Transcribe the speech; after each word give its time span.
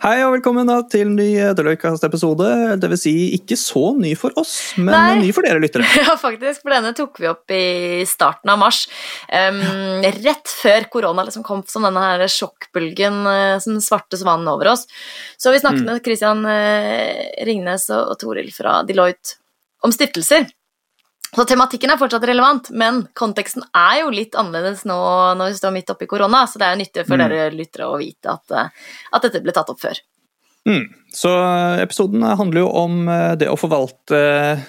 Hei 0.00 0.22
og 0.24 0.30
velkommen 0.32 0.64
da 0.64 0.78
til 0.88 1.10
ny 1.12 1.26
Deloitte-episode. 1.52 2.46
Det 2.80 2.88
vil 2.88 3.00
si 3.02 3.12
ikke 3.36 3.56
så 3.60 3.82
ny 4.00 4.14
for 4.16 4.32
oss, 4.40 4.54
men 4.78 4.94
Nei. 4.94 5.18
ny 5.26 5.32
for 5.36 5.44
dere 5.44 5.60
lyttere. 5.60 5.84
Ja, 6.00 6.14
faktisk, 6.16 6.62
for 6.64 6.72
denne 6.72 6.94
tok 6.96 7.20
vi 7.20 7.28
opp 7.28 7.52
i 7.52 8.00
starten 8.08 8.48
av 8.48 8.62
mars. 8.62 8.86
Um, 9.28 9.60
rett 10.24 10.48
før 10.62 10.86
korona 10.94 11.26
liksom 11.28 11.44
kom 11.44 11.60
som 11.68 11.84
denne 11.84 12.00
her 12.00 12.24
sjokkbølgen, 12.32 13.18
eh, 13.28 13.58
som 13.60 13.76
svarte 13.84 14.16
svanen 14.16 14.48
over 14.48 14.72
oss. 14.72 14.86
Så 15.36 15.52
vi 15.52 15.60
snakket 15.60 15.84
Mm. 15.84 15.90
med 15.92 16.00
Christian 16.08 16.40
eh, 16.48 17.44
Ringnes 17.46 17.84
og 17.92 18.16
Toril 18.20 18.48
fra 18.56 18.80
Deloitte 18.88 19.36
om 19.84 19.92
stiftelser. 19.92 20.48
Så 21.30 21.44
tematikken 21.46 21.92
er 21.94 21.98
fortsatt 22.00 22.24
relevant, 22.26 22.70
men 22.74 23.04
konteksten 23.14 23.62
er 23.76 24.00
jo 24.02 24.10
litt 24.10 24.34
annerledes 24.34 24.82
nå 24.88 24.98
når 25.38 25.52
vi 25.52 25.58
står 25.60 25.74
midt 25.76 25.90
oppi 25.94 26.08
korona, 26.10 26.42
så 26.50 26.58
det 26.58 26.66
er 26.66 26.74
jo 26.74 26.82
nyttig 26.84 27.06
for 27.06 27.16
Mm. 27.16 27.28
dere 27.28 27.50
lyttere 27.54 27.86
å 27.86 27.98
vite 27.98 28.32
at, 28.32 28.50
eh, 28.50 28.68
at 29.12 29.22
dette 29.22 29.42
ble 29.44 29.52
tatt 29.52 29.70
opp 29.70 29.80
før. 29.80 30.00
Mm. 30.68 30.90
Så 31.08 31.30
episoden 31.80 32.22
handler 32.22 32.60
jo 32.60 32.68
om 32.68 33.08
eh, 33.08 33.34
det 33.40 33.48
å 33.48 33.56
forvalte 33.56 34.18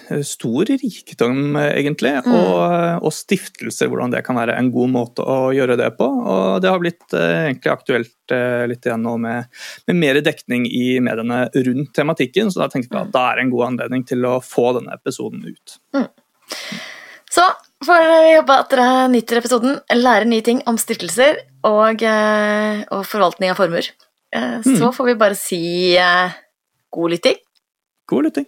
eh, 0.10 0.22
stor 0.24 0.66
rikdom, 0.66 1.56
eh, 1.60 1.74
egentlig, 1.82 2.14
Mm. 2.24 2.32
og, 2.38 3.04
og 3.04 3.12
stiftelser, 3.12 3.90
hvordan 3.90 4.12
det 4.14 4.24
kan 4.24 4.38
være 4.38 4.56
en 4.58 4.72
god 4.72 4.90
måte 4.90 5.20
å 5.26 5.52
gjøre 5.52 5.76
det 5.78 5.98
på. 5.98 6.06
Og 6.06 6.62
det 6.62 6.70
har 6.72 6.80
blitt 6.80 7.14
eh, 7.14 7.50
egentlig 7.50 7.74
aktuelt 7.74 8.32
eh, 8.32 8.68
litt 8.72 8.86
igjen 8.86 9.02
nå 9.04 9.18
med, 9.20 9.46
med 9.88 9.96
mer 9.96 10.22
dekning 10.22 10.66
i 10.70 11.00
mediene 11.02 11.50
rundt 11.54 11.94
tematikken, 11.94 12.50
så 12.54 12.64
da 12.64 12.70
tenkte 12.70 12.94
vi 12.96 13.02
at 13.02 13.12
da 13.12 13.32
er 13.32 13.36
det 13.36 13.48
en 13.50 13.52
god 13.58 13.68
anledning 13.74 14.06
til 14.08 14.24
å 14.30 14.38
få 14.40 14.72
denne 14.80 14.94
episoden 14.96 15.44
ut. 15.44 15.80
Så 17.32 17.46
får 17.86 18.08
vi 18.12 18.38
håpe 18.38 18.58
at 18.64 18.72
dere 18.74 19.10
nyter 19.12 19.40
episoden, 19.42 19.80
lærer 19.96 20.28
nye 20.30 20.46
ting 20.46 20.62
om 20.70 20.80
stiftelser 20.82 21.40
og, 21.68 22.04
eh, 22.04 22.84
og 22.92 23.06
forvaltning 23.08 23.54
av 23.54 23.62
formuer. 23.62 23.92
Så 24.32 24.78
Så 24.80 24.94
får 24.96 25.06
vi 25.06 25.20
bare 25.20 25.36
si 25.36 25.98
eh, 26.00 26.32
god 26.92 27.12
lytting. 27.12 27.36
God 28.08 28.24
lytting. 28.30 28.48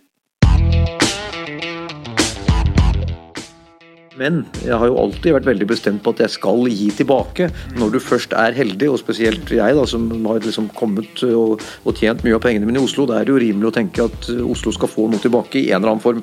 Men 4.20 4.44
jeg 4.62 4.78
har 4.78 4.90
jo 4.90 4.98
alltid 5.02 5.34
vært 5.34 5.48
veldig 5.48 5.68
bestemt 5.72 6.04
på 6.06 6.14
at 6.14 6.22
jeg 6.22 6.34
skal 6.36 6.68
gi 6.70 6.90
tilbake 6.94 7.48
når 7.80 7.96
du 7.96 8.00
først 8.04 8.36
er 8.38 8.54
heldig, 8.54 8.92
og 8.94 9.00
spesielt 9.02 9.50
jeg 9.50 9.78
da, 9.78 9.86
som 9.90 10.06
har 10.28 10.44
liksom 10.44 10.70
kommet 10.78 11.24
og, 11.26 11.64
og 11.84 11.98
tjent 11.98 12.22
mye 12.26 12.38
av 12.38 12.44
pengene 12.46 12.70
mine 12.70 12.82
i 12.82 12.86
Oslo. 12.86 13.08
Da 13.10 13.20
er 13.20 13.28
det 13.28 13.34
jo 13.34 13.42
rimelig 13.42 13.72
å 13.72 13.76
tenke 13.80 14.06
at 14.06 14.30
Oslo 14.46 14.74
skal 14.76 14.92
få 14.92 15.08
noe 15.10 15.24
tilbake 15.24 15.64
i 15.64 15.72
en 15.72 15.82
eller 15.82 15.96
annen 15.96 16.06
form. 16.06 16.22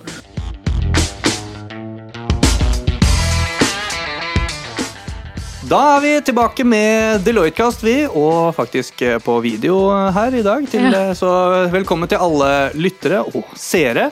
Da 5.71 5.79
er 5.95 6.01
vi 6.03 6.11
tilbake 6.27 6.65
med 6.67 7.21
Deloitte-kast, 7.23 7.85
vi, 7.87 7.93
og 8.09 8.49
faktisk 8.57 9.05
eh, 9.07 9.21
på 9.23 9.37
video 9.45 9.77
her 10.11 10.35
i 10.35 10.41
dag. 10.43 10.65
Til, 10.67 10.89
Ja. 10.91 11.11
eh, 11.11 11.15
Så 11.15 11.29
velkommen 11.71 12.09
til 12.11 12.19
alle 12.19 12.73
lyttere 12.75 13.21
og 13.23 13.45
seere. 13.55 14.09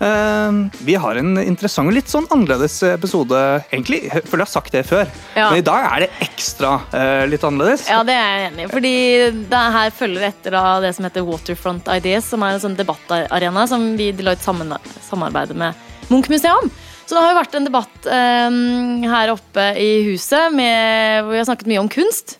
Eh, 0.00 0.50
Vi 0.82 0.94
har 0.98 1.14
en 1.20 1.36
interessant 1.38 1.86
og 1.86 1.94
litt 1.94 2.08
sånn 2.10 2.26
annerledes 2.26 2.82
episode, 2.82 3.38
egentlig. 3.70 4.02
Jeg 4.10 4.24
føler 4.26 4.42
jeg 4.42 4.48
har 4.48 4.54
sagt 4.56 4.72
det 4.72 4.84
før, 4.86 5.06
Ja. 5.36 5.50
men 5.50 5.58
i 5.58 5.62
dag 5.62 5.86
er 5.92 6.00
det 6.00 6.10
ekstra 6.26 6.80
eh, 6.92 7.26
litt 7.26 7.42
annerledes. 7.44 7.86
Ja, 7.88 8.02
det 8.02 8.14
er 8.14 8.26
jeg 8.40 8.52
enig 8.52 8.64
i. 8.64 8.72
Fordi 8.74 9.48
det 9.48 9.62
her 9.78 9.90
følger 9.90 10.22
etter 10.32 10.54
av 10.58 10.82
det 10.82 10.92
som 10.96 11.04
heter 11.04 11.22
Waterfront 11.24 11.86
Ideas, 11.86 12.24
som 12.24 12.42
er 12.42 12.54
en 12.54 12.60
sånn 12.60 12.76
debattarena 12.76 13.68
som 13.68 13.96
vi 13.96 14.08
i 14.08 14.12
Deloitte 14.12 14.42
samarbeider 14.42 15.54
med 15.54 15.72
Munch 16.10 16.28
Museum. 16.28 16.68
Så 17.06 17.14
det 17.14 17.20
har 17.22 17.30
jo 17.32 17.38
vært 17.38 17.54
en 17.54 17.66
debatt 17.68 18.06
um, 18.10 19.02
her 19.06 19.30
oppe 19.30 19.66
i 19.78 19.90
huset 20.08 20.50
med, 20.54 21.22
hvor 21.22 21.36
vi 21.36 21.38
har 21.38 21.46
snakket 21.46 21.68
mye 21.70 21.82
om 21.84 21.90
kunst. 21.92 22.38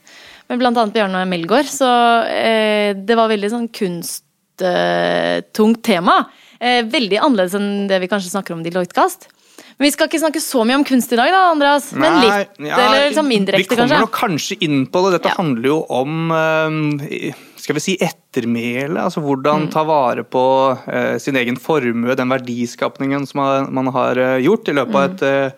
Med 0.51 0.59
blant 0.63 0.79
annet 0.79 0.95
Bjørne 0.95 1.23
Melgaard. 1.31 1.69
Så 1.71 1.87
uh, 1.87 2.91
det 2.99 3.15
var 3.19 3.31
veldig 3.31 3.51
sånn 3.53 3.69
kunsttungt 3.71 5.83
tema. 5.87 6.17
Uh, 6.59 6.83
veldig 6.91 7.19
annerledes 7.23 7.55
enn 7.59 7.87
det 7.91 8.01
vi 8.03 8.11
kanskje 8.11 8.33
snakker 8.35 8.55
om 8.57 8.63
i 8.65 8.67
Deloitte-kast. 8.71 9.29
Men 9.77 9.85
vi 9.87 9.93
skal 9.93 10.09
ikke 10.09 10.23
snakke 10.23 10.41
så 10.41 10.63
mye 10.65 10.79
om 10.81 10.85
kunst 10.89 11.11
i 11.13 11.19
dag, 11.21 11.29
da, 11.33 11.41
Andreas. 11.53 11.91
Men 11.93 12.15
Nei, 12.17 12.27
litt, 12.27 12.61
ja, 12.65 12.77
eller 12.81 13.11
liksom 13.11 13.29
indirekte, 13.35 13.61
Vi 13.61 13.69
kommer 13.77 13.89
kanskje. 13.93 14.05
nok 14.07 14.15
kanskje 14.17 14.57
inn 14.65 14.87
på 14.89 15.03
det. 15.05 15.11
Dette 15.19 15.29
Ja. 15.35 15.37
handler 15.37 15.69
jo 15.69 15.79
om 15.93 16.31
eh, 16.33 17.33
skal 17.61 17.75
vi 17.77 17.81
si 17.85 17.95
ettermæle. 18.37 19.01
Altså 19.01 19.21
Mm. 19.21 19.27
hvordan 19.27 19.71
ta 19.73 19.83
vare 19.85 20.23
på 20.25 20.79
eh, 20.89 21.17
sin 21.19 21.37
egen 21.37 21.57
formue, 21.57 22.15
den 22.17 22.29
verdiskapningen 22.29 23.27
som 23.27 23.73
man, 23.73 23.87
har 23.87 24.17
eh, 24.17 24.39
gjort 24.45 24.69
i 24.69 24.73
løpet 24.73 24.95
av 24.95 25.09
Mm. 25.09 25.15
et 25.15 25.23
eh, 25.23 25.51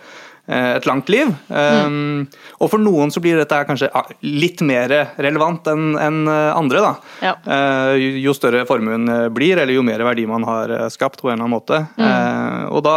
et 0.49 0.87
langt 0.87 1.11
liv. 1.11 1.29
Um, 1.51 2.27
og 2.59 2.71
for 2.71 2.79
noen 2.81 3.11
så 3.13 3.21
blir 3.21 3.37
dette 3.37 3.67
kanskje 3.69 3.91
ah, 3.95 4.07
litt 4.23 4.63
mer 4.63 4.89
relevant 5.19 5.67
enn 5.69 6.27
eh, 6.27 6.57
andre. 6.57 6.81
da. 6.81 6.95
Ja. 7.21 7.35
Uh, 7.45 7.93
jo- 8.01 8.17
jo 8.25 8.33
større 8.33 8.65
formuen 8.65 9.05
blir, 9.35 9.59
eller 9.59 9.75
jo 9.75 9.83
mer 9.83 9.99
verdi 9.99 10.25
man 10.27 10.43
har 10.45 10.89
skapt 10.89 11.21
på 11.21 11.29
en 11.29 11.35
eller 11.37 11.45
annen 11.45 11.53
måte. 11.61 11.83
Mm. 11.99 12.07
Eh, 12.09 12.65
og 12.73 12.83
da 12.83 12.97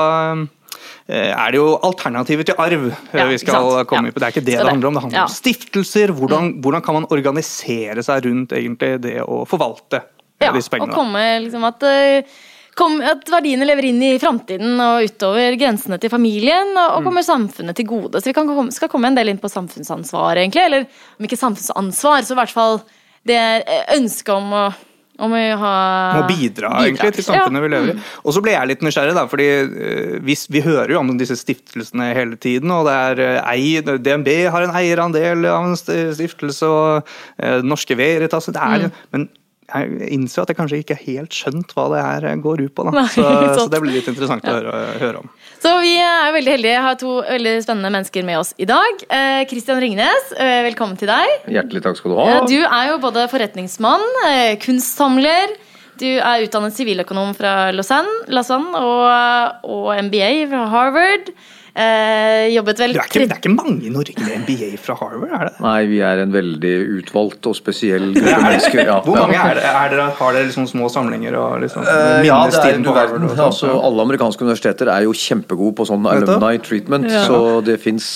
er 1.12 1.52
det 1.52 1.58
jo 1.60 1.78
alternativer 1.84 2.46
til 2.48 2.56
arv 2.58 2.86
eh, 2.92 3.18
Ja, 3.20 3.26
vi 3.28 3.38
skal 3.42 3.86
komme 3.86 4.08
Ja. 4.08 4.12
på. 4.12 4.20
Det 4.20 4.24
er 4.28 4.32
ikke 4.32 4.46
det 4.46 4.54
det 4.56 4.60
det- 4.60 4.70
handler 4.70 4.88
om. 4.88 4.94
Det 4.94 5.02
handler 5.04 5.20
ja. 5.20 5.24
om 5.28 5.36
stiftelser. 5.36 6.08
Hvordan, 6.16 6.62
hvordan 6.62 6.82
kan 6.86 6.94
man 6.94 7.06
organisere 7.12 8.04
seg 8.04 8.26
rundt 8.26 8.52
egentlig 8.56 9.02
det 9.02 9.18
å 9.22 9.46
forvalte 9.48 9.98
eh, 10.02 10.48
Ja, 10.48 10.52
disse 10.54 10.70
og 10.72 10.80
pengene? 10.80 10.94
komme 10.96 11.24
liksom 11.44 11.64
at, 11.68 11.84
eh, 11.84 12.24
kom, 12.76 13.02
at 13.02 13.26
verdiene 13.30 13.66
lever 13.68 13.84
inn 13.90 14.02
i 14.02 14.18
framtiden 14.18 14.80
og 14.80 15.04
utover 15.10 15.58
grensene 15.60 16.00
til 16.00 16.10
familien 16.10 16.72
og, 16.78 16.88
Mm. 16.92 16.98
og 16.98 17.04
kommer 17.04 17.22
samfunnet 17.28 17.76
til 17.76 17.86
gode. 17.86 18.22
Så 18.22 18.26
vi 18.32 18.34
kan 18.34 18.48
komme, 18.48 18.72
skal 18.72 18.88
komme 18.90 19.08
en 19.08 19.16
del 19.16 19.28
inn 19.30 19.38
på 19.38 19.50
samfunnsansvar, 19.52 20.38
egentlig. 20.38 20.66
Eller 20.66 20.88
om 21.20 21.26
ikke 21.28 21.38
samfunnsansvar, 21.38 22.22
så 22.24 22.32
i 22.32 22.40
hvert 22.40 22.50
fall 22.56 22.82
det 23.26 23.36
eh, 23.68 23.86
ønsket 23.98 24.30
om 24.34 24.52
å, 24.54 24.74
om 25.22 25.36
å 25.38 25.42
ha 25.62 25.74
Må 26.18 26.24
bidra, 26.30 26.72
egentlig 26.84 27.12
til 27.18 27.28
samfunnet 27.28 27.66
vi 27.66 27.72
lever 27.74 27.92
i. 27.94 27.98
Og 28.26 28.36
så 28.36 28.44
ble 28.44 28.56
jeg 28.56 28.72
litt 28.72 28.86
nysgjerrig, 28.86 29.16
da, 29.18 29.26
fordi 29.32 29.50
eh, 29.62 30.16
vi, 30.26 30.38
vi 30.56 30.64
hører 30.66 30.96
jo 30.96 31.02
om 31.04 31.12
disse 31.20 31.38
stiftelsene 31.40 32.12
hele 32.18 32.40
tiden. 32.42 32.72
og 32.74 32.88
det 32.90 32.96
er 32.96 33.24
eh, 33.26 33.52
ei, 33.54 34.00
DNB 34.08 34.32
har 34.54 34.66
en 34.66 34.74
eierandel 34.82 35.46
av 35.52 35.70
en 35.70 35.78
stiftelse, 35.78 36.72
og 36.72 37.14
eh, 37.38 37.62
Norske 37.66 37.98
Veritas 38.00 38.50
det 38.52 38.58
er, 38.58 38.70
Mm. 38.82 38.94
Men 39.12 39.24
jeg 39.72 40.10
innser 40.16 40.44
at 40.44 40.52
jeg 40.52 40.58
kanskje 40.58 40.80
ikke 40.82 40.98
helt 41.06 41.36
skjønt 41.36 41.74
hva 41.76 41.86
det 41.94 42.02
her 42.04 42.42
går 42.44 42.66
ut 42.66 42.74
på. 42.76 42.86
da. 42.88 43.06
Så, 43.14 43.24
så 43.56 43.68
det 43.72 43.82
blir 43.84 43.96
litt 44.00 44.10
interessant 44.10 44.48
å 44.48 44.56
høre, 44.58 44.80
høre 45.02 45.22
om. 45.24 45.30
Så 45.62 45.72
vi 45.84 45.92
er 46.02 46.32
veldig 46.34 46.54
heldige. 46.56 46.74
Jeg 46.74 46.82
har 46.88 46.96
to 46.98 47.10
veldig 47.22 47.52
spennende 47.62 47.92
mennesker 47.94 48.26
med 48.26 48.40
oss 48.40 48.50
i 48.58 48.66
dag. 48.66 49.04
Eh, 49.14 49.44
Christian 49.50 49.78
Ringnes, 49.82 50.32
eh, 50.34 50.64
velkommen 50.66 50.98
til 50.98 51.12
deg. 51.12 51.46
Hjertelig 51.54 51.84
takk 51.86 52.00
skal 52.00 52.16
du 52.16 52.18
ha. 52.18 52.26
Ja, 52.32 52.40
Du 52.50 52.58
er 52.66 52.88
jo 52.90 52.98
både 53.04 53.28
forretningsmann, 53.30 54.02
eh, 54.26 54.56
kunstsamler, 54.58 55.54
du 56.02 56.08
er 56.18 56.48
utdannet 56.48 56.74
siviløkonom 56.74 57.36
fra 57.38 57.70
Lausanne, 57.72 58.26
Lausanne 58.34 58.74
og, 58.74 59.70
og 59.70 59.90
MBA 60.08 60.48
fra 60.50 60.66
Harvard. 60.72 61.30
Eh, 61.72 62.50
jobbet 62.52 62.82
vel 62.84 62.92
Det 62.94 63.00
er, 63.00 63.08
ikke, 63.08 63.22
det 63.30 63.36
er 63.38 63.40
ikke 63.40 63.54
mange 63.56 63.86
i 63.88 63.92
Norge 63.94 64.16
med 64.20 64.42
MBA 64.44 64.70
fra 64.84 64.96
Harvard, 65.00 65.32
er 65.38 65.46
det? 65.48 65.54
Nei, 65.64 65.78
vi 65.88 66.00
er 66.04 66.20
en 66.26 66.34
veldig 66.34 66.74
utvalgt 66.98 67.48
og 67.48 67.56
spesiell 67.56 68.10
gruppe 68.18 68.42
mennesker. 68.44 68.82
Ja. 68.90 68.98
Hvor 69.06 69.22
mange 69.22 69.38
er 69.40 69.56
det? 69.60 69.64
Er 69.72 69.94
dere, 69.94 70.08
har 70.18 70.36
dere 70.36 70.50
liksom 70.50 70.68
små 70.68 70.90
samlinger 70.92 71.38
og 71.40 71.62
liksom 71.64 71.86
Eh, 71.88 72.26
ja, 72.28 72.42
det 72.52 72.60
er 72.60 72.82
på 72.84 72.94
verden. 72.96 73.30
Altså, 73.40 73.72
alle 73.80 74.04
amerikanske 74.04 74.44
universiteter 74.44 74.92
er 74.92 75.06
jo 75.08 75.14
kjempegode 75.16 75.76
på 75.80 75.88
sånn 75.88 76.06
alumni 76.12 76.58
treatment. 76.64 77.08
Ja. 77.12 77.24
Så 77.30 77.40
det 77.66 77.80
fins 77.84 78.08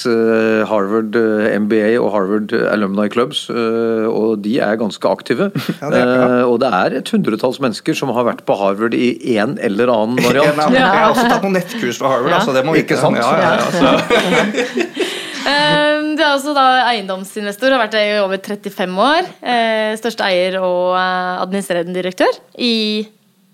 Harvard 0.69 1.15
eh, 1.15 1.55
MBA 1.59 1.95
og 2.01 2.11
Harvard 2.13 2.53
Alumni 2.71 3.07
Clubs, 3.13 3.45
uh, 3.49 4.05
og 4.09 4.41
de 4.45 4.57
er 4.63 4.75
ganske 4.81 5.09
aktive. 5.09 5.51
Ja, 5.81 5.89
det 5.91 5.99
er. 6.01 6.11
Eh, 6.15 6.43
og 6.47 6.59
det 6.63 6.69
er 6.73 6.93
et 6.99 7.09
hundretalls 7.11 7.57
mennesker 7.61 7.95
som 7.97 8.09
har 8.15 8.25
vært 8.27 8.43
på 8.47 8.55
Harvard 8.57 8.93
i 8.97 9.09
en 9.35 9.55
eller 9.63 9.89
annen 9.91 10.19
En 10.21 10.27
variant. 10.29 10.59
av- 10.65 10.73
Jeg 10.75 10.85
har 10.85 11.11
også 11.11 11.25
tatt 11.29 11.43
noen 11.45 11.55
nettkurs 11.59 11.99
fra 12.01 12.11
Harvard, 12.13 12.31
Ja. 12.31 12.39
altså 12.39 12.53
det 12.55 12.63
må 12.67 12.73
vi 12.75 12.83
Ikke 12.85 12.97
sant? 12.99 13.17
Ja, 13.19 13.27
ja, 13.41 13.44
ja, 13.45 13.65
så. 13.71 13.93
Eh, 15.45 15.99
Du 16.17 16.21
er 16.23 16.31
også 16.31 16.55
da 16.57 16.63
eiendomsinvestor, 16.89 17.69
har 17.75 17.83
vært 17.83 17.93
det 17.93 18.01
i 18.07 18.13
over 18.17 18.39
35 18.41 18.95
år. 19.05 19.27
Eh, 19.45 19.91
Største 19.99 20.25
eier 20.25 20.57
og 20.57 20.95
eh, 20.97 21.43
administrerende 21.43 21.93
direktør 21.93 22.39
i 22.57 23.05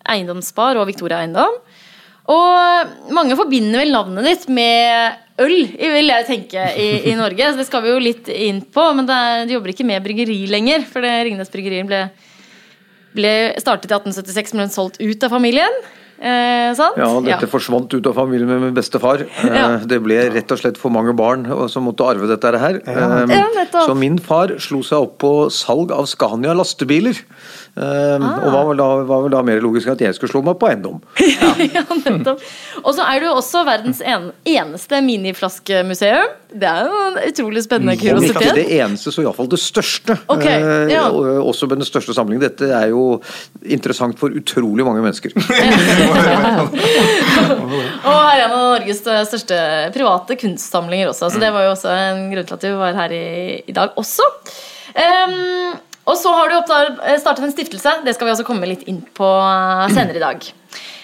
Eiendomsspar 0.07 0.79
og 0.79 0.87
Victoria 0.87 1.19
Eiendom. 1.19 1.57
Og 2.31 3.11
mange 3.11 3.35
forbinder 3.35 3.81
vel 3.81 3.91
navnet 3.91 4.27
ditt 4.29 4.47
med 4.55 5.19
øl, 5.41 5.57
vil 5.73 6.11
jeg 6.13 6.27
tenke, 6.29 6.63
i, 6.79 6.89
i 7.11 7.15
Norge. 7.19 7.51
Så 7.51 7.59
det 7.59 7.67
skal 7.67 7.83
vi 7.83 7.91
jo 7.91 8.01
litt 8.07 8.29
inn 8.31 8.61
på, 8.71 8.85
men 8.95 9.09
det 9.09 9.17
er, 9.17 9.43
du 9.49 9.55
jobber 9.57 9.73
ikke 9.73 9.87
med 9.89 10.05
bryggeri 10.05 10.37
lenger. 10.47 10.85
For 10.87 11.03
det 11.03 11.11
Ringnes 11.27 11.51
Bryggeri 11.51 11.81
ble, 11.89 12.05
ble 13.17 13.33
startet 13.59 13.91
i 13.91 13.97
1876, 13.97 14.55
men 14.55 14.69
ble 14.69 14.75
solgt 14.77 15.01
ut 15.01 15.27
av 15.27 15.33
familien. 15.35 15.81
Eh, 16.21 16.69
sant? 16.77 16.97
Ja, 17.01 17.07
dette 17.25 17.47
forsvant 17.49 17.89
ut 17.97 18.05
av 18.05 18.13
familien 18.13 18.45
med 18.47 18.61
min 18.61 18.73
bestefar. 18.77 19.23
Eh, 19.25 19.47
Ja. 19.55 19.77
Det 19.81 19.97
ble 20.03 20.19
rett 20.29 20.51
og 20.53 20.59
slett 20.61 20.77
for 20.77 20.93
mange 20.93 21.15
barn 21.17 21.47
som 21.67 21.87
måtte 21.87 22.05
arve 22.05 22.27
dette 22.29 22.51
her. 22.61 22.75
Eh, 22.85 23.25
Ja. 23.31 23.85
Så 23.87 23.95
min 23.97 24.19
far 24.19 24.53
slo 24.59 24.83
seg 24.83 24.99
opp 25.01 25.17
på 25.23 25.49
salg 25.49 25.91
av 25.91 26.05
Scania 26.05 26.53
lastebiler. 26.53 27.17
Eh, 27.71 28.17
Ah. 28.21 28.41
Og 28.43 28.51
var, 28.51 28.75
da, 28.75 28.85
var 29.07 29.21
vel 29.23 29.31
da 29.31 29.39
mer 29.47 29.61
logisk 29.63 29.87
at 29.93 30.01
jeg 30.03 30.13
skulle 30.17 30.31
slå 30.33 30.41
meg 30.43 30.57
på 30.59 30.67
eiendom. 30.67 30.97
ja, 31.23 31.83
nettopp. 32.03 32.41
Og 32.83 32.91
så 32.97 33.05
er 33.07 33.21
du 33.23 33.29
også 33.31 33.61
verdens 33.65 34.01
en, 34.03 34.25
eneste 34.45 34.99
miniflaskemuseum. 35.05 36.27
Det 36.51 36.67
er 36.67 36.89
jo 36.89 36.97
en 37.07 37.17
utrolig 37.29 37.63
spennende 37.63 37.95
kuriositet. 38.01 38.41
ikke 38.41 38.55
det 38.57 38.65
eneste, 38.81 39.13
så 39.15 39.23
iallfall 39.23 39.47
det 39.53 39.61
største. 39.63 40.17
Ok, 40.27 40.43
Eh, 40.51 40.91
ja. 40.91 41.05
eh, 41.07 41.39
Også 41.47 41.69
med 41.71 41.79
den 41.79 41.87
største 41.87 42.13
samlingen. 42.17 42.43
Dette 42.43 42.67
er 42.75 42.89
jo 42.91 43.21
interessant 43.63 44.19
for 44.19 44.35
utrolig 44.35 44.83
mange 44.85 45.01
mennesker. 45.05 45.31
Og 46.91 48.11
her 48.11 48.35
er 48.35 48.43
en 48.45 48.55
av 48.55 48.65
Norges 48.75 48.99
største 49.05 49.57
private 49.95 50.35
kunstsamlinger 50.41 51.11
også. 51.11 51.29
Så 51.33 51.39
det 51.41 51.51
var 51.55 51.65
jo 51.67 51.73
også 51.75 51.91
en 51.95 52.27
grunn 52.33 52.47
til 52.49 52.57
at 52.59 52.65
du 52.67 52.75
var 52.79 52.97
her 52.99 53.15
i, 53.15 53.23
i 53.63 53.75
dag 53.75 53.95
også. 53.99 54.27
Ehm, 54.99 55.77
og 56.05 56.17
så 56.17 56.31
har 56.33 56.49
du 56.49 56.57
startet 57.21 57.45
en 57.45 57.53
stiftelse. 57.53 57.99
Det 58.05 58.15
skal 58.15 58.29
vi 58.29 58.33
også 58.33 58.47
komme 58.47 58.69
litt 58.69 58.87
inn 58.89 59.03
på 59.17 59.29
senere 59.93 60.17
i 60.17 60.23
dag. 60.23 60.51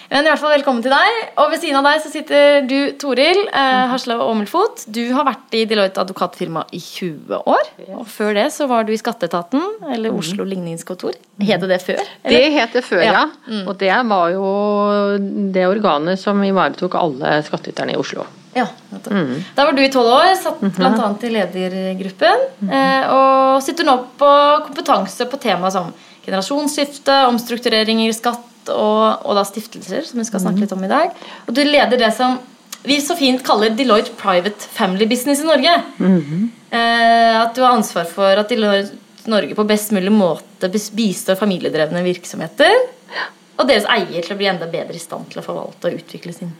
Men 0.08 0.24
i 0.24 0.30
hvert 0.30 0.40
fall 0.40 0.54
velkommen 0.54 0.80
til 0.84 0.92
deg. 0.92 1.16
Og 1.42 1.50
ved 1.52 1.60
siden 1.60 1.76
av 1.78 1.84
deg 1.84 2.00
så 2.00 2.10
sitter 2.12 2.62
du, 2.68 2.76
Toril 3.00 3.42
eh, 3.52 3.92
og 4.14 4.22
Åmelfot. 4.24 4.86
Du 4.88 5.02
har 5.12 5.26
vært 5.28 5.52
i 5.58 5.66
Deloitte 5.68 6.00
advokatfirma 6.00 6.64
i 6.72 6.80
20 6.80 7.42
år. 7.42 7.68
Og 7.98 8.06
før 8.08 8.32
det 8.38 8.46
så 8.56 8.66
var 8.70 8.88
du 8.88 8.94
i 8.94 9.00
Skatteetaten, 9.00 9.60
eller 9.92 10.16
Oslo 10.16 10.48
ligningskontor. 10.48 11.18
Het 11.44 11.60
det 11.60 11.70
det 11.74 11.80
før? 11.84 12.00
Det 12.24 12.42
het 12.56 12.72
det 12.78 12.84
før, 12.88 13.04
ja. 13.04 13.26
Ja. 13.28 13.62
Og 13.68 13.76
det 13.82 13.92
var 14.08 14.32
jo 14.32 14.48
det 15.52 15.68
organet 15.68 16.20
som 16.20 16.40
ivaretok 16.44 16.96
alle 16.98 17.42
skattyterne 17.44 17.92
i 17.92 18.00
Oslo. 18.00 18.24
Ja, 18.58 18.66
mm. 18.90 19.32
Der 19.56 19.68
var 19.68 19.76
du 19.76 19.80
i 19.84 19.90
tolv 19.92 20.10
år, 20.16 20.34
satt 20.40 20.60
bl.a. 20.76 21.08
i 21.22 21.32
ledergruppen. 21.36 22.44
eh, 22.68 23.08
Og 23.14 23.62
sitter 23.64 23.86
nå 23.88 23.96
på 24.20 24.30
kompetanse 24.66 25.26
på 25.30 25.40
tema 25.42 25.70
som 25.74 25.90
generasjonsskifte, 26.26 27.22
omstruktureringer 27.30 28.10
i 28.10 28.16
skatt 28.16 28.70
og, 28.74 29.24
og 29.24 29.38
da 29.38 29.44
stiftelser, 29.48 30.04
som 30.04 30.20
vi 30.20 30.26
skal 30.28 30.42
snakke 30.44 30.60
litt 30.66 30.74
om 30.76 30.84
i 30.84 30.90
dag. 30.90 31.14
Og 31.46 31.54
du 31.56 31.62
leder 31.64 31.96
det 32.00 32.10
som 32.16 32.36
vi 32.84 33.00
så 33.02 33.16
fint 33.18 33.42
kaller 33.44 33.72
Deloitte 33.74 34.12
Private 34.20 34.68
Family 34.76 35.06
Business 35.10 35.40
i 35.42 35.48
Norge. 35.48 35.72
eh, 36.70 37.34
at 37.40 37.54
du 37.56 37.62
har 37.64 37.74
ansvar 37.74 38.04
for 38.10 38.38
at 38.42 38.48
Deloitte 38.52 38.96
Norge 39.28 39.54
på 39.56 39.64
best 39.68 39.90
mulig 39.92 40.12
måte 40.14 40.70
bistår 40.72 41.36
familiedrevne 41.36 42.00
virksomheter. 42.06 42.76
Og 43.58 43.66
deres 43.68 43.88
eier 43.90 44.22
til 44.22 44.34
å 44.36 44.38
bli 44.38 44.46
enda 44.48 44.68
bedre 44.70 44.94
i 44.94 45.02
stand 45.02 45.28
til 45.32 45.40
å 45.42 45.44
forvalte 45.44 45.90
og 45.90 45.98
utvikle 45.98 46.32
sin 46.32 46.52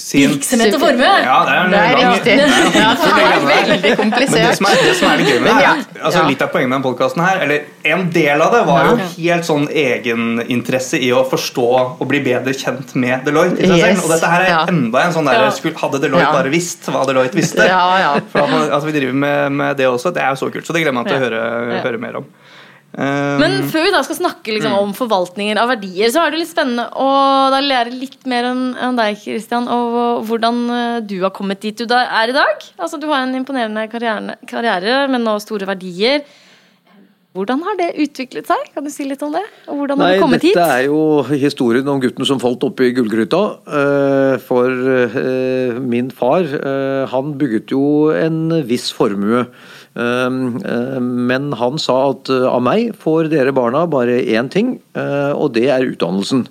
Sin 0.00 0.30
virksomhet 0.32 0.74
og 0.74 0.80
formue. 0.80 1.08
Ja, 1.28 1.34
det 1.44 1.52
er, 1.52 1.66
Det 1.68 1.78
er 1.78 1.96
lang- 1.98 2.12
riktig. 2.14 2.36
det 2.36 2.44
er 2.44 2.48
Ja, 2.80 2.92
det 2.96 3.24
er 3.24 3.42
veldig 3.48 3.90
komplisert. 3.98 4.32
Men 4.32 4.46
det 4.48 4.56
som, 4.56 4.66
er, 4.70 4.78
det 4.86 4.94
som 4.96 5.08
er 5.10 5.18
litt 5.20 5.28
gøy 5.28 5.40
med 5.42 5.48
det, 5.50 5.56
her, 5.58 5.66
er- 5.82 6.04
altså 6.08 6.22
ja. 6.22 6.28
litt 6.32 6.42
av 6.46 6.48
poenget 6.54 6.70
med 6.70 6.76
denne 6.78 6.86
podkasten 6.86 7.24
her, 7.26 7.42
eller 7.44 7.92
en 7.92 8.06
del 8.14 8.44
av 8.46 8.54
det, 8.56 8.62
var 8.70 8.88
jo 8.88 8.94
helt 9.18 9.48
sånn 9.50 9.66
egeninteresse 9.68 11.00
i 11.02 11.10
å 11.12 11.22
forstå 11.28 11.66
og 12.00 12.04
bli 12.08 12.22
bedre 12.24 12.54
kjent 12.56 12.94
med 12.98 13.24
Deloitte 13.28 13.60
i 13.60 13.68
seg 13.68 13.76
Yes, 13.76 13.84
selv. 13.98 14.04
Og 14.06 14.14
dette 14.14 14.32
her 14.32 14.46
er 14.48 14.72
enda 14.72 15.04
en 15.06 15.12
sånn 15.18 15.28
der 15.28 15.50
skulle- 15.56 15.76
Hadde 15.82 16.00
Deloitte 16.02 16.32
bare 16.38 16.52
visst 16.52 16.88
hva 16.92 17.04
Deloitte 17.08 17.36
visste? 17.36 17.66
Ja, 17.68 17.84
ja. 18.00 18.12
For 18.32 18.44
at 18.48 18.70
altså, 18.72 18.86
vi 18.88 18.92
driver 18.98 19.12
med, 19.26 19.52
med 19.52 19.76
det 19.76 19.86
også. 19.88 20.12
Det 20.14 20.22
er 20.22 20.30
jo 20.34 20.40
så 20.46 20.50
kult. 20.52 20.64
Så 20.66 20.72
det 20.72 20.82
gleder 20.84 20.92
jeg 20.92 20.98
meg 21.02 21.08
til 21.12 21.16
å 21.16 21.24
høre, 21.26 21.82
høre 21.84 21.98
mer 22.00 22.16
om. 22.22 22.26
Um, 22.92 23.40
Men 23.40 23.54
før 23.72 23.86
vi 23.86 23.92
da 23.94 24.02
skal 24.04 24.18
snakke 24.18 24.52
liksom, 24.52 24.74
om 24.76 24.90
forvaltninger 24.92 25.56
av 25.56 25.70
verdier, 25.72 26.10
så 26.12 26.26
er 26.26 26.34
det 26.34 26.42
litt 26.42 26.50
spennende 26.50 26.90
å 27.00 27.08
da 27.52 27.62
lære 27.64 27.94
litt 27.96 28.26
mer 28.28 28.50
enn 28.50 28.98
deg, 28.98 29.16
Christian, 29.22 29.64
og 29.72 30.26
hvordan 30.28 30.58
eh, 30.76 30.98
du 31.08 31.16
har 31.22 31.32
kommet 31.32 31.62
dit 31.64 31.72
du 31.72 31.88
er 31.96 32.28
i 32.28 32.36
dag. 32.36 32.66
Altså, 32.76 33.00
Du 33.00 33.08
har 33.08 33.24
en 33.24 33.32
imponerende 33.38 33.86
karriere, 33.88 34.36
karriere 34.44 35.06
men 35.08 35.24
nå 35.24 35.38
store 35.40 35.70
verdier. 35.72 36.20
Hvordan 37.32 37.62
har 37.64 37.78
det 37.80 37.88
utviklet 38.04 38.44
seg? 38.44 38.66
Kan 38.74 38.84
du 38.84 38.90
si 38.92 39.06
litt 39.08 39.22
om 39.24 39.32
det? 39.32 39.40
Og 39.72 39.78
hvordan 39.80 40.02
har 40.02 40.10
Nei, 40.10 40.16
du 40.18 40.24
kommet 40.26 40.42
dette 40.44 40.52
hit? 40.52 40.76
er 40.76 40.84
jo 40.90 41.22
historien 41.32 41.88
om 41.88 42.02
gutten 42.02 42.28
som 42.28 42.42
falt 42.42 42.60
oppi 42.68 42.90
gullgryta. 42.92 43.40
Eh, 43.72 44.34
For 44.44 44.68
eh, 44.68 45.80
min 45.80 46.12
far, 46.12 46.44
han 47.08 47.32
bygget 47.40 47.72
jo 47.72 48.12
en 48.12 48.58
viss 48.68 48.90
formue. 48.92 49.46
Eh, 49.92 50.26
eh, 50.72 51.00
Men 51.02 51.50
han 51.60 51.78
sa 51.82 51.96
at 52.12 52.30
eh, 52.32 52.46
av 52.48 52.62
meg 52.64 52.94
får 52.96 53.28
dere 53.32 53.52
barna 53.52 53.84
bare 53.90 54.20
én 54.24 54.48
ting, 54.52 54.74
eh, 54.96 55.32
og 55.36 55.52
det 55.56 55.66
er 55.72 55.84
utdannelsen. 55.90 56.46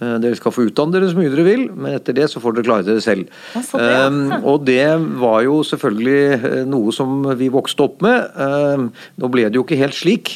Eh, 0.00 0.14
Dere 0.22 0.36
skal 0.38 0.52
få 0.54 0.64
utdanne 0.70 0.94
dere 0.96 1.10
så 1.12 1.18
mye 1.18 1.32
dere 1.34 1.44
vil, 1.46 1.66
men 1.76 1.96
etter 1.98 2.16
det 2.16 2.28
så 2.32 2.40
får 2.40 2.56
dere 2.56 2.66
klare 2.68 2.86
dere 2.88 3.04
selv. 3.04 3.28
Det, 3.52 3.64
ja. 3.74 4.06
Eh, 4.08 4.40
Og 4.46 4.64
det 4.64 4.86
var 5.20 5.42
jo 5.44 5.58
selvfølgelig 5.66 6.64
noe 6.70 6.92
som 6.94 7.22
vi 7.38 7.48
vokste 7.52 7.84
opp 7.84 8.00
med. 8.04 8.30
Nå 9.20 9.28
ble 9.32 9.46
det 9.50 9.58
jo 9.58 9.64
ikke 9.66 9.78
helt 9.80 9.96
slik, 9.96 10.32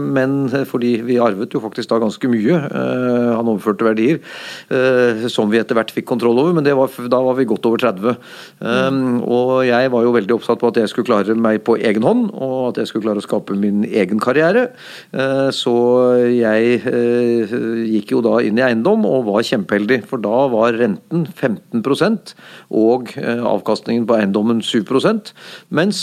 men 0.00 0.48
fordi 0.68 0.96
vi 1.06 1.18
arvet 1.22 1.52
jo 1.54 1.60
faktisk 1.62 1.90
da 1.90 1.98
ganske 2.02 2.30
mye. 2.30 2.58
Han 3.36 3.50
overførte 3.50 3.86
verdier 3.86 4.20
som 5.30 5.50
vi 5.52 5.58
etter 5.60 5.76
hvert 5.78 5.92
fikk 5.94 6.06
kontroll 6.10 6.38
over, 6.42 6.54
men 6.56 6.64
det 6.66 6.74
var, 6.78 6.90
da 7.10 7.20
var 7.24 7.36
vi 7.38 7.46
godt 7.50 7.66
over 7.70 7.82
30. 7.82 8.16
Eh, 8.60 9.00
Og 9.30 9.52
jeg 9.68 9.90
var 9.92 10.04
jo 10.06 10.14
veldig 10.16 10.36
oppsatt 10.38 10.60
på 10.60 10.70
at 10.70 10.80
jeg 10.80 10.90
skulle 10.92 11.08
klare 11.10 11.36
meg 11.38 11.62
på 11.66 11.76
egen 11.78 11.99
hånd, 12.06 12.30
og 12.34 12.70
at 12.70 12.80
jeg 12.80 12.90
skulle 12.90 13.06
klare 13.06 13.22
å 13.22 13.26
skape 13.26 13.56
min 13.58 13.84
egen 13.84 14.20
karriere. 14.22 14.70
Eh, 15.12 15.48
Så 15.54 15.74
jeg 16.30 16.80
eh, 16.86 17.54
gikk 17.90 18.14
jo 18.14 18.22
da 18.24 18.38
inn 18.44 18.58
i 18.58 18.64
eiendom 18.64 19.04
og 19.08 19.26
var 19.28 19.46
kjempeheldig, 19.46 20.02
for 20.08 20.22
da 20.22 20.46
var 20.52 20.78
renten 20.78 21.26
15 21.26 21.82
og 22.70 23.12
eh, 23.16 23.42
avkastningen 23.44 24.06
på 24.08 24.18
eiendommen 24.18 24.60
7% 24.64 25.32
mens 25.70 26.00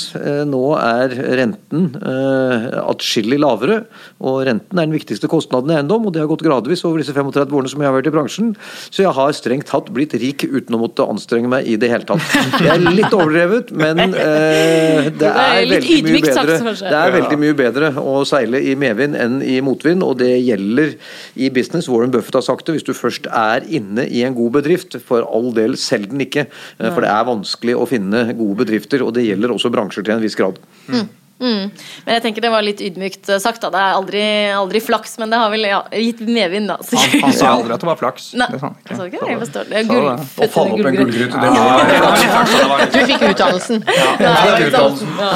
nå 0.47 0.63
er 0.79 1.13
renten 1.39 1.89
atskillig 1.97 3.39
lavere, 3.41 3.79
og 4.23 4.41
renten 4.47 4.79
er 4.79 4.87
den 4.87 4.95
viktigste 4.95 5.29
kostnaden 5.31 5.71
i 5.71 5.77
eiendom, 5.77 6.07
og 6.07 6.13
det 6.15 6.23
har 6.23 6.29
gått 6.29 6.45
gradvis 6.45 6.83
over 6.87 7.01
disse 7.01 7.15
35 7.15 7.53
årene 7.53 7.71
som 7.71 7.83
jeg 7.83 7.89
har 7.89 7.95
vært 7.97 8.09
i 8.09 8.13
bransjen, 8.15 8.53
så 8.89 9.03
jeg 9.05 9.15
har 9.17 9.35
strengt 9.37 9.69
tatt 9.69 9.89
blitt 9.93 10.15
rik 10.19 10.45
uten 10.47 10.75
å 10.77 10.81
måtte 10.81 11.05
anstrenge 11.07 11.49
meg 11.51 11.67
i 11.67 11.77
det 11.79 11.91
hele 11.91 12.07
tatt. 12.07 12.23
Det 12.57 12.69
er 12.71 12.83
litt 12.83 13.13
overdrevet, 13.13 13.71
men 13.77 14.01
eh, 14.13 15.09
det 15.17 15.31
er 15.31 15.67
litt 15.69 15.86
veldig 15.87 16.13
mye 16.13 16.23
bedre. 16.27 16.73
Det 16.77 16.99
er 16.99 17.13
veldig 17.15 17.39
mye 17.41 17.57
bedre 17.57 17.91
å 18.01 18.15
seile 18.27 18.61
i 18.61 18.75
medvind 18.79 19.17
enn 19.17 19.39
i 19.45 19.59
motvind, 19.65 20.05
og 20.05 20.17
det 20.21 20.31
gjelder 20.35 20.95
i 21.35 21.51
business. 21.53 21.89
Warren 21.91 22.13
Buffett 22.13 22.39
har 22.39 22.45
sagt 22.45 22.67
det, 22.67 22.77
hvis 22.77 22.87
du 22.87 22.93
først 22.97 23.29
er 23.31 23.67
inne 23.67 24.07
i 24.07 24.23
en 24.27 24.37
god 24.37 24.57
bedrift, 24.59 24.99
for 25.07 25.27
all 25.27 25.51
del 25.55 25.77
selg 25.81 26.11
den 26.13 26.25
ikke, 26.27 26.47
eh, 26.47 26.89
for 26.91 27.05
det 27.05 27.13
er 27.13 27.29
vanskelig 27.29 27.77
å 27.77 27.87
finne 27.89 28.27
gode 28.37 28.63
bedrifter, 28.63 29.05
og 29.05 29.15
det 29.17 29.27
gjelder 29.27 29.55
også 29.55 29.73
bransjer 29.73 30.07
til 30.07 30.17
en 30.17 30.23
viss 30.23 30.37
grad. 30.39 30.59
Mm. 30.87 31.07
Men 31.39 31.71
jeg 32.15 32.21
tenker 32.23 32.41
det 32.41 32.49
var 32.49 32.63
litt 32.65 32.79
ydmykt 32.81 33.29
eh, 33.29 33.37
sagt. 33.43 33.61
da 33.61 33.69
Det 33.73 33.81
er 33.81 33.93
aldri, 33.97 34.21
aldri 34.57 34.81
flaks, 34.81 35.17
men 35.21 35.29
det 35.29 35.37
har 35.37 35.51
vel 35.53 35.67
ja, 35.69 35.83
gitt 35.93 36.19
medvind, 36.25 36.67
da. 36.71 36.77
han, 36.81 37.19
han 37.27 37.33
sa 37.37 37.51
aldri 37.57 37.75
at 37.75 37.83
det 37.83 37.89
var 37.91 37.99
flaks. 37.99 38.31
Nei, 38.39 38.47
Det 38.53 38.59
sa 38.61 38.71
han 38.71 38.77
ikke. 38.81 38.97
sa. 38.97 39.05
Jeg 39.29 39.39
forstår 39.43 39.69
det. 39.69 39.75
Det 39.77 39.85
Sa 39.85 39.93
det. 39.93 40.01
gull- 40.01 40.47
Å 40.47 40.49
falle 40.55 40.73
opp 40.77 40.89
en 40.91 40.97
gullgryte. 40.97 41.43
det 41.43 41.49
var 41.53 42.85
Du 42.97 42.99
fikk 43.11 43.27
utdannelsen. 43.29 43.83
Ja, 43.85 44.33
fikk 44.41 44.65
utdannelsen. 44.71 45.13
Ja, 45.21 45.31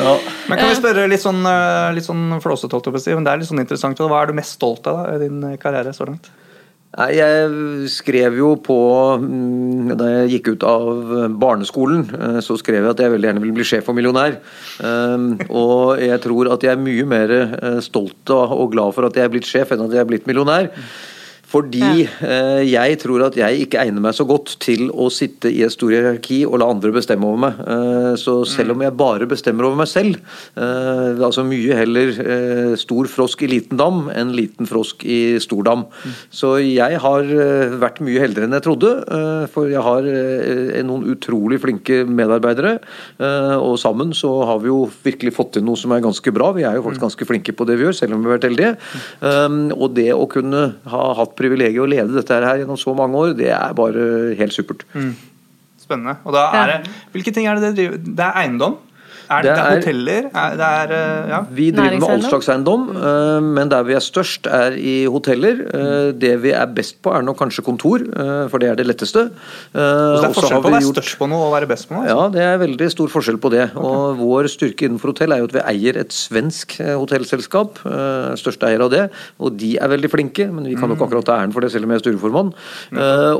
ja. 0.00 0.16
Men 0.48 0.58
kan 0.62 0.68
vi 0.72 0.80
spørre 0.80 1.06
litt 1.10 1.22
sånn, 1.24 1.44
eh, 1.52 1.92
litt 1.98 2.06
sånn 2.08 2.26
flåsete, 2.40 2.80
men 3.14 3.24
det 3.28 3.32
er 3.36 3.42
litt 3.44 3.50
sånn 3.52 3.60
interessant. 3.62 4.00
Hva 4.00 4.22
er 4.22 4.32
du 4.32 4.36
mest 4.40 4.56
stolt 4.56 4.86
av 4.88 5.04
da, 5.04 5.14
i 5.16 5.22
din 5.26 5.42
karriere 5.60 5.92
så 5.96 6.06
langt? 6.08 6.30
Nei, 6.96 7.10
Jeg 7.18 7.90
skrev 7.92 8.38
jo 8.38 8.54
på 8.64 8.78
mm, 9.20 9.92
Da 10.00 10.08
jeg 10.12 10.30
gikk 10.36 10.54
ut 10.54 10.66
av 10.66 11.12
barneskolen, 11.40 12.06
eh, 12.16 12.38
så 12.44 12.56
skrev 12.60 12.80
jeg 12.80 12.94
at 12.94 13.02
jeg 13.04 13.12
veldig 13.12 13.30
gjerne 13.30 13.42
ville 13.44 13.56
bli 13.58 13.66
sjef 13.68 13.90
og 13.92 13.98
millionær. 13.98 14.38
Um, 14.80 15.34
Og 15.48 16.00
jeg 16.00 16.18
tror 16.24 16.52
at 16.54 16.64
jeg 16.64 16.72
er 16.72 16.80
mye 16.80 17.04
mer 17.08 17.34
eh, 17.36 17.82
stolt 17.84 18.32
og 18.32 18.72
glad 18.72 18.96
for 18.96 19.08
at 19.08 19.18
jeg 19.18 19.28
er 19.28 19.34
blitt 19.34 19.48
sjef, 19.48 19.74
enn 19.74 19.84
at 19.84 19.92
jeg 19.92 20.02
er 20.02 20.08
blitt 20.08 20.26
millionær. 20.30 20.72
Fordi 21.46 22.02
eh, 22.02 22.62
jeg 22.66 22.98
tror 23.02 23.26
at 23.28 23.36
jeg 23.38 23.66
ikke 23.66 23.78
egner 23.84 24.02
meg 24.02 24.16
så 24.16 24.26
godt 24.26 24.56
til 24.62 24.88
å 24.90 25.06
sitte 25.14 25.50
i 25.52 25.62
et 25.62 25.72
stort 25.72 25.94
hierarki 25.94 26.40
og 26.46 26.58
la 26.58 26.68
andre 26.72 26.90
bestemme 26.94 27.28
over 27.28 27.42
meg. 27.44 27.60
Eh, 27.62 28.12
så 28.18 28.40
selv 28.48 28.74
om 28.74 28.82
jeg 28.82 28.96
bare 28.98 29.28
bestemmer 29.30 29.68
over 29.68 29.78
meg 29.78 29.90
selv, 29.90 30.18
eh, 30.58 31.22
altså 31.22 31.46
mye 31.46 31.76
heller 31.78 32.12
stor 32.80 33.06
frosk 33.10 33.44
i 33.46 33.50
liten 33.50 33.78
dam 33.78 34.06
enn 34.10 34.34
liten 34.34 34.66
frosk 34.68 35.04
i 35.06 35.38
stor 35.42 35.62
dam. 35.66 35.86
Så 36.34 36.56
jeg 36.64 36.98
har 37.02 37.30
vært 37.80 38.00
mye 38.04 38.22
heldigere 38.22 38.48
enn 38.48 38.56
jeg 38.56 38.64
trodde, 38.64 38.90
for 39.52 39.70
jeg 39.70 39.82
har 39.82 40.06
noen 40.86 41.06
utrolig 41.12 41.58
flinke 41.62 42.02
medarbeidere. 42.08 42.76
og 43.18 43.76
sammen 43.80 44.12
så 44.16 44.30
har 44.48 44.60
vi 44.62 44.70
jo 44.70 44.86
virkelig 45.04 45.34
fått 45.36 45.54
til 45.56 45.66
noe 45.66 45.78
som 45.78 45.92
er 45.94 46.04
ganske 46.04 46.32
bra. 46.34 46.50
Vi 46.56 46.64
er 46.66 46.78
jo 46.78 46.84
faktisk 46.86 47.04
ganske 47.06 47.28
flinke 47.28 47.54
på 47.56 47.66
det 47.68 47.78
vi 47.78 47.86
gjør, 47.86 47.98
selv 48.00 48.16
om 48.16 48.24
vi 48.24 48.30
har 48.30 48.38
vært 48.38 48.48
heldige. 48.48 48.72
Og 49.76 49.94
det 49.96 50.10
å 50.14 50.28
kunne 50.30 50.64
ha 50.92 51.04
hatt 51.20 51.35
privilegiet 51.38 51.82
å 51.82 51.88
lede 51.90 52.16
dette 52.16 52.40
her 52.42 52.62
gjennom 52.62 52.78
så 52.80 52.94
mange 52.96 53.22
år, 53.22 53.34
det 53.38 53.50
er 53.54 53.76
bare 53.76 54.34
helt 54.38 54.54
supert. 54.56 54.86
Spennende. 55.80 56.16
Og 56.26 56.34
da 56.34 56.48
er 56.58 56.72
det, 56.72 56.94
Hvilke 57.14 57.32
ting 57.34 57.46
er 57.46 57.58
det 57.58 57.62
dere 57.68 57.76
driver 57.76 57.98
Det 58.02 58.24
er 58.24 58.38
eiendom? 58.42 58.78
Er 59.26 59.42
det, 59.42 59.50
det 59.50 59.62
er 59.62 59.76
hoteller? 59.76 60.26
Er, 60.30 60.56
det 60.58 60.66
er, 60.66 60.92
eh, 60.94 61.30
ja. 61.32 61.38
Vi 61.58 61.66
driver 61.74 61.96
med 61.98 62.12
allslagseiendom, 62.16 62.84
eiendom, 62.94 63.48
men 63.56 63.70
der 63.72 63.86
vi 63.88 63.96
er 63.98 64.04
størst 64.04 64.46
er 64.46 64.76
i 64.78 64.94
hoteller. 65.10 65.62
Eh, 65.66 66.10
det 66.14 66.32
vi 66.44 66.52
er 66.54 66.68
best 66.76 67.00
på 67.02 67.10
er 67.14 67.24
nok 67.26 67.38
kanskje 67.40 67.64
kontor, 67.66 68.04
for 68.52 68.62
det 68.62 68.70
er 68.70 68.78
det 68.78 68.86
letteste. 68.86 69.26
Så 69.72 69.82
det 69.82 70.28
er 70.30 70.36
forskjell 70.36 70.62
på 70.62 70.70
å 70.70 70.74
være 70.76 70.84
gjort... 70.86 71.00
størst 71.00 71.18
på 71.18 71.28
noe 71.30 71.48
og 71.48 71.54
være 71.56 71.70
best 71.70 71.88
på 71.90 71.96
noe? 71.96 72.04
Altså? 72.04 72.14
Ja, 72.14 72.28
det 72.36 72.44
er 72.46 72.62
veldig 72.62 72.90
stor 72.94 73.12
forskjell 73.16 73.40
på 73.42 73.52
det. 73.54 73.64
Okay. 73.72 73.90
Og 73.90 74.20
Vår 74.20 74.50
styrke 74.52 74.86
innenfor 74.86 75.12
hotell 75.12 75.34
er 75.34 75.42
jo 75.42 75.50
at 75.50 75.56
vi 75.56 75.64
eier 75.74 76.00
et 76.00 76.14
svensk 76.14 76.78
hotellselskap, 76.84 77.82
største 78.38 78.70
eier 78.70 78.86
av 78.86 78.92
det. 78.94 79.04
Og 79.42 79.58
de 79.58 79.74
er 79.82 79.90
veldig 79.90 80.12
flinke, 80.12 80.48
men 80.52 80.68
vi 80.70 80.76
kan 80.78 80.86
jo 80.86 80.94
ikke 80.94 81.02
mm. 81.02 81.08
akkurat 81.10 81.28
ta 81.28 81.40
æren 81.40 81.54
for 81.54 81.66
det 81.66 81.72
selv 81.74 81.88
om 81.88 81.94
jeg 81.94 82.02
er 82.02 82.06
styreformann. 82.06 82.54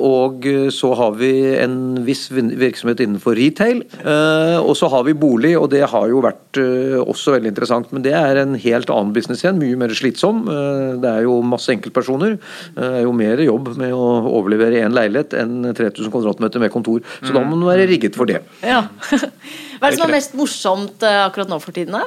Og 0.02 0.50
så 0.74 0.92
har 0.98 1.16
vi 1.20 1.32
en 1.62 1.78
viss 2.06 2.26
virksomhet 2.34 3.04
innenfor 3.06 3.38
retail, 3.38 3.84
og 4.66 4.74
så 4.78 4.90
har 4.92 5.06
vi 5.06 5.14
bolig. 5.16 5.54
og 5.56 5.70
det 5.75 5.75
det 5.76 5.85
har 5.92 6.09
jo 6.11 6.23
vært 6.25 6.61
uh, 6.61 6.99
også 7.04 7.37
veldig 7.37 7.52
interessant. 7.52 7.92
Men 7.95 8.04
det 8.06 8.14
er 8.16 8.40
en 8.40 8.56
helt 8.61 8.90
annen 8.92 9.12
business 9.16 9.45
igjen, 9.45 9.61
mye 9.61 9.78
mer 9.78 9.95
slitsom. 9.97 10.42
Uh, 10.49 10.97
det 11.02 11.12
er 11.12 11.26
jo 11.26 11.38
masse 11.47 11.73
enkeltpersoner. 11.75 12.37
Det 12.76 12.90
uh, 12.90 12.99
er 13.02 13.06
jo 13.06 13.14
mer 13.16 13.42
jobb 13.45 13.73
med 13.80 13.95
å 13.95 14.11
overlevere 14.33 14.83
én 14.87 14.97
leilighet 14.97 15.37
enn 15.38 15.71
3000 15.71 16.12
kvadratmeter 16.14 16.62
med 16.62 16.75
kontor. 16.75 17.02
Så 17.21 17.33
da 17.33 17.42
må 17.42 17.56
man 17.56 17.68
være 17.71 17.88
rigget 17.92 18.18
for 18.18 18.28
det. 18.30 18.42
Ja. 18.64 18.87
Hva 19.78 19.88
er 19.88 19.92
det 19.92 19.99
som 19.99 20.09
er 20.09 20.16
mest 20.16 20.38
morsomt 20.38 21.04
akkurat 21.06 21.50
nå 21.52 21.61
for 21.62 21.76
tiden, 21.76 21.99
da? 21.99 22.06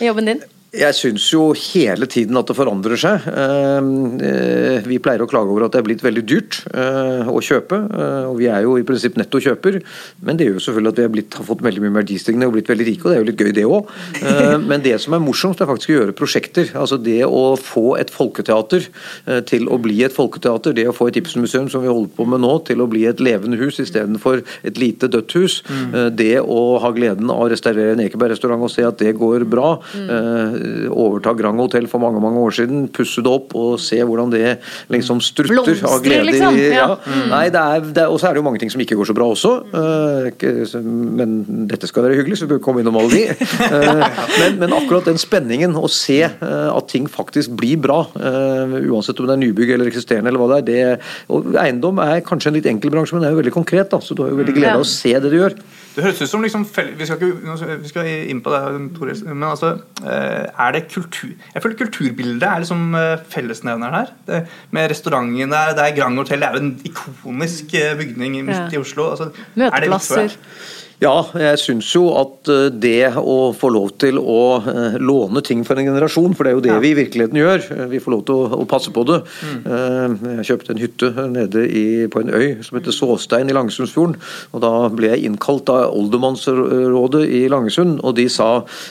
I 0.00 0.10
jobben 0.10 0.28
din? 0.28 0.44
Jeg 0.76 0.96
syns 0.96 1.24
jo 1.32 1.48
hele 1.56 2.06
tiden 2.10 2.36
at 2.36 2.48
det 2.50 2.56
forandrer 2.56 3.00
seg. 3.00 3.24
Ehm, 3.30 4.18
eh, 4.20 4.84
vi 4.84 4.98
pleier 5.02 5.22
å 5.24 5.28
klage 5.30 5.52
over 5.52 5.66
at 5.66 5.74
det 5.74 5.80
er 5.80 5.86
blitt 5.86 6.04
veldig 6.04 6.24
dyrt 6.28 6.58
eh, 6.72 7.28
å 7.30 7.40
kjøpe. 7.40 7.78
Eh, 7.86 8.24
og 8.28 8.36
Vi 8.36 8.48
er 8.52 8.66
jo 8.66 8.76
i 8.76 8.84
prinsipp 8.86 9.16
netto 9.16 9.40
kjøper, 9.40 9.78
men 10.26 10.36
det 10.36 10.48
gjør 10.48 10.58
jo 10.58 10.64
selvfølgelig 10.66 10.92
at 10.92 11.00
vi 11.00 11.06
blitt, 11.16 11.36
har 11.38 11.46
fått 11.48 11.64
veldig 11.64 11.84
mye 11.84 11.94
verdistigning 11.96 12.48
og 12.48 12.56
blitt 12.58 12.68
veldig 12.68 12.88
rike, 12.90 13.06
og 13.06 13.10
det 13.10 13.16
er 13.16 13.22
jo 13.22 13.28
litt 13.30 13.44
gøy 13.44 13.54
det 13.56 13.64
òg. 13.64 13.92
Men 14.66 14.84
det 14.84 14.96
som 15.00 15.16
er 15.16 15.22
morsomt, 15.24 15.60
er 15.60 15.70
faktisk 15.70 15.92
å 15.92 15.96
gjøre 15.96 16.16
prosjekter. 16.16 16.72
Altså 16.76 16.98
det 17.00 17.22
å 17.24 17.56
få 17.60 17.96
et 18.00 18.12
folketeater 18.12 18.88
til 19.48 19.68
å 19.72 19.78
bli 19.80 20.02
et 20.04 20.14
folketeater, 20.14 20.76
det 20.76 20.88
å 20.90 20.94
få 20.96 21.08
et 21.10 21.20
Ibsen-museum 21.22 21.70
som 21.72 21.84
vi 21.84 21.90
holder 21.90 22.12
på 22.16 22.28
med 22.28 22.42
nå, 22.44 22.52
til 22.68 22.84
å 22.84 22.88
bli 22.90 23.06
et 23.08 23.22
levende 23.22 23.58
hus 23.60 23.80
istedenfor 23.82 24.42
et 24.66 24.80
lite 24.80 25.08
dødt 25.12 25.36
hus. 25.38 25.58
Mm. 25.70 25.96
Det 26.18 26.34
å 26.42 26.60
ha 26.82 26.92
gleden 26.96 27.32
av 27.32 27.46
å 27.46 27.50
restaurere 27.52 27.96
en 27.96 28.04
Ekeberg-restaurant 28.04 28.66
og 28.66 28.72
se 28.72 28.84
at 28.86 29.00
det 29.00 29.16
går 29.16 29.48
bra. 29.48 29.76
Mm 29.96 30.65
overta 30.90 31.34
Grand 31.36 31.60
Hotel 31.60 31.88
for 31.90 32.02
mange 32.02 32.20
mange 32.22 32.40
år 32.42 32.54
siden, 32.58 32.86
pusse 32.92 33.22
det 33.24 33.32
opp 33.32 33.54
og 33.58 33.76
se 33.82 33.98
hvordan 34.02 34.32
det 34.32 34.56
liksom 34.92 35.20
strutter 35.24 35.54
Blomster, 35.54 35.86
av 35.88 36.02
glede. 36.04 36.26
Liksom. 36.30 36.58
Ja. 36.60 36.88
Mm. 37.06 37.24
Nei, 37.32 37.44
det 37.54 37.62
er, 37.62 37.86
det 37.98 38.06
Og 38.10 38.18
så 38.20 38.28
er 38.28 38.36
det 38.36 38.42
jo 38.42 38.46
mange 38.46 38.60
ting 38.62 38.72
som 38.72 38.82
ikke 38.82 38.98
går 38.98 39.10
så 39.10 39.16
bra 39.16 39.28
også. 39.32 39.52
Uh, 39.72 40.28
men 41.16 41.38
dette 41.70 41.88
skal 41.90 42.06
være 42.06 42.18
hyggelig, 42.20 42.40
så 42.40 42.48
vi 42.48 42.54
bør 42.54 42.62
komme 42.66 42.82
innom 42.82 42.98
alle 43.00 43.12
de. 43.14 43.24
Uh, 43.30 44.04
men, 44.40 44.58
men, 44.62 44.76
akkurat 44.76 45.08
den 45.08 45.20
spenningen, 45.20 45.76
å 45.76 45.90
se 45.92 46.20
uh, 46.26 46.70
at 46.72 46.90
ting 46.92 47.08
faktisk 47.10 47.54
blir 47.58 47.80
bra, 47.82 48.02
uansett 48.16 49.18
om 49.20 49.28
det 49.28 49.34
er 49.36 49.40
nybygg 49.40 49.72
eller 49.74 49.88
eksisterende 49.90 50.30
eller 50.30 50.42
hva 50.42 50.48
det 50.50 50.58
er, 50.58 50.66
det, 50.66 51.08
og 51.32 51.56
Eiendom 51.60 52.00
er 52.02 52.22
kanskje 52.26 52.50
en 52.50 52.56
litt 52.58 52.68
enkel 52.70 52.92
bransje, 52.92 53.16
men 53.16 53.24
det 53.24 53.30
er 53.30 53.34
jo 53.36 53.40
veldig 53.40 53.54
konkret, 53.54 53.90
da, 53.92 54.00
så 54.02 54.16
du 54.16 54.24
har 54.24 54.32
jo 54.32 54.40
veldig 54.40 54.54
glede 54.56 54.76
av 54.78 54.84
å 54.84 54.88
se 54.88 55.12
det 55.14 55.32
du 55.32 55.38
gjør. 55.38 55.56
Det 55.96 56.04
høres 56.04 56.18
ut 56.20 56.28
som 56.28 56.42
liksom, 56.44 56.66
vi, 56.98 57.06
skal 57.08 57.16
ikke, 57.16 57.76
vi 57.80 57.88
skal 57.88 58.08
inn 58.28 58.42
på 58.44 58.52
det, 58.52 59.14
men 59.30 59.46
altså 59.48 59.70
er 60.58 60.72
det 60.72 60.82
kultur 60.92 61.28
Jeg 61.54 61.62
føler 61.62 61.76
kulturbildet 61.76 62.48
er 62.48 62.62
liksom 62.62 62.94
eh, 62.94 63.18
fellesnevneren 63.32 63.94
her. 63.94 64.12
Det, 64.26 64.42
med 64.70 64.90
restauranten 64.90 65.52
der, 65.52 65.74
det 65.76 65.84
er 65.84 65.96
Grand 65.96 66.18
Hotel, 66.18 66.40
det 66.40 66.48
er 66.48 66.52
jo 66.56 66.64
en 66.64 66.80
ikonisk 66.84 67.74
eh, 67.74 67.96
bygning 67.98 68.38
midt 68.44 68.56
ja. 68.56 68.68
i 68.72 68.80
Oslo. 68.80 69.10
Altså, 69.10 69.30
Møteplasser. 69.54 70.36
Ja, 70.96 71.12
jeg 71.36 71.58
syns 71.60 71.90
jo 71.92 72.06
at 72.16 72.48
eh, 72.48 72.68
det 72.72 73.10
å 73.20 73.52
få 73.56 73.68
lov 73.74 73.90
til 74.00 74.16
å 74.16 74.40
eh, 74.62 74.94
låne 74.96 75.42
ting 75.44 75.60
for 75.66 75.76
en 75.76 75.90
generasjon, 75.90 76.32
for 76.32 76.46
det 76.46 76.52
er 76.52 76.56
jo 76.56 76.62
det 76.64 76.72
ja. 76.72 76.78
vi 76.80 76.92
i 76.94 76.96
virkeligheten 76.96 77.36
gjør, 77.36 77.66
eh, 77.74 77.82
vi 77.90 78.00
får 78.00 78.14
lov 78.14 78.22
til 78.30 78.54
å, 78.56 78.64
passe 78.66 78.90
på 78.90 79.04
det. 79.06 79.18
Mm. 79.46 80.14
Jeg 80.40 80.46
kjøpte 80.48 80.72
en 80.72 80.80
hytte 80.80 81.26
nede 81.30 81.60
i, 81.68 81.84
på 82.10 82.18
en 82.18 82.32
øy 82.34 82.64
som 82.66 82.78
heter 82.78 82.94
Såstein 82.96 83.52
i 83.52 83.54
Langesundsfjorden. 83.54 84.16
og 84.56 84.62
Da 84.64 84.70
ble 84.90 85.12
jeg 85.12 85.28
innkalt 85.28 85.70
av 85.70 85.94
Oldermannsrådet 85.94 87.22
i 87.30 87.44
Langesund, 87.52 88.00
og 88.02 88.16
de 88.18 88.26
sa 88.32 88.48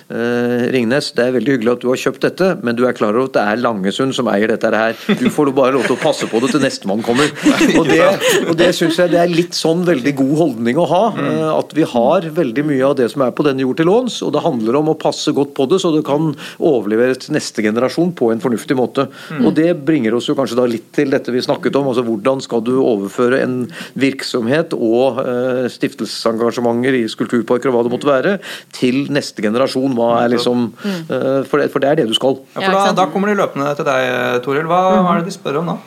Ringnes, 0.07 1.09
det 1.17 1.25
er 1.25 1.35
veldig 1.35 1.57
hyggelig 1.57 1.74
at 1.74 1.83
du 1.83 1.89
har 1.91 2.00
kjøpt 2.00 2.24
dette, 2.24 2.50
men 2.63 2.77
du 2.79 2.85
er 2.88 2.95
klar 2.95 3.17
over 3.17 3.27
at 3.27 3.35
det 3.35 3.43
er 3.43 3.62
Langesund 3.65 4.15
som 4.15 4.29
eier 4.31 4.53
dette 4.53 4.71
her. 4.71 4.95
Du 5.19 5.27
får 5.33 5.51
bare 5.57 5.75
lov 5.75 5.89
til 5.89 5.97
å 5.97 6.01
passe 6.01 6.29
på 6.31 6.39
det 6.43 6.53
til 6.53 6.63
nestemann 6.63 7.03
kommer. 7.05 7.33
Og 7.81 7.89
det, 7.89 8.00
og 8.47 8.55
det 8.57 8.71
syns 8.77 9.01
jeg 9.01 9.12
det 9.12 9.19
er 9.19 9.31
litt 9.31 9.57
sånn 9.57 9.83
veldig 9.88 10.15
god 10.17 10.35
holdning 10.39 10.79
å 10.79 10.88
ha. 10.89 11.03
Mm. 11.15 11.43
at 11.55 11.74
vi 11.75 11.83
har 11.83 11.95
har 11.96 12.28
veldig 12.36 12.66
mye 12.68 12.84
av 12.86 12.96
det 13.00 13.08
som 13.14 13.24
er 13.25 13.34
på 13.36 13.46
denne 13.48 13.64
jord 13.64 13.80
til 13.80 13.90
låns, 13.90 14.20
og 14.25 14.34
det 14.36 14.44
handler 14.46 14.80
om 14.80 14.92
å 14.92 14.98
passe 15.00 15.34
godt 15.36 15.54
på 15.58 15.68
det 15.72 15.80
så 15.82 15.92
det 15.96 16.04
kan 16.08 16.34
overleveres 16.60 17.24
til 17.24 17.36
neste 17.36 17.64
generasjon 17.66 18.14
på 18.18 18.30
en 18.34 18.44
fornuftig 18.44 18.78
måte. 18.78 19.08
Mm. 19.32 19.46
Og 19.48 19.56
Det 19.56 19.70
bringer 19.88 20.18
oss 20.18 20.30
jo 20.30 20.36
kanskje 20.38 20.60
da 20.60 20.68
litt 20.70 20.92
til 20.96 21.14
dette 21.14 21.34
vi 21.34 21.44
snakket 21.44 21.80
om, 21.80 21.90
altså 21.92 22.06
hvordan 22.06 22.44
skal 22.44 22.64
du 22.66 22.74
overføre 22.82 23.42
en 23.44 23.58
virksomhet 24.00 24.75
og 24.75 25.22
eh, 25.24 25.66
stiftelsesengasjementer 25.72 27.00
i 27.00 27.06
skulpturparker 27.12 27.72
og 27.72 27.78
hva 27.78 27.86
det 27.88 27.94
måtte 27.96 28.12
være, 28.12 28.38
til 28.75 29.06
neste 29.14 29.44
generasjon. 29.46 29.96
Hva 29.98 30.12
er 30.24 30.36
liksom, 30.36 30.70
eh, 30.86 31.42
for, 31.48 31.62
det, 31.62 31.72
for, 31.74 31.82
det, 31.82 31.92
er 31.92 32.02
det 32.02 32.10
du 32.12 32.16
skal. 32.18 32.40
Ja, 32.56 32.68
for 32.68 32.80
da, 32.80 32.96
da 33.04 33.10
kommer 33.14 33.32
de 33.32 33.40
løpende 33.40 33.74
til 33.78 33.88
deg, 33.88 34.42
Toril. 34.46 34.68
Hva, 34.70 34.82
hva 35.00 35.16
er 35.16 35.24
det 35.24 35.32
de 35.32 35.38
spør 35.38 35.62
om 35.64 35.75
da? 35.75 35.82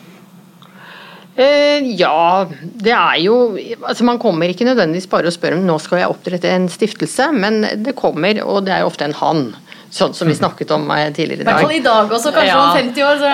Eh, 1.38 1.84
ja, 1.94 2.48
det 2.82 2.90
er 2.90 3.18
jo 3.22 3.34
altså 3.86 4.02
Man 4.02 4.18
kommer 4.18 4.50
ikke 4.50 4.66
nødvendigvis 4.66 5.06
bare 5.06 5.30
og 5.30 5.34
spør 5.36 5.54
om 5.54 5.62
nå 5.68 5.76
skal 5.78 6.00
jeg 6.02 6.10
opprette 6.10 6.50
en 6.50 6.66
stiftelse, 6.72 7.30
men 7.30 7.62
det 7.84 7.94
kommer, 7.98 8.42
og 8.42 8.64
det 8.66 8.74
er 8.74 8.82
jo 8.82 8.90
ofte 8.90 9.06
en 9.06 9.14
han. 9.20 9.42
Sånn 9.88 10.12
som 10.12 10.28
vi 10.28 10.34
snakket 10.36 10.68
om 10.74 10.82
eh, 10.92 11.06
tidligere 11.16 11.40
i 11.40 11.46
dag. 11.46 11.48
I 11.48 11.54
hvert 11.54 11.64
fall 11.64 11.76
i 11.78 11.84
dag 11.84 12.10
også, 12.12 12.32
kanskje 12.34 12.50
ja. 12.50 12.58
om 12.60 12.76
50 12.76 13.02
år. 13.06 13.14
Så, 13.22 13.26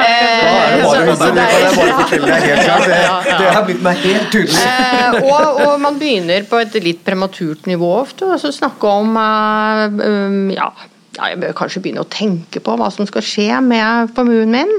det, 3.40 3.49
har 3.56 3.64
blitt 3.66 3.82
meg 3.82 4.04
helt 4.04 4.28
tydelig. 4.30 4.61
Eh, 4.61 5.16
og, 5.25 5.64
og, 5.64 5.73
man 5.82 5.99
begynner 5.99 6.46
på 6.46 6.61
et 6.62 6.76
litt 6.84 7.02
prematurt 7.06 7.66
nivå 7.70 7.88
ofte, 8.04 8.28
og 8.28 8.38
så 8.42 8.52
snakke 8.54 8.92
om 9.00 9.16
um, 9.16 10.38
ja, 10.54 10.68
jeg 11.16 11.40
bør 11.42 11.58
kanskje 11.58 11.82
begynne 11.82 12.04
å 12.04 12.12
tenke 12.12 12.62
på 12.62 12.76
hva 12.78 12.92
som 12.92 13.08
skal 13.08 13.25
skje 13.26 13.50
med 13.64 14.14
formuen 14.14 14.54
min. 14.54 14.73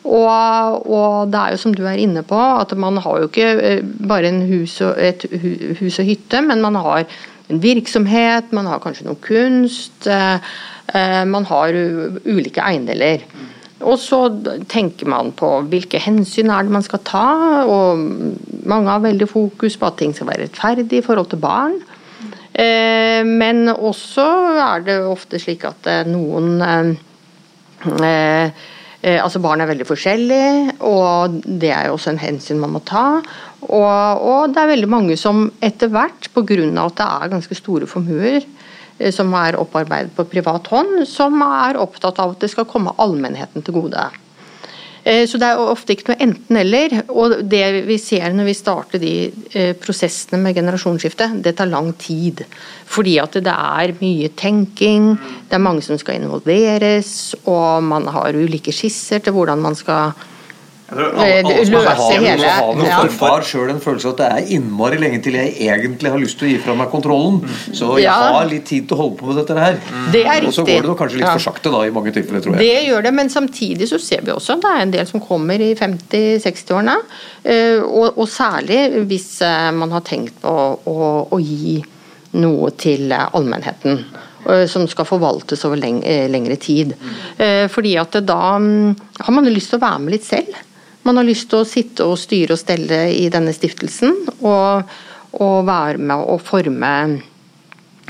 Og, 0.00 0.86
og, 0.88 1.28
det 1.28 1.40
er 1.40 1.52
jo 1.52 1.60
som 1.60 1.74
du 1.76 1.82
er 1.84 2.00
inne 2.00 2.22
på, 2.24 2.38
at 2.38 2.72
man 2.78 2.96
har 3.04 3.20
jo 3.20 3.28
ikke 3.28 3.50
eh, 3.60 3.82
bare 4.08 4.32
hus 4.48 4.78
og, 4.86 4.96
et 4.96 5.26
hus 5.80 6.00
og 6.00 6.08
hytte, 6.08 6.40
men 6.46 6.62
man 6.64 6.78
har 6.80 7.04
en 7.50 7.60
virksomhet, 7.60 8.52
man 8.56 8.68
har 8.70 8.80
kanskje 8.80 9.08
noe 9.08 9.20
kunst. 9.20 10.06
Eh, 10.08 10.40
eh, 10.94 11.22
man 11.28 11.44
har 11.50 11.76
ulike 12.24 12.64
eiendeler. 12.64 13.26
Og 13.80 13.96
så 14.00 14.26
tenker 14.68 15.08
man 15.08 15.32
på 15.36 15.52
hvilke 15.68 16.00
hensyn 16.00 16.50
er 16.52 16.64
det 16.64 16.72
man 16.72 16.84
skal 16.84 17.00
ta. 17.04 17.28
og 17.64 18.00
Mange 18.68 18.92
har 18.92 19.04
veldig 19.04 19.28
fokus 19.28 19.78
på 19.80 19.88
at 19.88 19.96
ting 20.00 20.12
skal 20.16 20.28
være 20.28 20.48
rettferdig 20.48 21.00
i 21.00 21.04
forhold 21.04 21.30
til 21.32 21.40
barn. 21.40 21.78
Men 23.24 23.70
også 23.72 24.26
er 24.60 24.82
det 24.84 24.98
ofte 25.08 25.40
slik 25.40 25.64
at 25.64 25.88
noen 26.10 26.60
altså 29.00 29.40
Barn 29.40 29.62
er 29.62 29.70
veldig 29.70 29.86
forskjellige, 29.88 30.74
og 30.84 31.38
det 31.44 31.70
er 31.72 31.88
jo 31.88 31.94
også 31.96 32.12
en 32.12 32.20
hensyn 32.20 32.60
man 32.60 32.74
må 32.74 32.82
ta. 32.84 33.20
Og, 33.64 34.24
og 34.24 34.52
det 34.52 34.60
er 34.60 34.72
veldig 34.74 34.90
mange 34.92 35.16
som 35.20 35.46
etter 35.64 35.88
hvert, 35.92 36.28
pga. 36.34 36.58
at 36.84 36.98
det 36.98 37.06
er 37.06 37.32
ganske 37.32 37.56
store 37.56 37.88
formuer 37.88 38.42
eh, 38.98 39.12
som 39.12 39.32
er 39.36 39.58
opparbeidet 39.60 40.12
på 40.16 40.28
privat 40.28 40.68
hånd, 40.72 41.06
som 41.08 41.40
er 41.44 41.80
opptatt 41.80 42.20
av 42.20 42.34
at 42.34 42.44
det 42.44 42.52
skal 42.52 42.68
komme 42.68 42.96
allmennheten 42.98 43.64
til 43.64 43.80
gode. 43.80 44.04
Eh, 45.04 45.24
så 45.28 45.38
det 45.40 45.48
er 45.48 45.60
ofte 45.60 45.94
ikke 45.94 46.12
noe 46.12 46.22
enten-eller. 46.26 46.96
Og 47.12 47.38
det 47.48 47.64
vi 47.88 47.98
ser 48.00 48.34
når 48.36 48.50
vi 48.50 48.56
starter 48.56 49.02
de 49.02 49.14
eh, 49.54 49.72
prosessene 49.80 50.40
med 50.42 50.56
generasjonsskifte, 50.58 51.30
det 51.44 51.56
tar 51.58 51.70
lang 51.70 51.92
tid. 52.00 52.44
Fordi 52.90 53.16
at 53.22 53.38
det 53.40 53.54
er 53.54 53.94
mye 54.00 54.32
tenking, 54.38 55.12
det 55.48 55.56
er 55.56 55.64
mange 55.64 55.84
som 55.86 55.98
skal 56.00 56.20
involveres, 56.20 57.34
og 57.44 57.84
man 57.86 58.10
har 58.10 58.36
ulike 58.36 58.74
skisser 58.74 59.22
til 59.24 59.36
hvordan 59.36 59.62
man 59.62 59.78
skal 59.78 60.12
løse 60.90 62.06
hele 62.18 62.46
ja. 62.46 62.98
har 63.20 63.44
sjøl 63.46 63.70
en 63.72 63.80
følelse 63.82 64.10
av 64.10 64.14
at 64.14 64.20
det 64.20 64.28
er 64.30 64.54
innmari 64.56 64.98
lenge 65.00 65.20
til 65.24 65.38
jeg 65.38 65.54
egentlig 65.68 66.10
har 66.12 66.20
lyst 66.22 66.40
til 66.40 66.48
å 66.48 66.52
gi 66.52 66.58
fra 66.64 66.74
meg 66.78 66.90
kontrollen. 66.92 67.40
Så 67.70 67.92
jeg 68.00 68.08
ja. 68.08 68.16
har 68.36 68.48
litt 68.50 68.66
tid 68.68 68.88
til 68.88 68.96
å 68.96 69.02
holde 69.04 69.20
på 69.20 69.30
med 69.30 69.40
dette 69.40 69.58
her. 69.58 69.78
Det 70.14 70.24
er 70.24 70.46
og 70.46 70.54
så 70.56 70.64
går 70.66 70.88
det 70.88 70.96
kanskje 70.98 71.20
litt 71.20 71.28
ja. 71.28 71.34
for 71.36 71.46
sakte 71.46 71.72
da 71.74 71.84
i 71.86 71.92
mange 71.94 72.14
tilfeller, 72.16 72.44
tror 72.44 72.56
jeg. 72.56 72.66
Det 72.66 72.88
gjør 72.88 73.06
det, 73.06 73.14
men 73.20 73.32
samtidig 73.32 73.90
så 73.90 74.00
ser 74.02 74.24
vi 74.26 74.34
også 74.34 74.56
at 74.56 74.64
det 74.64 74.72
er 74.72 74.86
en 74.86 74.96
del 74.96 75.10
som 75.10 75.22
kommer 75.24 75.62
i 75.62 75.72
50-60-årene. 75.78 76.96
Eh, 77.42 77.78
og, 77.80 78.16
og, 78.16 78.26
særlig 78.30 79.04
hvis 79.08 79.28
eh, 79.46 79.70
man 79.76 79.94
har 79.94 80.04
tenkt 80.06 80.40
på 80.42 80.50
å, 80.50 81.12
å 81.30 81.40
gi 81.40 81.78
noe 82.40 82.70
til 82.78 83.10
allmennheten 83.10 84.02
eh, 84.46 84.66
som 84.70 84.84
skal 84.90 85.08
forvaltes 85.08 85.64
over 85.66 85.80
lengre 85.80 86.58
tid. 86.60 86.96
Fordi 87.70 87.94
at 88.00 88.20
da 88.26 88.42
mm, 88.60 89.22
har 89.24 89.34
man 89.34 89.48
lyst 89.50 89.72
til 89.72 89.80
å 89.80 89.86
være 89.86 90.02
med 90.04 90.18
litt 90.18 90.26
selv. 90.26 90.58
Man 91.06 91.16
har 91.16 91.26
lyst 91.26 91.48
til 91.50 91.62
å 91.62 91.68
sitte 91.68 92.06
og 92.06 92.18
styre 92.20 92.56
og 92.56 92.60
stelle 92.60 93.06
i 93.16 93.28
denne 93.32 93.54
stiftelsen, 93.56 94.16
og, 94.44 94.90
og 95.40 95.56
være 95.68 96.00
med 96.02 96.28
å 96.28 96.36
forme 96.42 96.92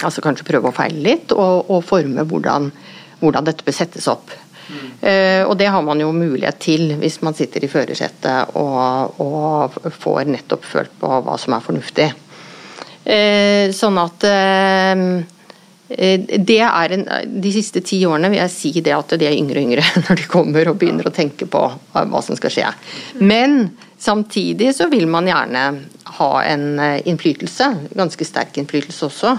altså 0.00 0.22
kanskje 0.24 0.46
prøve 0.48 0.70
å 0.70 0.74
feile 0.74 1.02
litt, 1.04 1.34
og, 1.34 1.70
og 1.70 1.84
forme 1.86 2.24
hvordan, 2.26 2.70
hvordan, 3.20 3.46
dette 3.46 3.66
bør 3.66 3.76
settes 3.76 4.08
opp. 4.10 4.32
Mm. 4.70 4.86
Uh, 5.02 5.42
og 5.48 5.56
det 5.58 5.68
har 5.72 5.82
man 5.82 6.00
jo 6.02 6.12
mulighet 6.14 6.60
til 6.62 6.94
hvis 7.00 7.18
man 7.26 7.34
sitter 7.34 7.64
i 7.66 7.70
førersetet 7.70 8.54
og, 8.58 9.18
og, 9.18 9.80
får 9.98 10.30
nettopp 10.30 10.66
følt 10.68 10.92
på 11.00 11.10
hva 11.26 11.34
som 11.40 11.56
er 11.56 11.64
fornuftig. 11.64 12.08
Uh, 13.00 13.70
sånn 13.74 13.98
at 13.98 14.26
uh, 14.28 15.04
det 15.90 16.60
er 16.62 16.92
en, 16.94 17.00
De 17.42 17.50
siste 17.50 17.80
ti 17.82 17.96
årene 18.06 18.28
vil 18.30 18.38
jeg 18.38 18.52
si 18.54 18.70
det 18.78 18.92
at 18.94 19.14
de 19.18 19.26
er 19.26 19.34
yngre 19.34 19.58
og 19.58 19.70
yngre 19.70 19.86
når 20.06 20.20
de 20.20 20.26
kommer 20.30 20.70
og 20.70 20.78
begynner 20.78 21.08
å 21.08 21.14
tenke 21.14 21.48
på 21.50 21.62
hva 21.92 22.22
som 22.22 22.38
skal 22.38 22.54
skje. 22.54 22.68
Men 23.18 23.72
samtidig 23.98 24.70
så 24.76 24.86
vil 24.92 25.08
man 25.10 25.26
gjerne 25.26 25.64
ha 26.20 26.30
en 26.46 26.68
innflytelse, 26.78 27.72
ganske 27.98 28.28
sterk 28.28 28.62
innflytelse 28.62 29.08
også. 29.08 29.34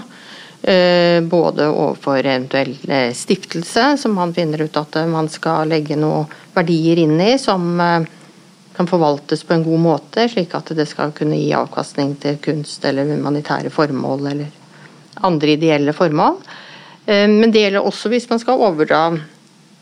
Eh, 0.62 1.20
både 1.20 1.66
overfor 1.68 2.18
eventuell 2.18 2.76
stiftelse, 3.14 3.96
som 3.98 4.14
man 4.14 4.34
finner 4.34 4.62
ut 4.62 4.76
at 4.76 5.00
man 5.10 5.26
skal 5.28 5.66
legge 5.72 5.96
noen 5.98 6.28
verdier 6.54 7.00
inn 7.02 7.16
i, 7.20 7.32
som 7.38 7.80
eh, 7.80 8.04
kan 8.76 8.86
forvaltes 8.86 9.42
på 9.44 9.56
en 9.56 9.64
god 9.66 9.82
måte, 9.82 10.28
slik 10.30 10.54
at 10.54 10.70
det 10.78 10.86
skal 10.86 11.10
kunne 11.16 11.40
gi 11.40 11.50
avkastning 11.58 12.14
til 12.22 12.38
kunst 12.44 12.84
eller 12.86 13.10
humanitære 13.10 13.74
formål 13.74 14.28
eller 14.30 14.61
andre 15.26 15.56
ideelle 15.56 15.94
formål. 15.96 16.38
Eh, 17.06 17.26
men 17.30 17.52
det 17.52 17.64
gjelder 17.64 17.88
også 17.88 18.12
hvis 18.12 18.28
man 18.30 18.42
skal 18.42 18.62
overdra 18.62 19.06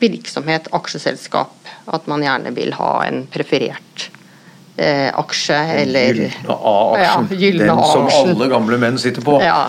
virksomhet, 0.01 0.71
aksjeselskap. 0.73 1.57
At 1.91 2.09
man 2.09 2.25
gjerne 2.25 2.55
vil 2.57 2.75
ha 2.79 2.95
en 3.09 3.27
preferert 3.31 4.11
aksje 4.81 5.57
eller 5.83 6.17
Gylne 6.17 6.55
A-aksjen. 6.55 7.27
Ja, 7.37 7.67
den 7.67 7.83
som 7.85 8.07
alle 8.09 8.47
gamle 8.49 8.79
menn 8.81 8.97
sitter 9.03 9.21
på. 9.21 9.35
Ja. 9.45 9.67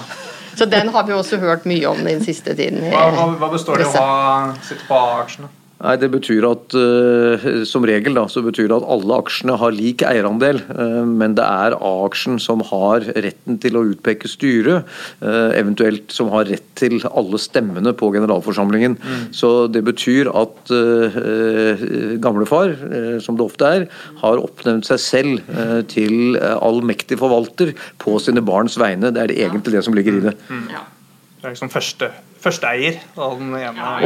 Så 0.56 0.66
den 0.66 0.90
har 0.90 1.04
vi 1.04 1.13
også 1.13 1.40
hørt 1.42 1.66
mye 1.68 1.88
om 1.90 2.04
den 2.06 2.24
siste 2.24 2.56
tiden. 2.56 2.84
Hva, 2.92 3.10
hva, 3.40 3.50
består 3.51 3.82
det 3.82 3.88
i 3.88 3.92
å 3.92 4.04
ha 4.06 4.54
sitte 4.63 4.88
på 4.88 5.00
aksjene? 5.24 5.51
Nei, 5.82 5.96
Det 5.98 6.10
betyr 6.14 6.46
at 6.46 6.76
uh, 6.78 7.46
som 7.68 7.86
regel 7.88 8.18
da, 8.18 8.28
så 8.30 8.44
betyr 8.46 8.70
det 8.70 8.78
at 8.78 8.88
alle 8.94 9.18
aksjene 9.24 9.58
har 9.58 9.74
lik 9.74 10.04
eierandel, 10.06 10.62
uh, 10.70 11.02
men 11.10 11.34
det 11.38 11.46
er 11.46 11.76
A-aksjen 11.78 12.38
som 12.42 12.62
har 12.70 13.08
retten 13.26 13.58
til 13.64 13.80
å 13.80 13.84
utpeke 13.90 14.30
styret, 14.30 14.88
uh, 15.26 15.50
eventuelt 15.58 16.14
som 16.14 16.30
har 16.36 16.50
rett 16.52 16.68
til 16.78 17.00
alle 17.10 17.42
stemmene 17.42 17.96
på 17.98 18.12
generalforsamlingen. 18.14 18.98
Mm. 19.02 19.28
Så 19.36 19.52
Det 19.72 19.82
betyr 19.86 20.30
at 20.36 20.72
gamlefar, 22.22 22.74
som 23.24 23.38
det 23.38 23.46
ofte 23.46 23.68
er, 23.78 23.86
har 24.22 24.42
oppnevnt 24.42 24.88
seg 24.88 25.00
selv 25.02 25.52
til 25.92 26.38
allmektig 26.40 27.20
forvalter 27.22 27.74
på 28.02 28.18
sine 28.24 28.44
barns 28.46 28.78
vegne. 28.82 29.14
Det 29.14 29.22
er 29.22 29.32
det 29.32 29.40
egentlig 29.46 29.76
det 29.78 29.86
som 29.86 29.96
ligger 29.98 30.18
i 30.18 30.26
det. 30.30 30.36
Mm. 30.50 30.68
Ja. 30.74 30.84
Det 31.38 31.48
er 31.48 31.56
liksom 31.56 31.74
første 31.74 32.12
førsteeier. 32.42 32.98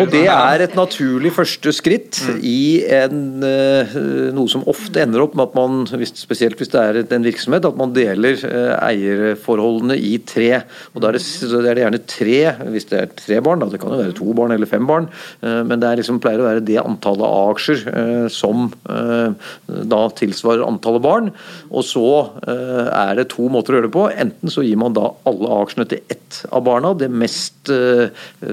Og 0.02 0.10
det 0.12 0.26
er 0.28 0.64
et 0.66 0.76
naturlig 0.78 1.32
første 1.36 1.72
skritt 1.76 2.20
mm. 2.26 2.40
i 2.44 2.64
en, 2.98 3.22
eh, 3.48 3.96
noe 4.36 4.52
som 4.52 4.66
ofte 4.70 5.04
ender 5.04 5.24
opp 5.24 5.38
med 5.38 5.48
at 5.48 5.56
man, 5.58 5.86
spesielt 6.12 6.60
hvis 6.60 6.72
det 6.74 6.82
er 6.82 7.00
en 7.06 7.28
virksomhet, 7.28 7.68
at 7.68 7.80
man 7.80 7.94
deler 7.96 8.40
eh, 8.50 8.74
eierforholdene 8.90 9.96
i 9.96 10.18
tre. 10.28 10.50
Og 10.94 11.04
Da 11.04 11.12
er 11.12 11.20
det, 11.20 11.24
er 11.62 11.80
det 11.80 11.86
gjerne 11.86 12.02
tre, 12.12 12.40
hvis 12.76 12.90
det 12.92 13.00
er 13.00 13.14
tre 13.16 13.40
barn, 13.46 13.64
da, 13.64 13.70
det 13.72 13.80
kan 13.82 13.96
jo 13.96 14.02
være 14.02 14.18
to 14.20 14.36
barn 14.38 14.56
eller 14.56 14.70
fem 14.70 14.88
barn, 14.90 15.08
eh, 15.42 15.62
men 15.64 15.80
det 15.84 15.96
liksom, 16.02 16.20
pleier 16.24 16.44
å 16.44 16.50
være 16.50 16.66
det 16.66 16.80
antallet 16.84 17.26
av 17.26 17.54
aksjer 17.54 17.84
som 18.32 18.68
da 18.86 20.00
tilsvarer 20.18 20.66
antallet 20.66 21.04
barn. 21.04 21.30
Og 21.72 21.86
så 21.86 22.06
er 22.46 23.16
det 23.18 23.28
to 23.34 23.48
måter 23.52 23.74
å 23.74 23.78
gjøre 23.78 23.88
det 23.88 23.94
på. 23.96 24.06
Enten 24.12 24.52
så 24.52 24.64
gir 24.66 24.80
man 24.80 24.96
da 24.96 25.10
alle 25.28 25.52
A-aksjene 25.56 25.88
til 25.90 26.02
ett 26.12 26.42
av 26.52 26.64
barna, 26.66 26.94
det 26.98 27.10
mest 27.12 27.72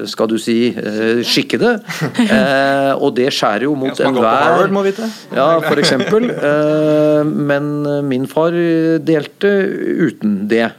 skal 0.08 0.30
du 0.30 0.36
si, 0.40 0.72
eh, 0.72 1.22
skikkede. 1.26 1.76
Eh, 2.32 2.92
og 3.02 3.12
det 3.16 3.28
skjærer 3.34 3.64
jo 3.66 3.72
mot 3.76 3.98
enhver 4.00 4.70
Ja, 5.34 5.46
for 5.60 5.78
eksempel. 5.80 6.28
Men 7.26 7.66
min 8.06 8.24
far 8.30 8.54
delte 9.04 9.50
uten 10.06 10.36
det. 10.48 10.70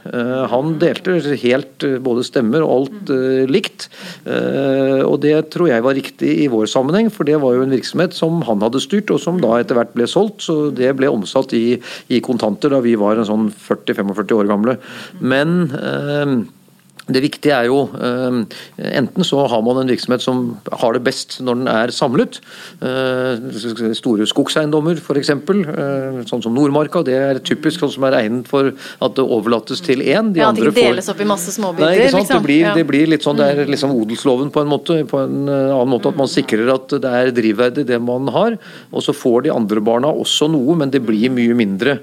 Han 0.50 0.74
delte 0.82 1.18
helt 1.42 1.84
både 2.04 2.24
stemmer 2.26 2.64
og 2.64 2.72
alt 2.74 3.12
likt. 3.50 3.86
Og 4.24 5.16
det 5.22 5.36
tror 5.54 5.70
jeg 5.70 5.84
var 5.86 5.98
riktig 5.98 6.32
i 6.44 6.48
vår 6.50 6.66
sammenheng, 6.70 7.10
for 7.12 7.28
det 7.28 7.38
var 7.42 7.58
jo 7.58 7.66
en 7.66 7.74
virksomhet 7.76 8.16
som 8.16 8.42
han 8.48 8.64
hadde 8.64 8.82
styrt, 8.82 9.12
og 9.14 9.22
som 9.22 9.38
da 9.42 9.60
etter 9.60 9.78
hvert 9.78 9.94
ble 9.94 10.08
solgt. 10.10 10.42
Så 10.48 10.58
det 10.74 10.94
ble 10.98 11.12
omsatt 11.12 11.54
i, 11.56 11.78
i 12.08 12.22
kontanter 12.24 12.74
da 12.74 12.82
vi 12.84 12.96
var 12.98 13.20
en 13.20 13.30
sånn 13.30 13.48
40-45 13.52 14.36
år 14.40 14.50
gamle. 14.50 14.78
Men 15.20 15.68
det 17.04 17.20
viktige 17.20 17.52
er 17.52 17.66
jo 17.68 17.82
ehm, 18.00 18.44
Enten 18.80 19.26
så 19.26 19.42
har 19.50 19.62
man 19.64 19.82
en 19.82 19.90
virksomhet 19.90 20.22
som 20.24 20.54
har 20.72 20.96
det 20.96 21.02
best 21.04 21.36
når 21.44 21.58
den 21.58 21.68
er 21.68 21.92
samlet. 21.92 22.38
Eh, 22.80 23.92
store 23.98 24.24
skogseiendommer 24.28 25.00
f.eks. 25.02 25.32
Eh, 25.34 26.22
sånn 26.30 26.44
som 26.44 26.54
Nordmarka. 26.56 27.02
Det 27.04 27.16
er 27.18 27.40
typisk 27.44 27.82
sånn 27.82 27.92
som 27.96 28.06
er 28.08 28.16
egnet 28.22 28.48
for 28.48 28.70
at 28.72 29.18
det 29.18 29.24
overlates 29.24 29.82
til 29.84 30.00
én. 30.00 30.32
De 30.32 30.40
ja, 30.40 30.50
det 30.56 30.64
ikke 30.64 30.76
deles 30.78 31.10
opp 31.12 31.20
i 31.20 31.28
masse 31.28 31.52
småbiter? 31.52 31.84
Nei, 31.84 32.06
ikke 32.06 32.14
sant? 32.14 32.24
Liksom. 32.24 32.40
Det, 32.40 32.48
blir, 32.48 32.70
det 32.78 32.86
blir 32.88 33.12
litt 33.12 33.26
sånn, 33.26 33.40
det 33.40 33.50
er 33.52 33.72
liksom 33.74 33.92
odelsloven 33.94 34.52
på 34.54 34.64
en 34.64 34.72
måte. 34.72 34.98
På 35.10 35.24
en 35.26 35.44
eh, 35.44 35.74
annen 35.74 35.92
måte 35.92 36.14
at 36.14 36.20
man 36.20 36.30
sikrer 36.30 36.72
at 36.72 36.96
det 37.04 37.14
er 37.20 37.34
drivverdig 37.36 37.84
det 37.90 38.00
man 38.00 38.32
har. 38.32 38.56
Og 38.94 39.04
så 39.04 39.16
får 39.16 39.44
de 39.48 39.54
andre 39.54 39.84
barna 39.84 40.12
også 40.24 40.48
noe, 40.52 40.78
men 40.80 40.92
det 40.94 41.04
blir 41.04 41.32
mye 41.34 41.56
mindre. 41.56 41.98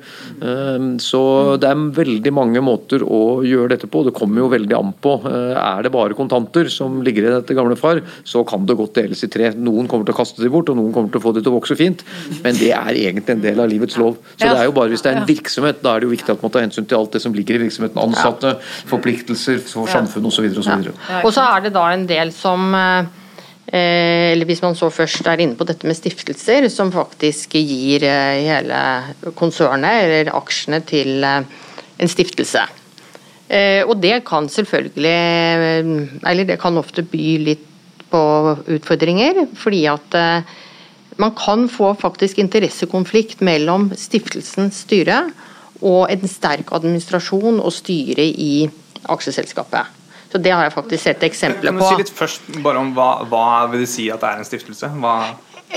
Så 1.02 1.22
det 1.62 1.70
er 1.70 1.82
veldig 1.96 2.32
mange 2.34 2.62
måter 2.64 3.04
å 3.06 3.42
gjøre 3.46 3.74
dette 3.74 3.90
på. 3.92 4.04
Det 4.06 4.14
kommer 4.16 4.44
jo 4.44 4.52
veldig 4.52 4.78
an 4.78 4.90
på. 4.93 5.15
Eh, 5.27 5.58
er 5.58 5.86
det 5.86 5.91
bare 5.93 6.17
kontanter 6.17 6.69
som 6.71 6.99
ligger 7.06 7.27
i 7.27 7.34
dette 7.36 7.56
gamle 7.58 7.77
far, 7.80 8.01
så 8.27 8.43
kan 8.47 8.65
det 8.67 8.77
godt 8.80 8.97
deles 8.97 9.23
i 9.25 9.30
tre. 9.32 9.51
Noen 9.56 9.89
kommer 9.91 10.08
til 10.08 10.15
å 10.15 10.19
kaste 10.19 10.43
de 10.43 10.51
bort, 10.51 10.71
og 10.71 10.80
noen 10.80 10.93
kommer 10.95 11.13
til 11.13 11.21
å 11.21 11.25
få 11.25 11.34
de 11.36 11.43
til 11.43 11.54
å 11.54 11.58
vokse 11.58 11.77
fint, 11.80 12.04
men 12.41 12.58
det 12.58 12.73
er 12.75 12.91
egentlig 12.91 13.36
en 13.36 13.45
del 13.45 13.63
av 13.63 13.71
livets 13.71 13.97
lov. 14.01 14.19
Så 14.36 14.49
det 14.49 14.58
er 14.58 14.67
jo 14.69 14.75
bare 14.75 14.93
hvis 14.93 15.06
det 15.06 15.13
er 15.13 15.21
en 15.21 15.30
virksomhet, 15.30 15.82
da 15.86 15.95
er 15.95 16.04
det 16.04 16.10
jo 16.10 16.15
viktig 16.15 16.36
at 16.36 16.43
man 16.43 16.54
tar 16.54 16.65
hensyn 16.65 16.89
til 16.89 16.99
alt 16.99 17.15
det 17.15 17.23
som 17.23 17.36
ligger 17.38 17.60
i 17.60 17.63
virksomheten. 17.65 18.01
Ansatte, 18.01 18.58
forpliktelser 18.91 19.63
for 19.63 19.89
samfunnet 19.91 20.32
osv. 20.32 20.51
Og, 20.51 20.63
så 20.65 20.77
ja. 20.84 21.23
og 21.23 21.34
så 21.36 21.47
er 21.56 21.67
det 21.67 21.73
da 21.77 21.88
en 21.93 22.06
del 22.10 22.34
som 22.36 22.71
eh, 22.75 23.10
eller 23.71 24.49
hvis 24.49 24.63
man 24.65 24.75
så 24.75 24.89
først 24.91 25.27
er 25.32 25.43
inne 25.43 25.56
på 25.60 25.67
dette 25.69 25.88
med 25.88 25.95
stiftelser, 25.95 26.67
som 26.73 26.91
faktisk 26.93 27.56
gir 27.60 28.04
eh, 28.08 28.43
hele 28.49 29.32
konsernet 29.39 30.06
eller 30.06 30.36
aksjene 30.36 30.82
til 30.88 31.23
en 32.01 32.10
stiftelse. 32.10 32.65
Eh, 33.52 33.84
og 33.84 33.98
det 34.00 34.22
kan 34.24 34.46
selvfølgelig 34.48 35.12
eh, 35.12 35.90
Eller 36.30 36.48
det 36.48 36.56
kan 36.62 36.78
ofte 36.80 37.04
by 37.04 37.26
litt 37.44 37.68
på 38.12 38.22
utfordringer, 38.76 39.46
fordi 39.56 39.86
at 39.88 40.16
eh, 40.20 40.50
man 41.20 41.32
kan 41.36 41.68
få 41.72 41.94
faktisk 42.00 42.42
interessekonflikt 42.44 43.44
mellom 43.44 43.90
stiftelsens 43.96 44.82
styre 44.84 45.22
og 45.80 46.12
en 46.12 46.28
sterk 46.28 46.74
administrasjon 46.76 47.62
og 47.64 47.72
styre 47.72 48.26
i 48.28 48.68
aksjeselskapet. 49.12 50.00
Så 50.32 50.40
Det 50.40 50.52
har 50.52 50.64
jeg 50.64 50.76
faktisk 50.76 51.04
sett 51.04 51.24
eksempler 51.24 51.72
på. 51.72 51.80
Kan 51.80 51.96
du 51.96 52.04
si 52.04 52.04
litt 52.04 52.16
først 52.16 52.52
bare 52.64 52.84
om 52.84 52.92
hva, 52.96 53.10
hva 53.32 53.46
vil 53.72 53.84
det 53.84 53.90
si 53.92 54.10
at 54.12 54.20
det 54.24 54.30
er 54.30 54.44
en 54.44 54.48
stiftelse? 54.48 54.92
Hva 55.00 55.16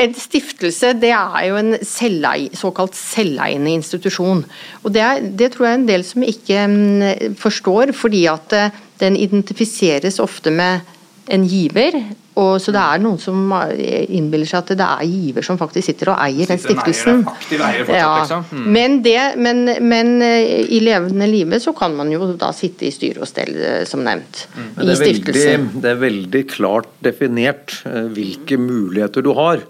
en 0.00 0.14
stiftelse 0.18 0.92
det 1.00 1.12
er 1.14 1.44
jo 1.48 1.58
en 1.60 1.76
selvei, 1.86 2.48
såkalt 2.56 2.96
selveiende 2.98 3.74
institusjon. 3.74 4.44
Og 4.82 4.94
det, 4.94 5.02
er, 5.02 5.22
det, 5.24 5.52
tror 5.54 5.68
jeg 5.68 5.76
er 5.76 5.80
en 5.82 5.88
del 5.88 6.04
som 6.06 6.26
ikke 6.26 6.66
mm, 6.70 7.38
forstår, 7.40 7.94
fordi 7.96 8.24
at 8.30 8.56
eh, 8.56 8.82
den 9.00 9.18
identifiseres 9.18 10.20
ofte 10.22 10.52
med 10.54 10.84
en 11.32 11.46
giver, 11.48 11.96
og 12.34 12.56
så 12.58 12.72
det 12.74 12.82
er 12.82 13.02
noen 13.02 13.18
som 13.22 13.52
innbiller 13.54 14.48
seg 14.48 14.64
at 14.64 14.72
det 14.80 14.86
er 14.86 15.06
giver 15.06 15.46
som 15.46 15.58
faktisk 15.60 15.86
sitter 15.86 16.10
og 16.10 16.18
eier 16.24 16.50
den 16.50 16.58
stiftelsen. 16.58 17.22
Eier, 17.22 17.62
eier 17.68 17.86
fortsatt, 17.86 18.00
ja. 18.00 18.10
liksom. 18.20 18.44
Mm. 18.50 18.64
Men, 18.74 18.96
det, 19.04 19.18
men, 19.38 19.62
men, 19.86 20.10
eh, 20.26 20.64
i 20.74 20.80
levende 20.82 21.28
livet 21.30 21.62
så 21.62 21.74
kan 21.76 21.94
man 21.94 22.10
jo 22.10 22.32
da 22.40 22.50
sitte 22.56 22.88
i 22.88 22.92
styre 22.94 23.22
og 23.22 23.30
stell, 23.30 23.54
eh, 23.54 23.82
som 23.86 24.02
nevnt. 24.06 24.46
Mm. 24.56 24.70
I 24.82 24.98
stiftelsen. 24.98 25.68
det 25.84 25.92
er 25.92 26.00
veldig 26.02 26.44
klart 26.50 26.90
definert 27.06 27.76
eh, 27.86 28.10
hvilke 28.16 28.58
muligheter 28.58 29.24
du 29.24 29.30
har 29.38 29.62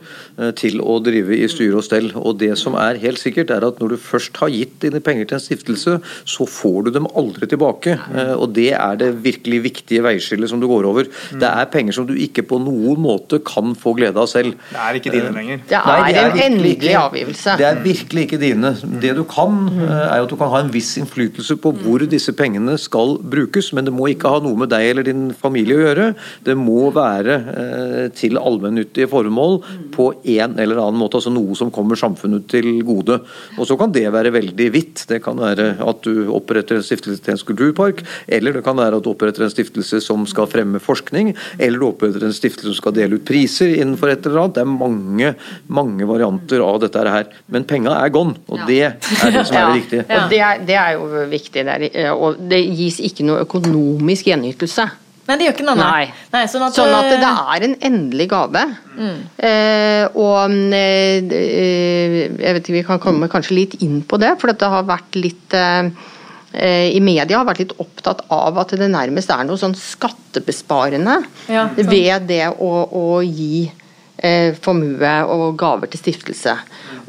til 0.58 0.80
å 0.82 0.98
drive 1.04 1.36
i 1.36 1.48
styre 1.50 1.78
og 1.78 1.84
stell. 1.86 2.10
Og 2.18 2.38
det 2.40 2.52
som 2.58 2.74
er 2.80 2.98
helt 3.02 3.20
sikkert, 3.22 3.52
er 3.54 3.64
at 3.66 3.78
når 3.82 3.94
du 3.94 3.96
først 4.02 4.36
har 4.42 4.52
gitt 4.52 4.76
dine 4.82 5.02
penger 5.04 5.28
til 5.30 5.38
en 5.38 5.44
stiftelse, 5.44 5.96
så 6.02 6.46
får 6.48 6.88
du 6.88 6.90
dem 6.96 7.08
aldri 7.14 7.48
tilbake. 7.50 7.96
Og 8.34 8.48
det 8.56 8.72
er 8.74 8.98
det 9.00 9.12
virkelig 9.24 9.60
viktige 9.68 10.04
veiskillet 10.04 10.50
som 10.50 10.60
du 10.62 10.66
går 10.70 10.88
over. 10.88 11.08
Mm. 11.32 11.40
Det 11.42 11.50
er 11.50 11.70
penger 11.72 11.96
som 11.96 12.08
du 12.08 12.14
ikke 12.18 12.44
på 12.50 12.58
noen 12.62 13.00
måte 13.04 13.40
kan 13.46 13.74
få 13.78 13.94
glede 13.98 14.20
av 14.20 14.28
selv. 14.30 14.56
Det 14.70 14.80
er 14.80 14.98
ikke 14.98 15.12
dine 15.14 15.32
lenger. 15.34 15.62
Det 15.68 15.78
er, 15.78 15.86
Nei, 15.86 16.12
det 16.12 16.22
er 16.22 16.30
en 16.30 16.42
endelig 16.48 16.72
ikke- 16.78 17.04
avgivelse. 17.04 17.56
Det 17.58 17.66
er 17.68 17.82
virkelig 17.84 18.26
ikke 18.26 18.40
dine. 18.40 18.74
Det 19.00 19.14
du 19.16 19.24
kan, 19.24 19.68
eh, 19.68 20.12
er 20.12 20.16
jo 20.18 20.24
at 20.24 20.30
du 20.30 20.36
kan 20.36 20.50
ha 20.50 20.60
en 20.60 20.70
viss 20.70 20.96
innflytelse 20.98 21.56
på 21.60 21.72
hvor 21.82 21.98
disse 22.08 22.32
pengene 22.32 22.78
skal 22.78 23.18
brukes, 23.18 23.72
men 23.72 23.84
det 23.84 23.94
må 23.94 24.08
ikke 24.08 24.28
ha 24.28 24.40
noe 24.40 24.56
med 24.56 24.70
deg 24.70 24.90
eller 24.90 25.02
din 25.02 25.32
familie 25.32 25.76
å 25.76 25.84
gjøre. 25.86 26.14
Det 26.44 26.56
må 26.56 26.92
være 26.92 27.34
eh, 27.34 28.08
til 28.14 28.38
allmennyttige 28.38 29.08
formål 29.08 29.62
på 29.94 30.23
en 30.24 30.58
eller 30.58 30.80
annen 30.80 31.00
måte, 31.00 31.18
altså 31.18 31.32
noe 31.32 31.56
som 31.58 31.72
kommer 31.74 31.98
samfunnet 31.98 32.46
til 32.50 32.68
gode. 32.86 33.20
Og 33.58 33.68
så 33.68 33.76
kan 33.80 33.92
det 33.94 34.06
være 34.14 34.32
veldig 34.34 34.68
vidt. 34.74 35.04
Det 35.10 35.20
kan 35.24 35.38
være 35.40 35.74
at 35.84 36.02
du 36.06 36.30
oppretter 36.34 36.78
en 36.78 36.86
stiftelse 36.86 37.22
til 37.24 37.34
en 37.34 37.40
skulpturpark, 37.40 38.02
eller 38.28 38.56
det 38.56 38.64
kan 38.66 38.78
være 38.78 39.00
at 39.00 39.06
du 39.06 39.12
oppretter 39.12 39.46
en 39.46 39.52
stiftelse 39.52 40.00
som 40.04 40.26
skal 40.30 40.48
fremme 40.50 40.80
forskning, 40.82 41.34
eller 41.58 41.80
du 41.80 41.88
oppretter 41.90 42.26
en 42.26 42.36
stiftelse 42.36 42.72
som 42.72 42.80
skal 42.80 42.96
dele 42.96 43.20
ut 43.20 43.26
priser 43.28 43.76
innenfor 43.76 44.12
et 44.12 44.26
eller 44.26 44.44
annet. 44.44 44.56
Det 44.58 44.64
er 44.64 44.72
mange, 44.72 45.34
mange 45.80 46.08
varianter 46.08 46.64
av 46.64 46.80
dette 46.84 47.06
her. 47.16 47.30
Men 47.52 47.68
penga 47.68 47.98
er 48.00 48.12
gone, 48.14 48.38
og 48.48 48.66
det 48.68 48.82
er 48.88 48.98
det 49.34 49.46
som 49.46 49.60
er 49.60 49.70
det 49.70 49.80
viktige. 49.82 50.04
Og 50.08 50.28
det 50.32 50.42
er, 50.48 50.66
det 50.66 50.80
er 50.80 50.92
jo 50.98 51.24
viktig. 51.30 51.64
Der. 51.64 51.88
Og 52.14 52.44
det 52.50 52.60
gis 52.76 53.00
ikke 53.04 53.26
noe 53.28 53.44
økonomisk 53.44 54.30
gjenytelse. 54.32 54.88
Nei, 55.24 55.36
det 55.40 55.46
gjør 55.46 55.54
ikke 55.56 55.64
noe 55.64 55.78
Nei. 55.78 56.06
Nei 56.34 56.42
sånn, 56.52 56.66
at, 56.66 56.74
Sånn 56.76 56.92
at 56.92 57.06
det 57.08 57.16
eh, 57.24 57.38
er 57.54 57.64
en 57.68 57.76
endelig 57.88 58.26
gave. 58.28 58.64
Eh, 59.40 60.04
og 60.20 60.56
eh, 60.76 61.30
jeg 61.32 62.56
vet 62.58 62.60
ikke, 62.60 62.76
Vi 62.76 62.82
kan 62.90 63.00
komme 63.02 63.30
kanskje 63.32 63.56
litt 63.56 63.78
inn 63.84 64.02
på 64.04 64.20
det, 64.20 64.34
for 64.40 64.52
dette 64.52 64.68
har 64.68 64.84
vært 64.88 65.16
litt 65.16 65.56
eh, 65.56 65.88
eh, 66.52 66.90
i 66.92 67.00
media 67.00 67.40
har 67.40 67.48
vært 67.48 67.64
litt 67.64 67.76
opptatt 67.82 68.24
av 68.34 68.60
at 68.62 68.76
det 68.78 68.90
nærmest 68.92 69.32
er 69.32 69.46
noe 69.48 69.60
sånn 69.60 69.76
skattebesparende 69.78 71.16
Ja, 71.48 71.70
sånn. 71.72 71.88
ved 71.88 72.28
det 72.28 72.42
å, 72.52 72.72
å 72.84 73.06
gi 73.24 73.64
eh, 74.18 74.52
formue 74.60 75.14
og 75.32 75.56
gaver 75.60 75.90
til 75.92 76.04
stiftelse. 76.04 76.58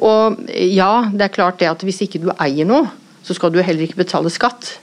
Og 0.06 0.40
ja, 0.56 1.10
det 1.12 1.28
er 1.30 1.36
klart 1.36 1.60
det 1.62 1.70
at 1.72 1.84
hvis 1.86 2.02
ikke 2.08 2.24
du 2.24 2.32
eier 2.40 2.68
noe, 2.68 2.88
så 3.26 3.36
skal 3.36 3.52
du 3.54 3.62
heller 3.64 3.88
ikke 3.88 4.04
betale 4.04 4.32
skatt. 4.34 4.78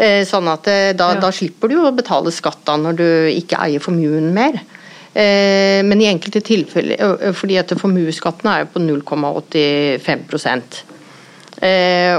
Eh, 0.00 0.22
Sånn 0.24 0.48
at 0.48 0.68
eh, 0.72 0.92
da, 0.96 1.10
Ja. 1.14 1.20
da 1.20 1.30
slipper 1.34 1.68
du 1.68 1.76
å 1.82 1.90
betale 1.94 2.32
skatt 2.32 2.62
da 2.64 2.76
når 2.80 2.96
du 2.96 3.08
ikke 3.36 3.58
eier 3.60 3.82
formuen 3.84 4.30
mer. 4.32 4.60
Eh, 5.12 5.82
Men 5.84 6.00
i 6.00 6.06
enkelte 6.08 6.40
tilfeller, 6.40 7.32
fordi 7.36 7.58
at 7.60 7.74
formuesskatten 7.76 8.46
er 8.48 8.64
jo 8.64 8.70
på 8.72 8.80
0,85 8.86 10.24
Eh, 10.30 10.84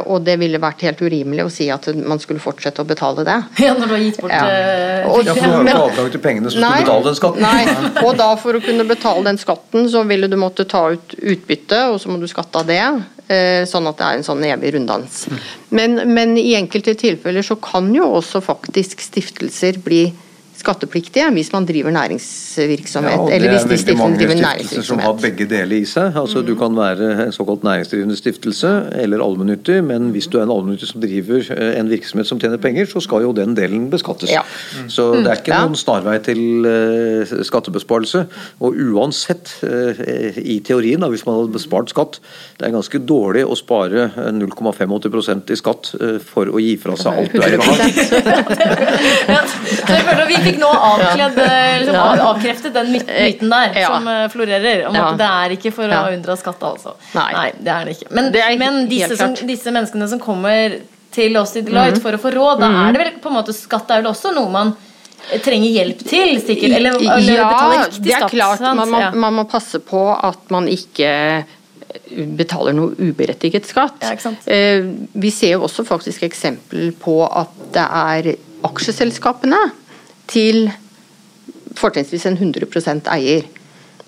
og 0.06 0.22
det 0.24 0.36
ville 0.40 0.60
vært 0.62 0.82
helt 0.86 1.00
urimelig 1.02 1.44
å 1.48 1.52
si 1.52 1.66
at 1.74 1.88
man 1.98 2.20
skulle 2.22 2.40
fortsette 2.40 2.84
å 2.84 2.86
betale 2.86 3.24
det. 3.26 3.38
Ja, 3.64 3.74
når 3.74 3.88
du 3.88 3.94
har 3.96 4.04
gitt 4.04 4.20
bort 4.22 4.32
Ja. 4.32 4.46
eh, 4.46 5.08
Og- 5.10 5.26
Ja, 5.26 5.34
for 5.34 5.42
du 5.42 5.52
har 5.52 5.64
jo 5.64 5.68
ikke 5.68 5.82
avdrag 5.90 6.12
til 6.12 6.22
pengene 6.22 6.52
som 6.52 6.62
skulle 6.62 6.84
betale 6.86 7.04
den 7.04 7.16
skatten. 7.16 7.42
Nei, 7.42 8.04
og 8.06 8.18
da 8.18 8.36
for 8.36 8.54
å 8.54 8.62
kunne 8.64 8.86
betale 8.88 9.24
den 9.24 9.38
skatten, 9.38 9.90
så 9.90 10.06
ville 10.08 10.28
du 10.30 10.38
måtte 10.38 10.68
ta 10.70 10.84
ut 10.94 11.16
utbytte, 11.18 11.80
og 11.92 12.00
så 12.00 12.08
må 12.14 12.20
du 12.20 12.28
skatte 12.28 12.56
av 12.60 12.68
det. 12.68 12.82
eh, 13.30 13.64
Sånn 13.66 13.88
at 13.88 13.98
det 13.98 14.06
er 14.06 14.14
en 14.18 14.24
sånn 14.24 14.44
evig 14.44 14.74
runddans. 14.76 15.28
Men, 15.72 16.14
men 16.14 16.38
i 16.38 16.54
enkelte 16.56 16.94
tilfeller 17.00 17.42
så 17.42 17.56
kan 17.62 17.94
jo 17.96 18.04
også 18.20 18.42
faktisk 18.44 19.00
stiftelser 19.00 19.82
bli 19.84 20.12
skattepliktige 20.62 21.28
hvis 21.36 21.50
man 21.54 21.66
driver 21.68 21.92
næringsvirksomhet. 21.96 23.12
Ja, 23.18 23.36
eller 23.36 23.52
det 23.58 23.62
hvis 23.72 23.84
er 23.84 23.92
de 23.92 23.98
veldig 23.98 23.98
mange 23.98 24.18
stiftelser 24.38 24.86
som 24.88 25.00
har 25.04 25.14
begge 25.22 25.46
deler 25.50 25.78
i 25.82 25.86
seg. 25.90 26.16
Altså 26.22 26.42
Du 26.46 26.54
kan 26.60 26.76
være 26.78 27.10
en 27.28 27.34
såkalt 27.36 27.64
næringsdrivende 27.68 28.16
stiftelse 28.20 28.72
eller 29.02 29.24
allmennyttig, 29.26 29.80
men 29.88 30.10
hvis 30.16 30.28
du 30.32 30.38
er 30.40 30.44
en 30.48 30.54
allmennyttig 30.56 30.88
som 30.92 31.02
driver 31.04 31.42
eh, 31.58 31.80
en 31.80 31.90
virksomhet 31.92 32.28
som 32.30 32.40
tjener 32.42 32.58
penger, 32.62 32.86
så 32.92 33.02
skal 33.04 33.26
jo 33.26 33.32
den 33.38 33.56
delen 33.58 33.90
beskattes. 33.92 34.30
Ja. 34.32 34.42
Så 34.88 35.10
det 35.20 35.28
er 35.28 35.40
ikke 35.42 35.52
Ja. 35.56 35.62
noen 35.66 35.76
snarvei 35.80 36.18
til 36.24 36.66
eh, 36.66 37.26
skattebesparelse. 37.48 38.26
Og 38.62 38.76
uansett, 38.94 39.56
eh, 39.66 40.38
i 40.42 40.60
teorien, 40.66 41.00
da, 41.02 41.08
hvis 41.12 41.26
man 41.26 41.36
hadde 41.40 41.54
bespart 41.56 41.90
skatt, 41.92 42.20
det 42.60 42.68
er 42.68 42.72
ganske 42.76 43.00
dårlig 43.10 43.44
å 43.48 43.56
spare 43.58 44.10
eh, 44.16 44.32
0,85 44.38 45.52
i 45.52 45.56
skatt 45.60 45.92
for 46.26 46.46
å 46.52 46.60
gi 46.62 46.76
fra 46.82 46.96
seg 47.00 47.12
alt 47.22 47.32
du 47.34 47.42
eier 47.42 47.60
og 47.60 47.66
har. 47.72 47.78
100%. 50.58 51.00
ja, 51.00 51.08
så 51.12 51.18
jeg 51.18 51.32
føler 51.32 51.32
at 51.32 51.32
Vi 51.32 51.32
fikk 51.32 51.38
nå 51.38 51.38
avkledd, 51.38 51.38
eh, 51.38 51.80
liksom, 51.80 51.94
Ja. 51.94 52.04
av- 52.04 52.36
avkreftet 52.36 52.74
den 52.74 52.92
myten 52.94 53.50
der 53.50 53.80
Ja. 53.80 53.88
som 53.88 54.08
eh, 54.08 54.28
florerer. 54.28 54.88
Om 54.90 54.96
Ja. 54.96 55.08
at 55.12 55.18
det 55.18 55.28
er 55.28 55.50
ikke 55.58 55.74
for 55.74 55.84
å 55.84 55.90
Ja. 55.92 56.04
unndra 56.12 56.38
skatt, 56.38 56.60
altså. 56.60 56.96
Nei. 57.16 57.52
det 57.62 57.68
er 57.68 57.86
det 57.86 57.98
ikke. 58.00 58.12
Men, 58.12 58.32
Det 58.32 58.42
er 58.42 58.58
men 58.58 58.88
disse, 58.90 59.18
som, 59.18 59.34
disse 59.36 59.68
menneskene 59.72 60.08
som 60.10 60.20
kommer 60.20 60.80
til 61.12 61.36
oss 61.38 61.56
i 61.58 61.62
Delight 61.62 62.02
for 62.02 62.12
å 62.12 62.20
få 62.20 62.32
råd, 62.34 62.60
da 62.60 62.88
er 62.88 62.94
det 62.94 62.98
vel 63.02 63.20
på 63.22 63.28
en 63.30 63.44
måte 63.44 63.54
skatt 63.54 63.90
er 63.92 64.02
vel 64.02 64.12
også 64.12 64.34
noe 64.34 64.50
man 64.50 64.76
trenger 65.44 65.70
hjelp 65.70 66.00
til, 66.08 66.40
sikkert? 66.42 66.76
Eller, 66.76 66.96
eller 66.96 67.36
ja, 67.36 67.50
betaler 67.54 67.86
riktig 67.86 68.04
det 68.04 68.14
er 68.14 68.30
klart. 68.30 68.60
Man 68.62 68.90
må, 68.90 69.00
Ja. 69.00 69.12
man 69.12 69.34
må 69.36 69.44
passe 69.50 69.80
på 69.80 70.18
at 70.24 70.50
man 70.50 70.68
ikke 70.68 71.44
betaler 72.38 72.74
noe 72.74 72.92
uberettiget 72.96 73.66
skatt. 73.66 73.94
Ja, 74.02 74.12
ikke. 74.16 74.36
Eh, 74.48 74.82
Vi 75.14 75.30
ser 75.30 75.52
jo 75.58 75.62
også 75.68 75.86
faktisk 75.86 76.22
eksempel 76.24 76.92
på 76.94 77.28
at 77.30 77.50
det 77.74 77.84
er 77.84 78.36
aksjeselskapene 78.64 79.58
til 80.32 80.66
fortrinnsvis 81.78 82.28
en 82.30 82.38
100% 82.40 83.10
eier 83.14 83.48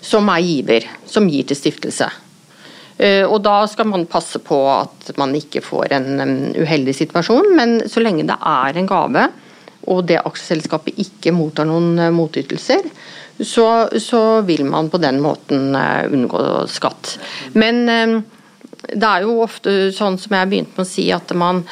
som 0.04 0.28
er 0.32 0.44
giver, 0.44 0.86
som 1.08 1.28
gir 1.30 1.46
til 1.48 1.58
stiftelse. 1.58 2.10
Eh, 2.98 3.24
Og 3.24 3.40
da 3.42 3.64
skal 3.66 3.88
man 3.90 4.06
passe 4.06 4.38
på 4.38 4.58
at 4.70 5.14
man 5.18 5.34
ikke 5.34 5.64
får 5.64 5.96
en 5.96 6.52
uheldig 6.54 6.94
situasjon, 6.94 7.54
men 7.56 7.80
så 7.90 8.02
lenge 8.04 8.26
det 8.28 8.36
er 8.38 8.78
en 8.78 8.90
gave, 8.90 9.26
og 9.90 10.06
det 10.08 10.22
aksjeselskapet 10.22 11.00
ikke 11.02 11.34
mottar 11.34 11.68
noen 11.68 11.98
eh, 11.98 12.14
motytelser, 12.14 12.86
så, 13.40 13.88
så 13.98 14.42
vil 14.46 14.62
man 14.68 14.92
på 14.92 15.00
den 15.02 15.18
måten 15.24 15.74
eh, 15.74 16.06
unngå 16.06 16.44
skatt. 16.70 17.16
Men 17.58 17.82
det 18.84 19.08
er 19.08 19.24
jo 19.24 19.40
ofte 19.42 19.90
sånn 19.96 20.20
som 20.20 20.36
jeg 20.36 20.50
begynte 20.50 20.76
med 20.76 20.84
å 20.84 20.88
si, 20.88 21.08
at 21.12 21.32
man 21.34 21.64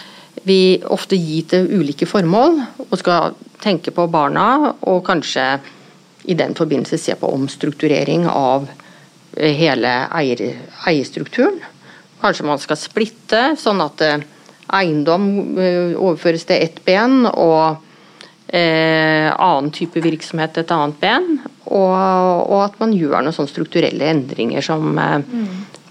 vi 0.42 0.80
ofte 0.90 1.14
gir 1.14 1.44
til 1.52 1.68
ulike 1.70 2.08
formål, 2.08 2.56
og 2.88 2.98
skal 2.98 3.36
tenke 3.62 3.94
på 3.94 4.08
barna, 4.10 4.74
og 4.80 5.04
kanskje 5.06 5.46
i 6.30 6.36
den 6.38 6.54
forbindelse 6.58 6.98
se 7.00 7.14
på 7.18 7.30
omstrukturering 7.34 8.26
av 8.30 8.68
eh, 9.36 9.54
hele 9.58 9.94
eier, 10.14 10.42
eierstrukturen. 10.86 11.60
Kanskje 12.22 12.46
man 12.46 12.60
skal 12.62 12.78
splitte, 12.78 13.42
sånn 13.58 13.82
at 13.82 14.04
eh, 14.06 14.26
eiendom 14.72 15.26
eh, 15.58 15.96
overføres 15.96 16.46
til 16.48 16.62
ett 16.62 16.78
ben, 16.86 17.26
og 17.26 17.82
eh, 18.48 19.28
annen 19.32 19.72
type 19.74 20.02
virksomhet 20.04 20.62
et 20.62 20.74
annet 20.74 20.98
ben. 21.02 21.28
Og, 21.72 21.92
og 21.92 22.58
at 22.66 22.78
man 22.82 22.94
gjør 22.94 23.20
noen 23.22 23.34
sånne 23.34 23.50
strukturelle 23.50 24.10
endringer 24.12 24.64
som 24.64 24.98
eh, 24.98 25.20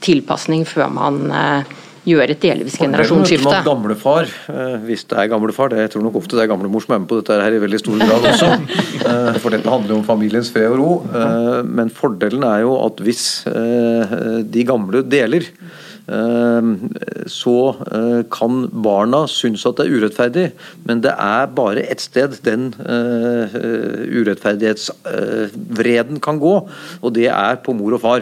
tilpasning 0.03 0.65
før 0.69 0.91
man 0.93 1.23
eh, 1.31 1.77
gjør 2.07 2.33
et 2.33 2.41
delvis 2.41 2.77
Fordelen 2.77 2.95
med 2.95 3.05
generasjonsskifte. 3.05 3.59
gamlefar, 3.67 4.31
eh, 4.49 4.77
hvis 4.87 5.05
det 5.11 5.19
er 5.21 5.29
gamlefar, 5.31 5.69
det 5.69 5.83
jeg 5.83 5.93
tror 5.93 6.05
nok 6.07 6.17
ofte 6.21 6.37
det 6.37 6.45
er 6.45 6.51
gamlemor 6.51 6.81
som 6.81 6.95
er 6.95 7.03
med 7.03 7.09
på 7.11 7.19
dette 7.21 7.37
her 7.43 7.53
i 7.53 7.61
veldig 7.61 7.81
stor 7.81 8.01
grad 8.01 8.21
også, 8.31 8.49
eh, 9.11 9.39
for 9.43 9.53
dette 9.53 9.69
handler 9.69 9.95
jo 9.95 9.99
om 10.01 10.07
familiens 10.07 10.49
fred 10.53 10.71
og 10.71 10.81
ro, 10.81 10.91
eh, 11.13 11.61
men 11.67 11.93
fordelen 11.93 12.43
er 12.47 12.65
jo 12.65 12.73
at 12.87 12.95
hvis 13.05 13.25
eh, 13.51 14.41
de 14.41 14.67
gamle 14.67 15.05
deler, 15.05 15.45
så 17.31 17.55
eh, 17.93 18.21
kan 18.33 18.65
barna 18.83 19.21
synes 19.31 19.61
at 19.69 19.77
det 19.77 19.85
er 19.85 19.93
urettferdig, 19.95 20.47
men 20.87 20.95
det 21.03 21.13
er 21.13 21.45
bare 21.55 21.81
ett 21.85 22.01
sted 22.03 22.31
den 22.43 22.73
eh, 22.83 23.53
urettferdighetsvreden 24.19 26.19
kan 26.23 26.39
gå, 26.41 26.55
og 27.01 27.09
det 27.15 27.27
er 27.31 27.55
på 27.63 27.73
mor 27.77 27.93
og 27.95 28.01
far. 28.03 28.21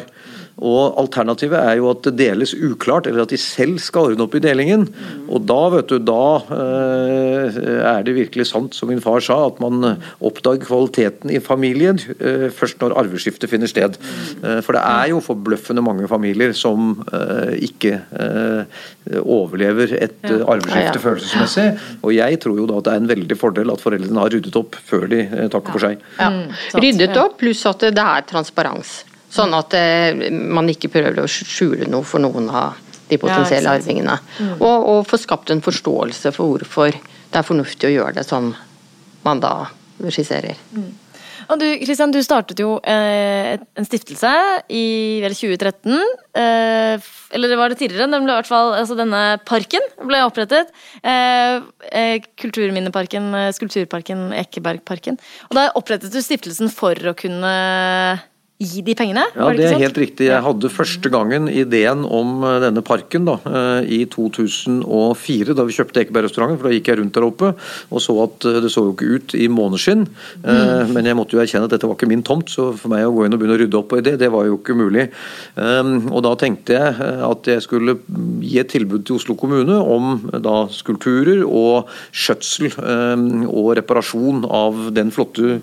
Og 0.59 0.97
Alternativet 0.99 1.59
er 1.59 1.77
jo 1.79 1.89
at 1.93 2.03
det 2.07 2.15
deles 2.19 2.53
uklart, 2.55 3.07
eller 3.07 3.23
at 3.23 3.33
de 3.33 3.39
selv 3.39 3.79
skal 3.83 4.11
ordne 4.11 4.25
opp 4.25 4.35
i 4.35 4.43
delingen. 4.43 4.87
Og 5.31 5.45
da 5.47 5.59
vet 5.75 5.91
du, 5.91 5.97
da 6.03 6.23
eh, 6.55 7.59
er 7.93 8.05
det 8.05 8.17
virkelig 8.17 8.49
sant, 8.51 8.75
som 8.75 8.91
min 8.91 9.03
far 9.03 9.23
sa, 9.23 9.39
at 9.47 9.59
man 9.63 9.95
oppdager 10.25 10.65
kvaliteten 10.67 11.31
i 11.31 11.41
familien 11.43 11.99
eh, 12.19 12.49
først 12.55 12.81
når 12.83 12.97
arveskiftet 13.03 13.51
finner 13.51 13.71
sted. 13.71 13.95
Eh, 14.43 14.59
for 14.65 14.75
det 14.75 14.83
er 14.83 15.11
jo 15.13 15.23
forbløffende 15.23 15.85
mange 15.85 16.09
familier 16.11 16.55
som 16.57 16.91
ikke 17.59 17.99
overlever 19.19 19.91
et 19.97 20.25
arveskifte 20.27 21.01
følelsesmessig. 21.01 21.67
Og 22.03 22.13
jeg 22.15 22.39
tror 22.43 22.59
jo 22.59 22.67
da 22.69 22.79
at 22.79 22.87
det 22.87 22.93
er 22.93 23.03
en 23.03 23.11
veldig 23.11 23.37
fordel 23.39 23.73
at 23.73 23.83
foreldrene 23.83 24.21
har 24.21 24.33
ryddet 24.33 24.57
opp 24.59 24.77
før 24.89 25.07
de 25.11 25.23
takker 25.53 25.75
for 25.75 25.85
seg. 25.85 26.03
Ja. 26.19 26.29
Ryddet 26.77 27.17
opp, 27.19 27.39
pluss 27.41 27.63
at 27.69 27.85
det 27.85 27.95
det 27.97 28.05
er 28.05 28.27
transparens. 28.29 28.99
Sånn 29.29 29.53
at 29.53 29.75
eh, 29.77 30.29
man 30.31 30.69
ikke 30.71 30.89
prøver 30.93 31.21
å 31.23 31.27
skjule 31.29 31.89
noe 31.89 32.05
for 32.07 32.21
noen 32.23 32.49
av 32.49 32.79
de 33.09 33.17
potensielle 33.17 33.69
Ja, 33.69 33.77
arvingene. 33.77 34.15
arvingene. 34.17 34.55
Og, 34.61 34.87
og 34.93 35.03
få 35.09 35.17
skapt 35.21 35.49
en 35.53 35.61
forståelse 35.65 36.31
for 36.35 36.55
hvorfor 36.55 36.93
det 36.93 37.37
er 37.37 37.45
fornuftig 37.45 37.89
å 37.89 37.93
gjøre 37.93 38.17
det 38.19 38.25
som 38.25 38.51
man 39.25 39.41
da 39.43 39.53
skisserer. 40.09 40.57
Og 41.49 41.57
du, 41.57 41.65
Christian, 41.81 42.11
du 42.13 42.19
startet 42.21 42.59
jo 42.61 42.75
eh, 42.85 43.55
en 43.57 43.87
stiftelse 43.87 44.29
i 44.69 44.83
vel 45.23 45.33
2013 45.33 45.95
eh, 46.37 47.07
eller 47.33 47.55
var 47.57 47.73
det 47.73 47.79
tidligere, 47.79 48.09
den 48.11 48.25
ble 48.25 48.35
i 48.35 48.37
hvert 48.37 48.49
fall, 48.49 48.73
altså 48.77 48.97
denne 48.97 49.21
parken 49.49 49.85
ble 50.05 50.21
opprettet. 50.27 50.69
Eh, 51.01 51.57
eh, 51.89 52.27
Kulturminneparken, 52.41 53.31
eh, 53.37 53.49
Skulpturparken, 53.57 54.27
Ekebergparken. 54.43 55.17
Og 55.49 55.57
da 55.57 55.69
opprettet 55.79 56.13
du 56.13 56.21
stiftelsen 56.21 56.69
for 56.73 56.93
å 57.09 57.15
kunne 57.17 57.53
gi 58.59 58.81
de 58.83 58.91
pengene? 58.91 59.21
Ja, 59.37 59.45
det, 59.53 59.61
det 59.61 59.65
er 59.69 59.71
sant? 59.71 59.83
helt 59.85 59.97
riktig. 60.01 60.25
Jeg 60.27 60.43
hadde 60.43 60.69
første 60.73 61.09
gangen 61.13 61.45
ideen 61.47 62.01
om 62.03 62.41
eh, 62.43 62.57
denne 62.59 62.81
parken 62.83 63.23
da, 63.23 63.37
eh, 63.47 63.85
i 63.87 63.99
2004, 64.11 65.55
da 65.55 65.63
vi 65.63 65.75
kjøpte 65.77 66.01
Ekeberg-restauranten. 66.03 66.59
For 66.59 66.67
da 66.67 66.73
gikk 66.75 66.89
jeg 66.91 66.99
rundt 66.99 67.15
der 67.15 67.27
oppe 67.29 67.53
og 67.55 68.03
så 68.03 68.17
at 68.25 68.47
eh, 68.49 68.57
det 68.65 68.71
så 68.73 68.83
jo 68.83 68.91
ikke 68.97 69.13
ut 69.15 69.35
i 69.39 69.47
måneskinn. 69.47 70.03
Mm. 70.43 70.91
Men 70.91 71.07
jeg 71.07 71.15
måtte 71.15 71.37
jo 71.37 71.43
erkjenne 71.43 71.69
at 71.69 71.71
dette 71.71 71.87
var 71.87 71.95
ikke 71.95 72.09
min 72.11 72.25
tomt, 72.25 72.51
så 72.51 72.73
for 72.75 72.91
meg 72.91 73.05
å 73.07 73.13
gå 73.15 73.23
inn 73.25 73.37
og 73.37 73.39
begynne 73.39 73.55
å 73.55 73.61
rydde 73.61 73.79
opp 73.79 73.95
i 73.95 74.03
det, 74.03 74.17
det 74.19 74.29
var 74.33 74.49
jo 74.49 74.57
ikke 74.59 74.75
mulig. 74.75 75.07
Og 75.59 76.19
da 76.25 76.33
tenkte 76.39 76.75
jeg 76.75 77.09
at 77.29 77.49
jeg 77.49 77.63
skulle 77.63 77.95
gi 78.43 78.59
et 78.59 78.71
tilbud 78.71 79.05
til 79.07 79.19
Oslo 79.19 79.35
kommune 79.39 79.77
om 79.79 80.27
da 80.43 80.55
skulpturer 80.73 81.45
og 81.45 81.89
skjøtsel 82.11 82.75
og 83.47 83.71
reparasjon 83.79 84.43
av 84.45 84.89
den 84.95 85.13
flotte 85.15 85.59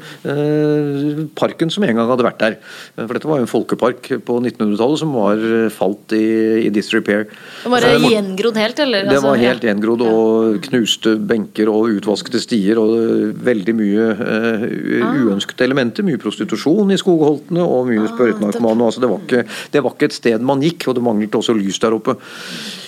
parken 1.39 1.73
som 1.73 1.87
en 1.87 1.97
gang 2.01 2.13
hadde 2.13 2.29
vært 2.29 2.43
der. 2.43 2.59
For 2.95 3.13
dette 3.17 3.29
var 3.29 3.41
jo 3.41 3.47
en 3.47 3.51
folkepark 3.51 4.09
på 4.27 4.37
1900-tallet 4.41 5.01
som 5.03 5.13
var 5.17 5.43
eh, 5.43 5.67
falt 5.75 6.15
i, 6.17 6.23
i 6.67 6.71
disrepair. 6.75 7.27
Det 7.65 7.73
var 7.73 7.85
det 7.85 8.13
gjengrodd 8.13 8.57
helt, 8.61 8.79
eller? 8.87 9.05
Det 9.09 9.17
Altså, 9.17 9.27
var 9.29 9.43
helt 9.43 9.67
gjengrodd 9.67 10.05
og 10.07 10.61
knuste 10.69 11.17
benker 11.29 11.71
og 11.73 11.91
utvaskede 11.99 12.41
stier 12.43 12.81
og 12.83 12.95
veldig 13.47 13.77
mye 13.83 14.09
eh, 14.15 14.67
Ah. 14.97 15.13
uønskede 15.19 15.65
elementer. 15.67 16.05
Mye 16.07 16.19
prostitusjon 16.23 16.91
i 16.95 16.99
skogholtene 17.01 17.63
og 17.65 17.89
mye 17.91 18.07
sprøytenarkomane. 18.13 18.87
Altså 18.89 19.03
det, 19.03 19.11
var 19.11 19.23
ikke, 19.27 19.43
det 19.75 19.83
var 19.85 19.95
ikke 19.97 20.09
et 20.11 20.17
sted 20.17 20.45
man 20.47 20.63
gikk, 20.65 20.89
og 20.89 20.97
det 20.99 21.05
manglet 21.05 21.37
også 21.37 21.55
lys 21.57 21.79
der 21.83 21.97
oppe. 21.97 22.17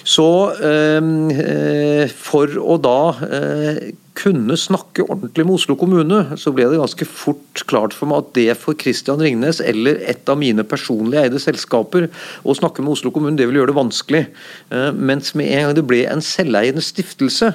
Så 0.09 0.27
eh, 0.65 1.09
eh, 1.45 2.09
for 2.09 2.55
å 2.63 2.79
da 2.81 3.01
eh, 3.27 3.81
kunne 4.19 4.57
snakke 4.59 5.05
ordentlig 5.05 5.45
med 5.47 5.59
Oslo 5.59 5.77
kommune, 5.79 6.23
så 6.41 6.51
ble 6.55 6.67
det 6.71 6.81
ganske 6.81 7.07
fort 7.07 7.63
klart 7.69 7.95
for 7.95 8.11
meg 8.11 8.25
at 8.25 8.31
det 8.39 8.47
for 8.59 8.79
Christian 8.81 9.21
Ringnes 9.23 9.61
eller 9.61 10.01
et 10.09 10.33
av 10.33 10.41
mine 10.41 10.65
personlig 10.67 11.21
eide 11.21 11.43
selskaper 11.43 12.09
å 12.43 12.57
snakke 12.57 12.83
med 12.83 12.97
Oslo 12.97 13.13
kommune, 13.15 13.37
det 13.39 13.47
ville 13.47 13.61
gjøre 13.61 13.75
det 13.75 13.79
vanskelig. 13.79 14.25
Mens 14.97 15.37
med 15.39 15.53
en 15.53 15.69
gang 15.69 15.77
det 15.79 15.87
ble 15.87 16.01
en 16.11 16.25
selveiende 16.25 16.83
stiftelse, 16.83 17.53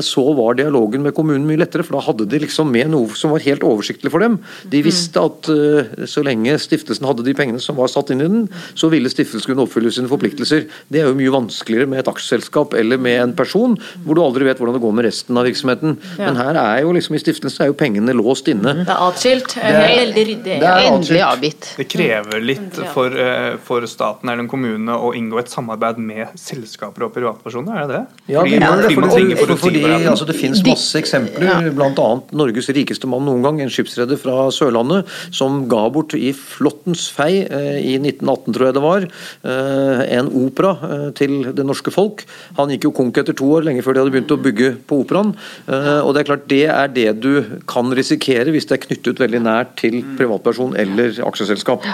så 0.00 0.24
var 0.36 0.54
dialogen 0.58 1.02
med 1.02 1.14
kommunen 1.14 1.46
mye 1.48 1.58
lettere, 1.62 1.84
for 1.86 1.96
da 1.98 2.04
hadde 2.06 2.26
de 2.30 2.38
liksom 2.44 2.70
med 2.72 2.90
noe 2.92 3.08
som 3.18 3.32
var 3.34 3.42
helt 3.44 3.64
oversiktlig 3.66 4.10
for 4.12 4.22
dem. 4.22 4.38
De 4.70 4.82
visste 4.84 5.20
at 5.22 5.48
eh, 5.52 6.06
så 6.06 6.22
lenge 6.26 6.54
stiftelsen 6.60 7.06
hadde 7.08 7.24
de 7.26 7.34
pengene 7.34 7.60
som 7.62 7.76
var 7.76 7.88
satt 7.92 8.10
inn 8.14 8.20
i 8.22 8.28
den, 8.28 8.44
så 8.78 8.90
ville 8.92 9.10
stiftelsen 9.12 9.52
kunne 9.52 9.64
oppfylle 9.66 9.92
sine 9.94 10.10
forpliktelser. 10.10 10.66
Det 10.92 11.02
er 11.02 11.08
jo 11.10 11.16
mye 11.18 11.32
vanskeligere 11.34 11.88
med 11.90 12.02
et 12.02 12.10
aksjeselskap 12.12 12.74
eller 12.78 13.00
med 13.02 13.20
en 13.22 13.34
person, 13.38 13.76
hvor 14.04 14.18
du 14.18 14.22
aldri 14.24 14.46
vet 14.48 14.58
hvordan 14.60 14.76
det 14.78 14.84
går 14.84 14.96
med 14.98 15.08
resten 15.08 15.38
av 15.40 15.48
virksomheten. 15.48 15.96
Men 16.20 16.36
her 16.40 16.58
er 16.62 16.82
jo 16.86 16.94
liksom 16.96 17.16
i 17.18 17.22
stiftelsen 17.22 17.66
er 17.66 17.72
jo 17.72 17.78
pengene 17.78 18.14
låst 18.18 18.48
inne. 18.52 18.76
Det 18.82 18.88
er 18.92 19.02
atskilt. 19.08 19.54
Det 19.56 19.62
er- 19.72 19.90
Veldig 20.02 20.24
ryddig. 20.26 20.58
det 20.60 20.68
er 20.68 20.86
Endelig 20.92 21.20
avgitt. 21.22 21.66
Det 21.76 21.88
krever 21.88 22.40
litt 22.42 22.78
for, 22.92 23.06
eh, 23.12 23.56
for 23.62 23.86
staten 23.86 24.28
eller 24.28 24.42
en 24.42 24.48
kommune 24.48 24.88
å 24.92 25.12
inngå 25.14 25.38
et 25.38 25.48
samarbeid 25.48 25.98
med 25.98 26.28
selskaper 26.38 27.04
og 27.06 27.14
privatpersoner, 27.14 27.82
er 27.82 27.86
det 27.86 27.96
det? 27.96 28.06
Ja, 28.34 28.40
fordi, 28.42 28.50
det 28.50 28.60
det, 28.60 28.82
fordi 28.82 28.96
man 29.00 29.10
for 29.10 29.16
trenger 29.16 29.36
fordi, 29.62 29.82
altså, 29.86 30.26
det 30.28 30.36
finnes 30.38 30.62
masse 30.66 30.98
eksempler, 30.98 31.70
bl.a. 31.76 32.08
Norges 32.36 32.70
rikeste 32.74 33.08
mann 33.10 33.24
noen 33.28 33.44
gang, 33.44 33.60
en 33.62 33.72
skipsreder 33.72 34.18
fra 34.20 34.48
Sørlandet, 34.54 35.08
som 35.34 35.62
ga 35.70 35.84
bort 35.94 36.16
i 36.18 36.32
flottens 36.36 37.08
fei 37.14 37.44
eh, 37.44 37.78
i 37.80 37.96
1918, 38.00 38.56
tror 38.56 38.68
jeg 38.68 38.76
det 38.76 38.84
var, 38.84 39.08
eh, 39.08 40.02
en 40.18 40.30
opera 40.42 40.74
eh, 40.88 41.08
til 41.18 41.38
det 41.54 41.66
norske 41.66 41.94
folk. 41.94 42.24
Han 42.58 42.72
gikk 42.74 42.88
jo 42.88 42.94
konk 42.96 43.22
etter 43.22 43.36
to 43.38 43.50
år, 43.56 43.66
lenge 43.68 43.84
før 43.86 43.96
de 43.96 44.04
hadde 44.04 44.14
begynt 44.14 44.34
å 44.34 44.40
bygge 44.42 44.72
på 44.88 45.02
operaen. 45.04 45.34
Eh, 45.66 46.00
og 46.00 46.14
det 46.14 46.22
er 46.22 46.30
klart, 46.32 46.48
det 46.52 46.64
er 46.72 46.92
det 46.92 47.10
du 47.22 47.60
kan 47.70 47.92
risikere 47.96 48.52
hvis 48.54 48.68
det 48.68 48.78
er 48.78 48.86
knyttet 48.86 49.22
veldig 49.22 49.44
nært 49.44 49.76
til 49.82 50.00
privatperson 50.18 50.76
eller 50.78 51.22
aksjeselskap. 51.26 51.86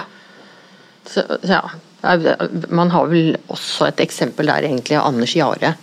Så, 1.09 1.25
ja. 1.47 1.63
Man 2.71 2.91
har 2.93 3.09
vel 3.11 3.33
også 3.51 3.89
et 3.89 4.01
eksempel 4.03 4.47
der, 4.47 4.67
egentlig, 4.69 4.95
av 4.99 5.09
Anders 5.09 5.35
Jahre. 5.35 5.73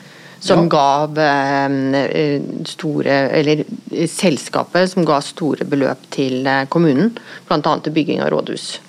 Som 0.40 0.68
Ja. 0.68 0.68
gav 0.68 1.18
eh, 1.18 2.40
store 2.64 3.14
Eller 3.32 3.64
eh, 3.92 4.06
selskapet 4.08 4.90
som 4.90 5.04
ga 5.04 5.20
store 5.20 5.64
beløp 5.64 5.98
til 6.10 6.46
eh, 6.46 6.64
kommunen, 6.68 7.16
bl.a. 7.48 7.78
til 7.80 7.92
bygging 7.92 8.20
av 8.22 8.30
rådhus. 8.30 8.80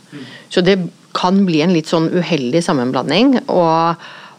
Så 0.50 0.62
det 0.62 0.78
kan 1.14 1.46
bli 1.46 1.62
en 1.62 1.74
litt 1.74 1.88
sånn 1.88 2.10
uheldig 2.14 2.64
sammenblanding. 2.64 3.42
og 3.48 3.96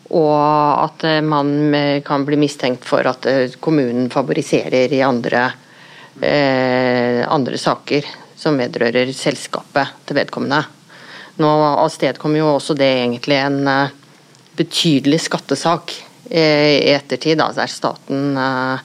og 0.09 0.85
at 0.87 1.05
eh, 1.05 1.21
man 1.21 1.75
eh, 1.75 2.01
kan 2.01 2.25
bli 2.25 2.37
mistenkt 2.41 2.85
for 2.89 3.05
at 3.05 3.27
eh, 3.29 3.51
kommunen 3.61 4.09
favoriserer 4.09 4.89
i 4.97 5.03
andre, 5.05 5.51
eh, 6.25 7.21
andre 7.29 7.59
saker 7.61 8.07
som 8.37 8.57
vedrører 8.57 9.13
selskapet 9.13 9.87
til 10.09 10.17
vedkommende. 10.17 10.63
Nå 11.39 11.51
avstedkom 11.85 12.39
jo 12.39 12.55
også 12.55 12.75
det 12.79 12.89
egentlig 13.03 13.37
en 13.37 13.61
eh, 13.69 13.91
betydelig 14.57 15.21
skattesak 15.27 15.93
eh, 15.93 16.08
i 16.31 16.93
ettertid, 16.93 17.39
da, 17.41 17.49
der 17.57 17.71
staten 17.73 18.37
eh, 18.37 18.81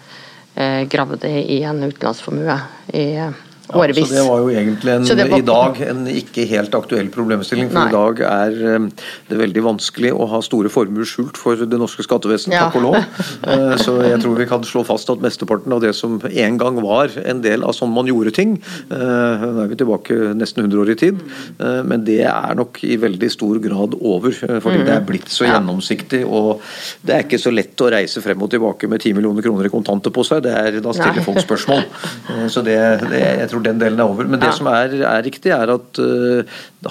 eh, 0.56 0.82
gravde 0.88 1.30
i 1.30 1.62
en 1.64 1.84
utenlandsformue 1.84 2.60
i 2.94 3.08
Ja, 3.70 3.78
årevis. 3.80 4.10
så 4.10 4.18
det 4.18 4.24
var 4.28 4.42
jo 4.44 4.50
egentlig 4.52 4.92
en, 4.92 5.06
var- 5.08 5.38
i 5.38 5.46
dag 5.48 5.78
en 5.88 6.02
ikke 6.12 6.44
helt 6.50 6.74
aktuell 6.76 7.08
problemstilling. 7.14 7.70
For 7.72 7.80
Nei. 7.80 7.88
i 7.88 7.94
dag 7.96 8.20
er 8.28 8.58
eh, 8.74 8.88
det 9.30 9.38
veldig 9.40 9.64
vanskelig 9.64 10.12
å 10.12 10.28
ha 10.34 10.42
store 10.44 10.72
formuer 10.74 11.08
skjult 11.08 11.40
for 11.40 11.56
det 11.56 11.80
norske 11.80 12.04
skattevesen, 12.04 12.52
Ja. 12.52 12.66
takk 12.68 12.82
og 12.82 12.90
lov. 12.90 13.00
Eh, 13.44 13.76
Så 13.78 13.98
jeg 14.04 14.20
tror 14.24 14.38
vi 14.38 14.46
kan 14.48 14.64
slå 14.64 14.84
fast 14.88 15.10
at 15.12 15.20
mesteparten 15.24 15.74
av 15.76 15.82
det 15.84 15.94
som 15.96 16.16
en 16.24 16.58
gang 16.58 16.78
var 16.82 17.12
en 17.24 17.42
del 17.44 17.64
av 17.64 17.74
sånn 17.76 17.92
man 17.94 18.08
gjorde 18.08 18.32
ting, 18.36 18.54
eh, 18.92 19.44
nå 19.44 19.64
er 19.64 19.72
vi 19.72 19.76
tilbake 19.80 20.34
nesten 20.38 20.64
100 20.64 20.80
år 20.84 20.92
i 20.94 20.96
tid, 20.96 21.20
men 21.60 22.04
det 22.06 22.22
er 22.26 22.56
nok 22.56 22.80
i 22.84 22.96
veldig 22.98 23.30
stor 23.32 23.60
grad 23.64 23.96
over. 24.00 24.32
Fordi 24.32 24.80
mm. 24.80 24.86
det 24.88 24.94
er 24.96 25.06
blitt 25.08 25.32
så 25.32 25.46
gjennomsiktig, 25.48 26.24
og 26.26 26.62
det 27.04 27.16
er 27.16 27.26
ikke 27.26 27.40
så 27.42 27.52
lett 27.54 27.84
å 27.84 27.92
reise 27.94 28.22
frem 28.24 28.42
og 28.44 28.52
tilbake 28.54 28.88
med 28.92 29.02
10 29.04 29.18
millioner 29.18 29.46
kroner 29.46 29.68
i 29.68 29.74
kontanter 29.74 30.14
på 30.14 30.24
seg. 30.28 30.44
Det 30.46 30.54
er, 30.54 30.80
da 30.84 30.94
stiller 30.96 31.20
Nei. 31.20 31.26
folk 31.28 31.44
spørsmål. 31.44 31.84
Så 32.54 32.64
det, 32.66 32.78
det, 33.10 33.22
jeg 33.44 33.50
tror 33.54 33.64
den 33.66 33.80
delen 33.82 34.02
er 34.02 34.10
over. 34.10 34.28
Men 34.28 34.42
det 34.42 34.50
Ja. 34.52 34.58
som 34.58 34.68
er, 34.74 34.98
er 35.06 35.24
riktig, 35.26 35.54
er 35.56 35.72
at 35.78 36.02
uh, 36.02 36.44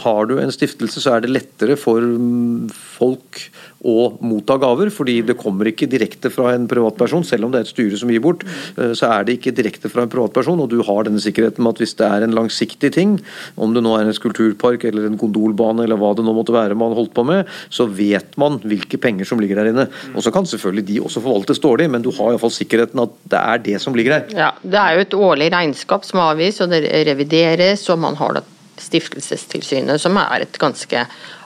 har 0.07 0.25
du 0.31 0.39
en 0.39 0.55
stiftelse, 0.55 1.03
så 1.03 1.17
er 1.17 1.27
det 1.27 1.35
lettere 1.35 1.77
for 1.77 2.01
mm, 2.01 2.71
folk 2.71 3.43
å 3.89 4.13
motta 4.23 4.57
gaver, 4.63 4.91
fordi 4.95 5.19
det 5.27 5.39
kommer 5.41 5.69
ikke 5.71 5.89
direkte 5.91 6.31
fra 6.33 6.53
en 6.55 6.69
privatperson. 6.71 7.25
Selv 7.27 7.47
om 7.47 7.53
det 7.53 7.63
er 7.63 7.67
et 7.67 7.73
styre 7.73 7.99
som 7.99 8.11
gir 8.13 8.23
bort, 8.23 8.45
eh, 8.77 8.93
så 8.99 9.11
er 9.11 9.27
det 9.27 9.39
ikke 9.39 9.55
direkte 9.57 9.91
fra 9.93 10.05
en 10.05 10.13
privatperson. 10.13 10.61
Og 10.63 10.71
du 10.71 10.81
har 10.87 11.05
denne 11.05 11.23
sikkerheten 11.23 11.63
med 11.63 11.75
at 11.75 11.83
hvis 11.83 11.97
det 11.99 12.07
er 12.07 12.27
en 12.27 12.37
langsiktig 12.37 12.93
ting, 12.95 13.19
om 13.57 13.75
det 13.75 13.83
nå 13.83 13.97
er 13.99 14.07
en 14.07 14.17
skulpturpark 14.17 14.87
eller 14.89 15.09
en 15.09 15.19
gondolbane 15.19 15.85
eller 15.87 15.99
hva 16.01 16.15
det 16.17 16.27
nå 16.27 16.35
måtte 16.37 16.55
være 16.55 16.79
man 16.79 16.95
holdt 16.97 17.15
på 17.15 17.27
med, 17.27 17.51
så 17.71 17.89
vet 17.91 18.39
man 18.41 18.61
hvilke 18.63 19.01
penger 19.03 19.29
som 19.29 19.43
ligger 19.43 19.61
der 19.61 19.73
inne. 19.73 19.89
Og 20.15 20.23
så 20.23 20.33
kan 20.35 20.47
selvfølgelig 20.47 20.87
de 20.87 21.03
også 21.03 21.25
forvaltes 21.25 21.63
dårlig, 21.63 21.91
men 21.91 22.05
du 22.05 22.13
har 22.15 22.33
iallfall 22.33 22.55
sikkerheten 22.55 23.03
at 23.03 23.19
det 23.33 23.43
er 23.43 23.63
det 23.67 23.83
som 23.83 23.95
ligger 23.99 24.19
der. 24.19 24.39
Ja, 24.39 24.51
Det 24.63 24.79
er 24.79 24.95
jo 24.95 25.05
et 25.07 25.15
årlig 25.15 25.53
regnskap 25.53 26.05
som 26.05 26.23
avgis, 26.23 26.61
og 26.61 26.71
det 26.71 26.87
revideres, 27.09 27.89
og 27.91 27.99
man 27.99 28.17
har 28.17 28.39
da 28.39 28.49
Stiftelsestilsynet, 28.83 30.01
som 30.01 30.17
er 30.17 30.47
et 30.47 30.57
ganske 30.59 31.05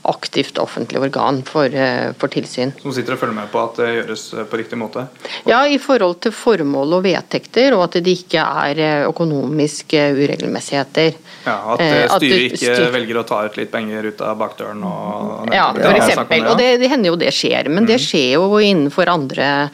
aktivt 0.09 0.59
offentlig 0.63 1.01
organ 1.03 1.43
for, 1.47 1.65
eh, 1.67 2.13
for 2.19 2.29
tilsyn. 2.33 2.73
Som 2.83 2.93
sitter 2.95 3.15
og 3.17 3.21
følger 3.21 3.35
med 3.35 3.51
på 3.53 3.61
at 3.65 3.77
det 3.81 3.89
gjøres 3.99 4.25
eh, 4.39 4.45
på 4.51 4.61
riktig 4.61 4.79
måte. 4.79 5.07
Ja, 5.47 5.65
i 5.67 5.79
forhold 5.83 6.21
til 6.25 6.33
formål 6.33 6.95
og 6.99 7.03
vedtekter, 7.05 7.75
og 7.77 7.85
at 7.89 7.99
det 8.03 8.15
ikke 8.23 8.43
er 8.67 8.79
eh, 8.79 9.07
økonomiske 9.11 10.05
uregelmessigheter. 10.17 11.15
Ja, 11.47 11.57
At 11.77 11.83
styret 12.19 12.53
ikke 12.53 12.75
styr- 12.75 12.93
velger 12.95 13.21
å 13.21 13.27
ta 13.29 13.43
ut 13.47 13.57
litt 13.59 13.71
penger 13.71 14.09
ut 14.11 14.21
av 14.27 14.37
bakdøren. 14.41 14.83
Og, 14.87 15.53
Ja, 15.55 15.69
for 15.73 15.95
eksempel. 16.01 16.47
Og 16.51 16.59
det, 16.59 16.73
det 16.81 16.91
hender 16.91 17.13
jo 17.13 17.17
det 17.21 17.31
skjer, 17.35 17.69
men 17.71 17.87
det 17.87 18.01
skjer 18.03 18.33
jo 18.39 18.49
innenfor 18.59 19.07
andre 19.13 19.71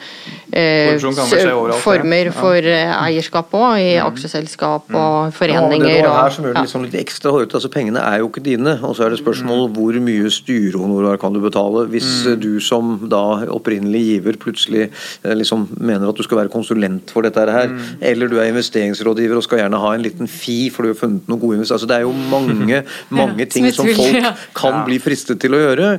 eh, 0.53 0.93
overalt, 1.01 1.79
former 1.81 2.25
Ja. 2.29 2.31
for 2.31 2.61
eierskap 2.61 3.51
òg, 3.57 3.79
i 3.81 3.95
aksjeselskap 4.01 4.89
og 4.93 4.93
Ja, 4.93 5.31
foreninger. 5.33 6.01
det 6.01 6.05
var 6.07 6.23
her 6.23 6.29
som 6.35 6.45
gjør 6.45 6.53
det 6.53 6.59
ja. 6.61 6.63
liksom 6.67 6.83
litt 6.85 6.97
ekstra 7.01 7.31
hårete. 7.33 7.57
Altså, 7.57 7.69
pengene 7.73 7.99
er 8.03 8.19
jo 8.19 8.29
ikke 8.29 8.43
dine. 8.43 8.79
Og 8.83 8.95
så 8.95 9.05
er 9.05 9.09
det 9.15 9.19
spørsmål 9.23 9.69
hvor 9.73 9.97
mye 9.99 10.22
styrehonorar 10.31 11.19
kan 11.21 11.33
du 11.35 11.41
betale. 11.43 11.85
Hvis 11.91 12.09
mm. 12.27 12.39
du 12.41 12.51
som 12.63 12.95
da 13.11 13.43
opprinnelig 13.53 14.03
giver 14.07 14.39
plutselig 14.41 14.85
eh, 14.87 15.35
liksom 15.35 15.67
mener 15.79 16.09
at 16.09 16.19
du 16.19 16.23
skal 16.25 16.43
være 16.43 16.53
konsulent 16.53 17.11
for 17.13 17.25
dette 17.25 17.43
her, 17.43 17.71
eller 18.01 18.31
du 18.31 18.37
er 18.39 18.51
investeringsrådgiver 18.51 19.39
og 19.39 19.45
skal 19.47 19.63
gjerne 19.63 19.81
ha 19.81 19.93
en 19.95 20.05
liten 20.05 20.29
fi 20.29 20.69
for 20.73 20.85
du 20.85 20.93
har 20.93 20.99
funnet 20.99 21.27
noen 21.29 21.41
gode 21.41 21.59
investeringer. 21.59 21.79
Altså, 21.79 21.89
det 21.89 21.97
er 21.97 22.05
jo 22.05 22.13
mange, 22.31 22.83
mange 23.21 23.47
ting 23.51 23.67
som 23.75 23.87
folk 23.89 24.19
ja. 24.23 24.33
kan 24.55 24.73
Ja. 24.73 24.83
bli 24.87 24.99
fristet 25.01 25.41
til 25.43 25.55
å 25.55 25.61
gjøre. 25.61 25.89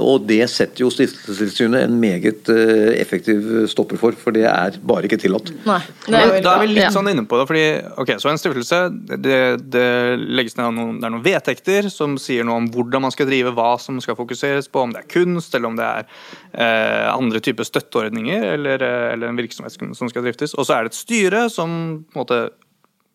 Og 0.00 0.26
det 0.28 0.44
setter 0.52 0.84
jo 0.84 0.90
Stiftelsestilsynet 0.92 1.86
en 1.86 1.94
meget 2.00 2.48
uh, 2.52 2.92
effektiv 2.94 3.66
stopper 3.70 4.00
for. 4.00 4.16
for, 4.18 4.34
det 4.34 4.44
er 4.48 4.76
bare 4.84 5.08
ikke 5.08 5.18
tillatt. 5.20 5.52
Nei, 5.66 5.80
det 6.06 6.12
Men 6.12 6.44
da 6.44 6.54
er 6.56 6.62
vi 6.62 6.70
litt 6.72 6.84
ja. 6.86 6.92
sånn 6.94 7.10
inne 7.12 7.24
på 7.28 7.38
det, 7.40 7.46
fordi 7.50 7.64
ok, 8.02 8.14
så 8.22 8.30
en 8.30 8.40
stiftelse 8.40 8.80
det, 9.22 9.40
det 9.72 9.86
legges 10.20 10.56
ned 10.58 10.76
noen, 10.76 10.98
det 11.00 11.08
er 11.08 11.14
noen 11.14 11.24
vedtekter 11.24 11.88
som 11.92 12.16
sier 12.20 12.46
noe 12.46 12.60
om 12.62 12.68
hvordan 12.72 13.06
man 13.06 13.14
skal 13.14 13.28
drive, 13.28 13.54
hva 13.56 13.71
som 13.80 14.00
skal 14.00 14.16
fokuseres 14.18 14.68
på, 14.68 14.82
om 14.82 14.92
det 14.92 15.04
er 15.04 15.08
kunst 15.12 15.54
eller 15.54 15.68
om 15.68 15.76
det 15.76 15.84
er 15.86 16.04
eh, 16.52 17.06
andre 17.14 17.40
typer 17.40 17.64
støtteordninger 17.64 18.42
eller, 18.54 18.82
eh, 18.82 19.12
eller 19.14 19.28
en 19.28 19.36
virksomhet 19.40 19.72
som- 19.72 20.08
skal 20.12 20.22
driftes. 20.22 20.54
Og 20.58 20.66
så 20.66 20.74
er 20.76 20.82
det 20.84 20.92
et 20.92 21.00
styre 21.00 21.50
som 21.50 22.04
på 22.12 22.16
en 22.18 22.24
måte 22.24 22.42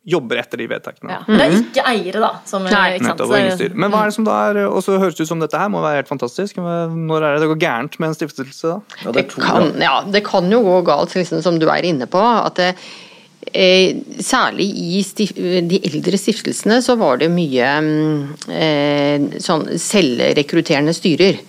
jobber 0.08 0.38
etter 0.40 0.58
de 0.62 0.68
vedtektene. 0.72 1.12
Ja. 1.12 1.24
Det 1.28 1.42
er 1.44 1.56
ikke 1.58 1.84
eiere, 1.92 2.20
da. 2.24 2.30
Som, 2.48 2.64
Nei, 2.64 2.94
ikke 2.96 3.10
sant? 3.10 3.20
Nettopp, 3.20 3.58
styre. 3.60 3.76
Men 3.76 3.92
hva 3.92 4.06
er 4.06 4.06
det 4.08 4.16
som 4.16 4.24
da 4.24 4.38
er 4.50 4.60
Og 4.70 4.80
så 4.86 4.96
høres 5.02 5.18
det 5.18 5.26
ut 5.28 5.32
som 5.34 5.42
dette 5.44 5.60
her 5.60 5.68
må 5.74 5.82
være 5.84 6.00
helt 6.00 6.08
fantastisk. 6.08 6.56
Men 6.64 7.08
Når 7.10 7.24
er 7.28 7.34
det 7.36 7.42
det 7.44 7.50
går 7.52 7.60
gærent 7.66 8.00
med 8.00 8.08
en 8.14 8.16
stiftelse, 8.16 8.72
da? 8.72 8.80
Ja, 9.04 9.12
Det 9.12 9.28
det, 9.28 9.36
kan, 9.36 9.74
ja. 9.82 10.02
det 10.08 10.24
kan 10.24 10.50
jo 10.50 10.62
gå 10.64 10.78
galt, 10.88 11.12
liksom, 11.14 11.44
som 11.44 11.60
du 11.60 11.68
er 11.68 11.84
inne 11.84 12.08
på. 12.08 12.18
at 12.24 12.56
det, 12.56 12.70
eh, 12.70 12.82
Særlig 13.54 14.68
i 14.68 15.02
de 15.70 15.80
eldre 15.88 16.20
stiftelsene 16.20 16.82
så 16.84 16.98
var 17.00 17.22
det 17.22 17.30
mye 17.32 17.70
mm, 17.84 18.22
eh, 18.52 19.28
sånn 19.44 19.68
selvrekrutterende 19.80 20.96
styrer. 20.96 21.40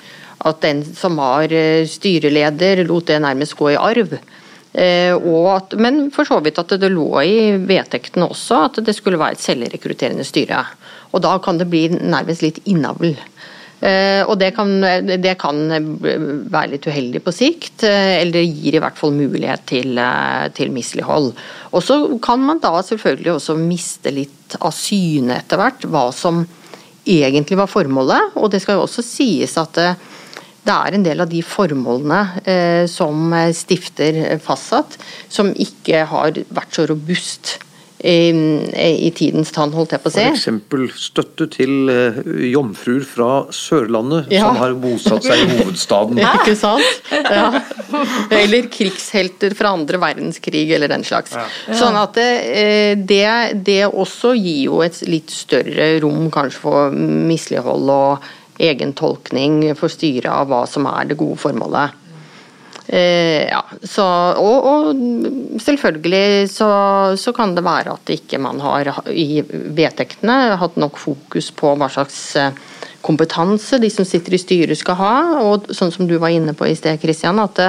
At 0.46 0.60
den 0.62 0.84
som 0.94 1.18
var 1.18 1.50
eh, 1.50 1.86
styreleder, 1.88 2.84
lot 2.86 3.08
det 3.10 3.18
nærmest 3.24 3.56
gå 3.58 3.72
i 3.72 3.80
arv. 3.80 4.14
Eh, 4.78 5.14
at, 5.54 5.74
men 5.80 6.06
for 6.14 6.28
så 6.28 6.38
vidt 6.44 6.60
at 6.60 6.76
det 6.78 6.90
lå 6.92 7.08
i 7.24 7.38
vedtektene 7.56 8.28
også 8.28 8.60
at 8.68 8.78
det 8.84 8.94
skulle 8.94 9.18
være 9.18 9.38
et 9.38 9.42
selvrekrutterende 9.42 10.26
styre. 10.26 10.62
Og 11.10 11.24
da 11.24 11.34
kan 11.42 11.58
det 11.58 11.70
bli 11.72 11.88
nærmest 11.96 12.44
litt 12.44 12.60
innavl. 12.68 13.16
Eh, 13.78 14.24
og 14.26 14.34
det 14.40 14.50
kan, 14.56 14.72
det 15.06 15.36
kan 15.38 15.60
være 15.70 16.72
litt 16.72 16.86
uheldig 16.88 17.22
på 17.22 17.34
sikt, 17.34 17.84
eh, 17.86 18.18
eller 18.24 18.42
gir 18.42 18.74
i 18.74 18.82
hvert 18.82 18.98
fall 18.98 19.14
mulighet 19.14 19.68
til, 19.70 19.98
eh, 20.02 20.48
til 20.56 20.72
mislighold. 20.74 21.30
Og 21.70 21.84
så 21.84 22.00
kan 22.22 22.42
man 22.42 22.58
da 22.62 22.74
selvfølgelig 22.82 23.36
også 23.36 23.58
miste 23.60 24.10
litt 24.14 24.58
av 24.58 24.74
syne 24.74 25.38
etter 25.38 25.60
hvert, 25.60 25.86
hva 25.86 26.08
som 26.14 26.42
egentlig 27.06 27.58
var 27.60 27.70
formålet. 27.70 28.34
Og 28.36 28.50
det 28.50 28.62
skal 28.64 28.78
jo 28.78 28.86
også 28.88 29.04
sies 29.06 29.54
at 29.60 29.78
det, 29.78 29.92
det 30.66 30.74
er 30.74 30.96
en 30.96 31.06
del 31.06 31.22
av 31.22 31.30
de 31.30 31.38
formålene 31.40 32.88
som 32.92 33.32
stifter 33.56 34.18
fastsatt, 34.44 34.98
som 35.32 35.54
ikke 35.56 36.02
har 36.10 36.36
vært 36.52 36.76
så 36.76 36.84
robust 36.90 37.54
i, 38.00 38.30
i 39.06 39.10
tidens 39.16 39.50
tann, 39.54 39.72
holdt 39.74 39.92
jeg 39.96 40.02
på 40.04 40.10
å 40.10 40.14
si. 40.14 40.22
For 40.22 40.36
eksempel 40.36 40.84
støtte 40.94 41.48
til 41.50 41.88
eh, 41.90 42.20
jomfruer 42.52 43.02
fra 43.08 43.30
Sørlandet 43.54 44.30
Ja. 44.34 44.46
som 44.46 44.60
har 44.60 44.76
bosatt 44.78 45.26
seg 45.26 45.42
i 45.42 45.48
hovedstaden. 45.58 46.20
Ja, 46.22 46.34
ikke 46.38 46.54
sant? 46.58 47.02
Ja. 47.10 47.48
Eller 48.38 48.68
krigshelter 48.70 49.54
fra 49.58 49.72
andre 49.74 49.98
verdenskrig 50.02 50.66
eller 50.76 50.92
den 50.92 51.02
slags. 51.08 51.34
Sånn 51.74 51.98
at 51.98 52.14
det, 52.18 52.30
eh, 52.54 52.94
det, 52.98 53.26
det 53.66 53.80
også 53.88 54.34
gir 54.38 54.68
jo 54.68 54.82
et 54.86 55.00
litt 55.10 55.30
større 55.34 55.96
rom 56.04 56.28
kanskje 56.34 56.62
for 56.62 56.94
mislighold 56.94 57.90
og 57.94 58.28
egen 58.58 58.90
tolkning 58.98 59.60
for 59.78 59.90
styret 59.92 60.26
av 60.32 60.48
hva 60.50 60.64
som 60.66 60.86
er 60.90 61.10
det 61.10 61.18
gode 61.20 61.38
formålet. 61.38 61.94
Eh, 62.88 63.44
ja, 63.50 63.60
så, 63.82 64.04
og, 64.40 64.64
og 64.64 65.60
selvfølgelig 65.60 66.48
så, 66.48 66.68
så 67.20 67.34
kan 67.36 67.52
det 67.52 67.64
være 67.66 67.92
at 67.98 68.12
ikke 68.14 68.40
man 68.40 68.62
har 68.64 68.88
i 69.12 69.42
vedtektene 69.44 70.56
hatt 70.56 70.78
nok 70.80 70.96
fokus 70.96 71.50
på 71.52 71.74
hva 71.76 71.90
slags 71.92 72.20
eh, 72.40 72.56
kompetanse 73.04 73.76
de 73.82 73.90
som 73.92 74.08
sitter 74.08 74.38
i 74.38 74.40
styret 74.40 74.80
skal 74.80 74.96
ha, 75.02 75.12
og 75.44 75.68
sånn 75.68 75.92
som 75.92 76.08
du 76.08 76.16
var 76.16 76.32
inne 76.32 76.56
på 76.56 76.70
i 76.70 76.78
sted, 76.78 76.96
Kristian, 77.02 77.42
at 77.44 77.60
det, 77.60 77.68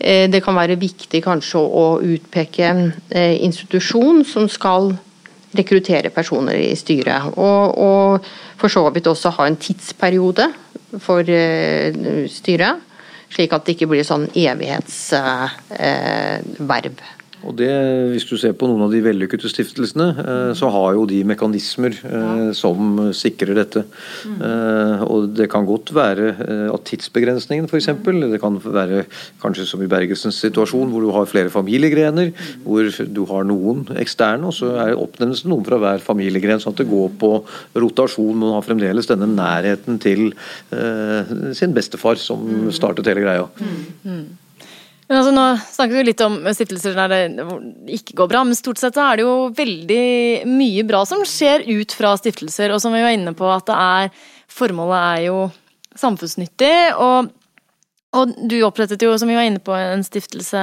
eh, 0.00 0.24
det 0.32 0.40
kan 0.46 0.56
være 0.56 0.80
viktig 0.80 1.20
kanskje 1.28 1.60
å 1.60 1.86
utpeke 2.16 2.72
institusjon 3.12 4.24
som 4.24 4.48
skal 4.48 4.94
rekruttere 5.58 6.08
personer 6.12 6.56
i 6.56 6.72
styret. 6.76 7.36
Og, 7.36 7.76
og 7.76 8.32
for 8.56 8.72
så 8.72 8.88
vidt 8.96 9.12
også 9.12 9.36
ha 9.36 9.48
en 9.48 9.60
tidsperiode 9.60 10.48
for 11.04 11.36
styret. 12.32 12.87
Slik 13.28 13.52
at 13.52 13.66
det 13.66 13.76
ikke 13.76 13.90
blir 13.90 14.06
sånn 14.06 14.28
evighetsverv. 14.32 15.58
Eh, 15.78 16.58
verv. 16.68 17.02
Og 17.46 17.54
det, 17.58 17.70
Hvis 18.12 18.26
du 18.26 18.36
ser 18.40 18.54
på 18.58 18.66
noen 18.66 18.82
av 18.86 18.92
de 18.92 19.00
vellykkede 19.04 19.50
stiftelsene, 19.50 20.06
eh, 20.18 20.52
så 20.58 20.70
har 20.74 20.96
jo 20.96 21.04
de 21.08 21.20
mekanismer 21.28 21.94
eh, 21.94 22.48
som 22.56 22.98
sikrer 23.14 23.54
dette. 23.58 23.84
Eh, 24.26 25.04
og 25.06 25.28
Det 25.38 25.48
kan 25.50 25.66
godt 25.68 25.92
være 25.94 26.32
at 26.72 26.84
tidsbegrensningen 26.88 27.68
f.eks. 27.68 27.90
Det 28.02 28.40
kan 28.42 28.58
være 28.62 29.04
kanskje 29.42 29.66
som 29.68 29.82
i 29.82 29.90
Bergesens 29.90 30.40
situasjon, 30.42 30.90
hvor 30.90 31.04
du 31.04 31.12
har 31.14 31.30
flere 31.30 31.52
familiegrener. 31.52 32.32
Hvor 32.64 32.90
du 33.06 33.22
har 33.30 33.46
noen 33.46 33.86
eksterne, 33.98 34.48
og 34.48 34.56
så 34.56 34.74
er 34.82 34.98
oppnevnes 34.98 35.44
det 35.44 35.52
noen 35.52 35.66
fra 35.66 35.78
hver 35.78 36.02
familiegren. 36.02 36.62
Sånn 36.62 36.74
at 36.74 36.82
det 36.82 36.90
går 36.90 37.14
på 37.20 37.32
rotasjon. 37.78 38.34
men 38.38 38.54
har 38.56 38.66
fremdeles 38.66 39.06
denne 39.06 39.28
nærheten 39.30 39.98
til 40.02 40.32
sin 41.54 41.72
bestefar, 41.74 42.18
som 42.20 42.70
startet 42.74 43.06
hele 43.06 43.24
greia. 43.24 43.48
Men 45.08 45.16
altså, 45.22 45.32
nå 45.32 45.44
snakker 45.72 45.96
vi 45.96 46.04
litt 46.10 46.20
om 46.24 46.36
stiftelser 46.52 46.96
der 46.98 47.12
det 47.14 47.94
ikke 47.96 48.16
går 48.20 48.28
bra, 48.28 48.42
men 48.44 48.58
stort 48.58 48.80
sett 48.80 48.98
er 49.00 49.16
det 49.16 49.24
jo 49.24 49.48
veldig 49.56 50.02
mye 50.50 50.84
bra 50.88 51.00
som 51.08 51.24
skjer 51.24 51.64
ut 51.64 51.94
fra 51.96 52.12
stiftelser, 52.20 52.74
og 52.74 52.82
som 52.84 52.92
vi 52.92 53.00
var 53.04 53.16
inne 53.16 53.32
på 53.36 53.48
at 53.52 53.68
det 53.70 53.78
er 53.78 54.12
Formålet 54.58 54.98
er 54.98 55.22
jo 55.26 55.40
samfunnsnyttig, 55.98 56.76
og, 56.98 57.28
og 58.16 58.30
du 58.48 58.56
opprettet 58.64 59.02
jo, 59.04 59.12
som 59.20 59.28
vi 59.28 59.36
var 59.36 59.44
inne 59.48 59.60
på, 59.64 59.74
en 59.76 60.04
stiftelse, 60.04 60.62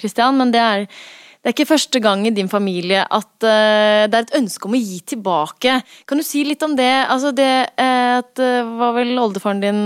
Kristian, 0.00 0.36
men 0.40 0.52
det 0.54 0.64
er 0.64 0.84
det 0.86 1.52
er 1.52 1.54
ikke 1.54 1.68
første 1.76 2.00
gang 2.02 2.24
i 2.26 2.32
din 2.34 2.48
familie 2.50 3.04
at 3.06 3.44
uh, 3.46 4.02
det 4.10 4.16
er 4.18 4.24
et 4.24 4.32
ønske 4.34 4.66
om 4.66 4.72
å 4.74 4.80
gi 4.80 4.96
tilbake. 5.14 5.76
Kan 6.02 6.18
du 6.18 6.24
si 6.26 6.40
litt 6.42 6.64
om 6.66 6.72
det? 6.74 6.90
Altså 7.06 7.30
det 7.30 7.50
uh, 7.78 8.16
at 8.18 8.42
var 8.80 8.96
vel 8.96 9.12
oldefaren 9.14 9.62
din 9.62 9.84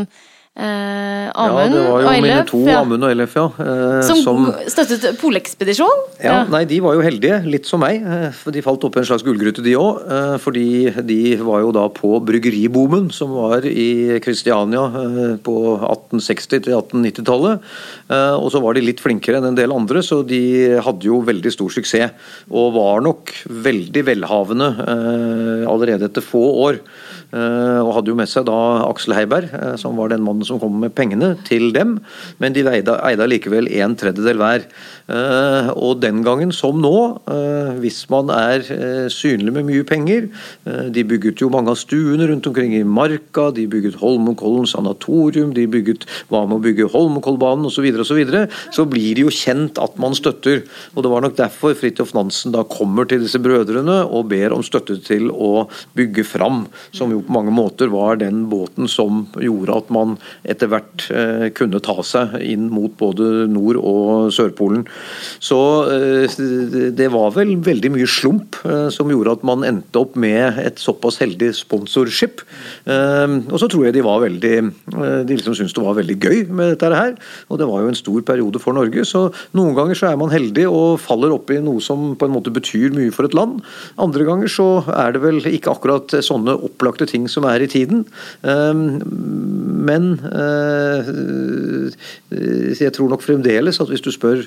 uh, 0.58 1.30
Amund 1.40 1.70
ja, 1.70 1.78
det 1.78 1.82
var 1.86 2.02
jo 2.02 2.22
mine 2.24 2.38
to, 2.48 2.58
ja. 2.66 2.80
Amund 2.82 3.04
og 3.06 3.12
Ellef, 3.14 3.36
ja. 3.38 3.44
eh, 3.62 4.00
Som, 4.04 4.18
som 4.24 4.48
støttet 4.68 5.20
polekspedisjon? 5.20 6.00
Ja, 6.24 6.40
nei, 6.50 6.64
De 6.68 6.80
var 6.82 6.96
jo 6.98 7.04
heldige, 7.06 7.38
litt 7.46 7.68
som 7.70 7.80
meg. 7.84 8.02
eh, 8.02 8.26
for 8.34 8.50
De 8.52 8.62
falt 8.64 8.82
opp 8.88 8.98
i 8.98 9.00
en 9.02 9.06
slags 9.06 9.22
gullgryte, 9.24 9.62
de 9.64 9.76
òg. 9.78 10.00
Fordi 10.42 10.64
de 11.06 11.18
var 11.40 11.62
jo 11.62 11.70
da 11.76 11.84
på 11.94 12.16
bryggeriboomen 12.26 13.08
som 13.14 13.30
var 13.36 13.64
i 13.68 14.18
Kristiania 14.24 14.82
eh, 15.04 15.36
på 15.46 15.54
1860- 15.78 16.64
til 16.66 16.74
1890-tallet. 16.74 17.70
Og 18.42 18.48
så 18.50 18.60
var 18.64 18.74
de 18.74 18.82
litt 18.84 19.00
flinkere 19.00 19.38
enn 19.38 19.52
en 19.52 19.58
del 19.58 19.72
andre, 19.72 20.02
så 20.02 20.20
de 20.26 20.42
hadde 20.82 21.06
jo 21.06 21.22
veldig 21.30 21.54
stor 21.54 21.70
suksess. 21.78 22.10
Og 22.50 22.74
var 22.74 23.06
nok 23.06 23.30
veldig 23.46 24.02
velhavende 24.10 24.72
eh, 24.82 25.64
allerede 25.70 26.10
etter 26.10 26.26
få 26.26 26.42
år. 26.66 26.82
Eh, 27.30 27.80
Og 27.80 27.92
hadde 27.94 28.10
jo 28.10 28.18
med 28.18 28.28
seg 28.30 28.46
da 28.48 28.58
Aksel 28.88 29.14
Heiberg, 29.14 29.52
eh, 29.54 29.74
som 29.78 29.98
var 29.98 30.10
den 30.10 30.24
mannen 30.26 30.46
som 30.46 30.58
kom 30.58 30.80
med 30.82 30.94
pengene 30.98 31.36
til 31.46 31.70
dem. 31.72 31.98
Men 32.42 32.54
de 32.56 32.64
eide, 32.66 32.96
eide 33.06 33.22
allikevel 33.22 33.70
en 33.80 33.94
tredjedel 33.94 34.40
hver. 34.40 34.66
Eh, 35.08 35.70
Og 35.70 36.00
den 36.00 36.24
gangen 36.24 36.52
som 36.52 36.80
nå, 36.80 37.20
hvis 37.80 38.08
man 38.10 38.30
er 38.30 38.62
synlig 39.10 39.52
med 39.52 39.66
mye 39.66 39.84
penger 39.86 40.28
De 40.90 41.02
bygget 41.04 41.40
jo 41.40 41.48
mange 41.50 41.70
av 41.70 41.78
stuene 41.78 42.26
rundt 42.28 42.46
omkring 42.46 42.74
i 42.74 42.82
Marka, 42.84 43.50
de 43.54 43.66
bygget 43.66 43.98
Holmenkollen 44.00 44.66
sanatorium, 44.66 45.52
de 45.54 45.66
bygget 45.66 46.06
hva 46.30 46.46
med 46.46 46.58
å 46.58 46.64
bygge 46.64 46.90
Holmenkollbanen 46.92 47.66
osv., 47.66 47.80
så, 48.04 48.14
videre, 48.16 48.44
og 48.46 48.52
så, 48.52 48.82
så 48.82 48.86
blir 48.88 49.14
det 49.16 49.24
jo 49.24 49.32
kjent 49.34 49.78
at 49.82 49.96
man 49.98 50.14
støtter. 50.14 50.62
Og 50.94 51.04
det 51.04 51.12
var 51.12 51.24
nok 51.24 51.36
derfor 51.38 51.74
Fridtjof 51.78 52.14
Nansen 52.14 52.54
da 52.54 52.64
kommer 52.64 53.08
til 53.08 53.24
disse 53.24 53.40
brødrene 53.42 54.02
og 54.06 54.28
ber 54.30 54.54
om 54.56 54.64
støtte 54.66 54.98
til 55.04 55.30
å 55.30 55.68
bygge 55.98 56.24
fram, 56.26 56.64
som 56.92 57.12
jo 57.14 57.19
på 57.26 57.34
mange 57.34 57.52
måter 57.54 57.90
var 57.92 58.18
den 58.20 58.44
båten 58.50 58.88
som 58.90 59.24
gjorde 59.40 59.76
at 59.76 59.90
man 59.92 60.16
etter 60.48 60.70
hvert 60.70 61.06
eh, 61.14 61.46
kunne 61.56 61.80
ta 61.84 61.96
seg 62.06 62.36
inn 62.44 62.68
mot 62.72 62.94
både 63.00 63.46
Nord- 63.50 63.80
og 63.80 64.30
Sørpolen. 64.34 64.86
Så 65.42 65.58
eh, 65.90 66.38
det 66.96 67.10
var 67.12 67.34
vel 67.36 67.56
veldig 67.64 67.92
mye 67.96 68.08
slump 68.10 68.58
eh, 68.64 68.88
som 68.94 69.10
gjorde 69.12 69.38
at 69.38 69.46
man 69.46 69.66
endte 69.66 70.02
opp 70.02 70.16
med 70.20 70.60
et 70.62 70.80
såpass 70.80 71.20
heldig 71.22 71.52
sponsorship. 71.58 72.44
Og 72.90 73.56
så 73.60 73.66
tror 73.70 73.86
jeg 73.86 73.94
de 73.94 74.02
var 74.04 74.20
veldig 74.22 74.56
De 75.26 75.36
liksom 75.36 75.54
syntes 75.56 75.74
det 75.76 75.82
var 75.84 75.96
veldig 75.98 76.16
gøy 76.20 76.38
med 76.48 76.72
dette 76.74 76.90
her. 76.94 77.14
Og 77.48 77.60
det 77.60 77.68
var 77.68 77.82
jo 77.82 77.90
en 77.90 77.98
stor 77.98 78.22
periode 78.26 78.60
for 78.62 78.76
Norge, 78.76 79.04
så 79.08 79.26
noen 79.56 79.76
ganger 79.76 79.98
så 79.98 80.10
er 80.10 80.18
man 80.20 80.32
heldig 80.32 80.66
og 80.68 81.00
faller 81.02 81.34
opp 81.34 81.50
i 81.52 81.60
noe 81.62 81.82
som 81.84 82.14
på 82.18 82.26
en 82.26 82.34
måte 82.34 82.52
betyr 82.54 82.94
mye 82.96 83.12
for 83.14 83.28
et 83.28 83.36
land. 83.36 83.60
Andre 84.00 84.26
ganger 84.28 84.52
så 84.52 84.68
er 84.94 85.14
det 85.14 85.22
vel 85.24 85.40
ikke 85.50 85.74
akkurat 85.74 86.14
sånne 86.24 86.56
opplagte 86.66 87.08
ting 87.10 87.26
som 87.30 87.46
er 87.50 87.64
i 87.64 87.68
tiden. 87.70 88.04
Eh, 88.42 88.74
Men 89.80 90.12
eh, 90.30 91.10
jeg 92.78 92.92
tror 92.96 93.10
nok 93.10 93.24
fremdeles 93.24 93.80
at 93.80 93.90
hvis 93.90 94.04
du 94.04 94.10
spør 94.14 94.44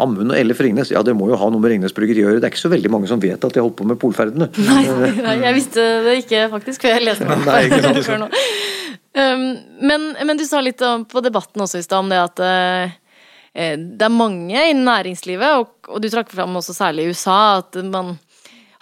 Amund 0.00 0.32
og 0.32 0.38
Ellef 0.38 0.62
Ringnes, 0.64 0.90
ja 0.94 1.02
det 1.04 1.14
må 1.16 1.28
jo 1.28 1.36
ha 1.36 1.50
noe 1.52 1.60
med 1.60 1.74
Ringnes 1.74 1.94
Bryggeri 1.96 2.24
å 2.24 2.30
gjøre. 2.30 2.40
Det 2.40 2.48
er 2.48 2.54
ikke 2.54 2.64
så 2.64 2.72
veldig 2.72 2.92
mange 2.92 3.10
som 3.10 3.20
vet 3.22 3.36
at 3.36 3.52
de 3.52 3.60
har 3.60 3.66
holdt 3.66 3.78
på 3.80 3.88
med 3.88 4.00
polferdene. 4.00 4.48
Nei, 4.70 4.86
nei, 5.20 5.36
jeg 5.44 5.58
visste 5.58 5.84
det 6.06 6.16
ikke 6.22 6.46
faktisk 6.54 6.86
før 6.86 6.96
jeg 6.96 7.06
leste 7.10 7.28
det. 7.28 7.38
Nei. 7.50 8.02
Før 8.06 8.24
nå. 8.24 8.30
Um, 9.12 9.46
men, 9.84 10.08
men 10.24 10.40
du 10.40 10.46
sa 10.48 10.62
litt 10.64 10.80
på 10.80 11.20
debatten 11.24 11.60
også 11.60 11.82
i 11.82 11.84
stad 11.84 12.00
om 12.00 12.08
det 12.08 12.20
at 12.22 12.40
eh, 12.46 12.94
det 13.52 14.06
er 14.06 14.14
mange 14.14 14.56
innen 14.70 14.86
næringslivet, 14.88 15.58
og, 15.60 15.90
og 15.92 16.00
du 16.00 16.08
trakk 16.08 16.32
fram 16.32 16.56
også 16.56 16.72
særlig 16.72 17.04
i 17.04 17.12
USA, 17.12 17.58
at 17.60 17.76
man 17.84 18.14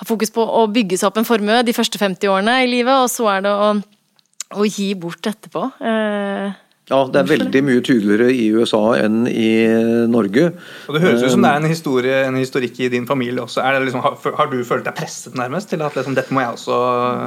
har 0.00 0.08
fokus 0.08 0.32
på 0.32 0.44
å 0.44 0.64
bygge 0.72 0.96
seg 0.98 1.10
opp 1.10 1.20
en 1.20 1.28
formue 1.28 1.60
de 1.66 1.76
første 1.76 2.00
50 2.00 2.32
årene 2.32 2.56
i 2.64 2.70
livet, 2.70 2.96
og 2.96 3.10
så 3.12 3.28
er 3.34 3.44
det 3.44 3.52
å, 3.52 3.70
å 4.56 4.68
gi 4.68 4.88
bort 4.98 5.28
etterpå. 5.28 5.66
Eh, 5.84 6.58
ja, 6.90 7.00
det 7.06 7.20
er 7.20 7.28
veldig 7.28 7.60
mye 7.62 7.82
tydeligere 7.86 8.32
i 8.34 8.48
USA 8.50 8.80
enn 8.98 9.22
i 9.30 9.50
Norge. 10.10 10.48
Og 10.90 10.96
Det 10.96 11.02
høres 11.04 11.22
ut 11.22 11.34
som 11.36 11.44
det 11.44 11.52
er 11.52 11.60
en, 11.60 11.68
historie, 11.70 12.16
en 12.26 12.38
historikk 12.40 12.80
i 12.82 12.88
din 12.90 13.06
familie 13.06 13.44
også. 13.44 13.62
Liksom, 13.84 14.02
har, 14.02 14.16
har, 14.40 14.50
du 14.50 14.64
følt 14.66 14.88
deg 14.88 14.96
presset 14.98 15.36
nærmest 15.38 15.70
til 15.70 15.84
at 15.86 15.94
liksom, 15.94 16.16
dette 16.18 16.34
må 16.34 16.42
jeg 16.42 16.56
også 16.56 16.78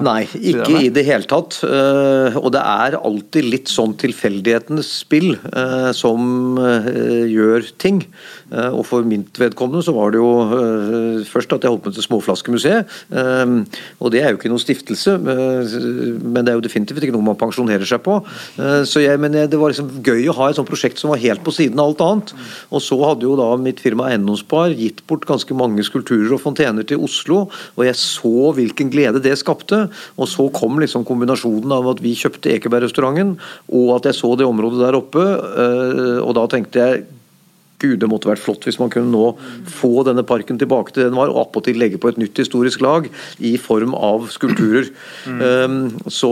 Nei, 0.03 0.25
ikke 0.51 0.81
i 0.81 0.91
det 0.91 1.05
hele 1.07 1.29
tatt. 1.31 1.61
Eh, 1.63 2.35
og 2.41 2.51
det 2.55 2.63
er 2.63 2.97
alltid 2.99 3.47
litt 3.47 3.71
sånn 3.71 3.95
tilfeldighetenes 4.03 4.89
spill 5.05 5.37
eh, 5.37 5.89
som 5.95 6.59
eh, 6.59 7.23
gjør 7.31 7.71
ting. 7.79 8.03
Og 8.53 8.83
for 8.85 9.07
mitt 9.07 9.39
vedkommende 9.41 9.81
så 9.81 9.95
var 9.95 10.11
det 10.13 10.19
jo 10.19 11.23
først 11.25 11.55
at 11.55 11.63
jeg 11.65 11.73
holdt 11.73 11.87
med 11.87 11.95
til 11.95 12.05
Småflaskemuseet. 12.05 12.91
Og 13.97 14.11
det 14.13 14.21
er 14.21 14.29
jo 14.29 14.37
ikke 14.37 14.51
noen 14.51 14.61
stiftelse, 14.61 15.15
men 15.17 16.43
det 16.43 16.51
er 16.51 16.59
jo 16.59 16.61
definitivt 16.61 17.01
ikke 17.01 17.15
noe 17.15 17.25
man 17.31 17.39
pensjonerer 17.39 17.87
seg 17.89 18.03
på. 18.05 18.19
Så 18.85 19.01
jeg, 19.01 19.17
men 19.23 19.33
jeg 19.39 19.49
det 19.53 19.59
var 19.61 19.71
liksom 19.71 19.91
gøy 20.03 20.27
å 20.31 20.35
ha 20.39 20.49
et 20.49 20.57
sånt 20.57 20.69
prosjekt 20.69 21.01
som 21.01 21.13
var 21.13 21.21
helt 21.21 21.43
på 21.45 21.53
siden 21.53 21.79
av 21.79 21.91
alt 21.91 22.03
annet. 22.03 22.33
Og 22.73 22.83
så 22.83 22.97
hadde 23.03 23.27
jo 23.27 23.37
da 23.39 23.51
mitt 23.61 23.81
firma 23.83 24.09
Eiendomsspar 24.09 24.73
gitt 24.77 25.03
bort 25.09 25.27
ganske 25.29 25.57
mange 25.57 25.85
skulpturer 25.85 26.33
og 26.33 26.41
fontener 26.41 26.87
til 26.89 27.03
Oslo, 27.05 27.45
og 27.77 27.83
jeg 27.85 27.99
så 27.99 28.51
hvilken 28.57 28.91
glede 28.93 29.21
det 29.23 29.37
skapte. 29.41 29.85
Og 30.17 30.29
så 30.31 30.49
kom 30.55 30.81
liksom 30.81 31.05
kombinasjonen 31.07 31.77
av 31.77 31.91
at 31.93 32.01
vi 32.03 32.15
kjøpte 32.17 32.55
Ekebergrestauranten, 32.57 33.35
og 33.73 33.95
at 33.97 34.09
jeg 34.09 34.19
så 34.19 34.33
det 34.39 34.49
området 34.49 34.81
der 34.81 34.97
oppe, 34.97 35.23
eh, 35.23 36.17
og 36.23 36.33
da 36.39 36.47
tenkte 36.51 36.81
jeg 36.81 37.03
Gud, 37.83 37.99
det 38.01 38.09
måtte 38.11 38.31
vært 38.31 38.43
flott 38.43 38.67
hvis 38.67 38.79
man 38.81 38.91
kunne 38.93 39.11
nå 39.11 39.33
få 39.69 40.05
denne 40.07 40.23
parken 40.27 40.59
tilbake 40.61 40.93
til 40.93 41.03
det 41.03 41.11
den 41.11 41.19
var, 41.19 41.31
og 41.33 41.43
appåtil 41.43 41.79
legge 41.79 41.99
på 42.01 42.11
et 42.11 42.19
nytt 42.21 42.39
historisk 42.39 42.83
lag 42.83 43.09
i 43.43 43.55
form 43.61 43.95
av 43.97 44.29
skulpturer. 44.33 44.89
Mm. 45.27 45.41
Um, 45.43 45.77
så 46.11 46.31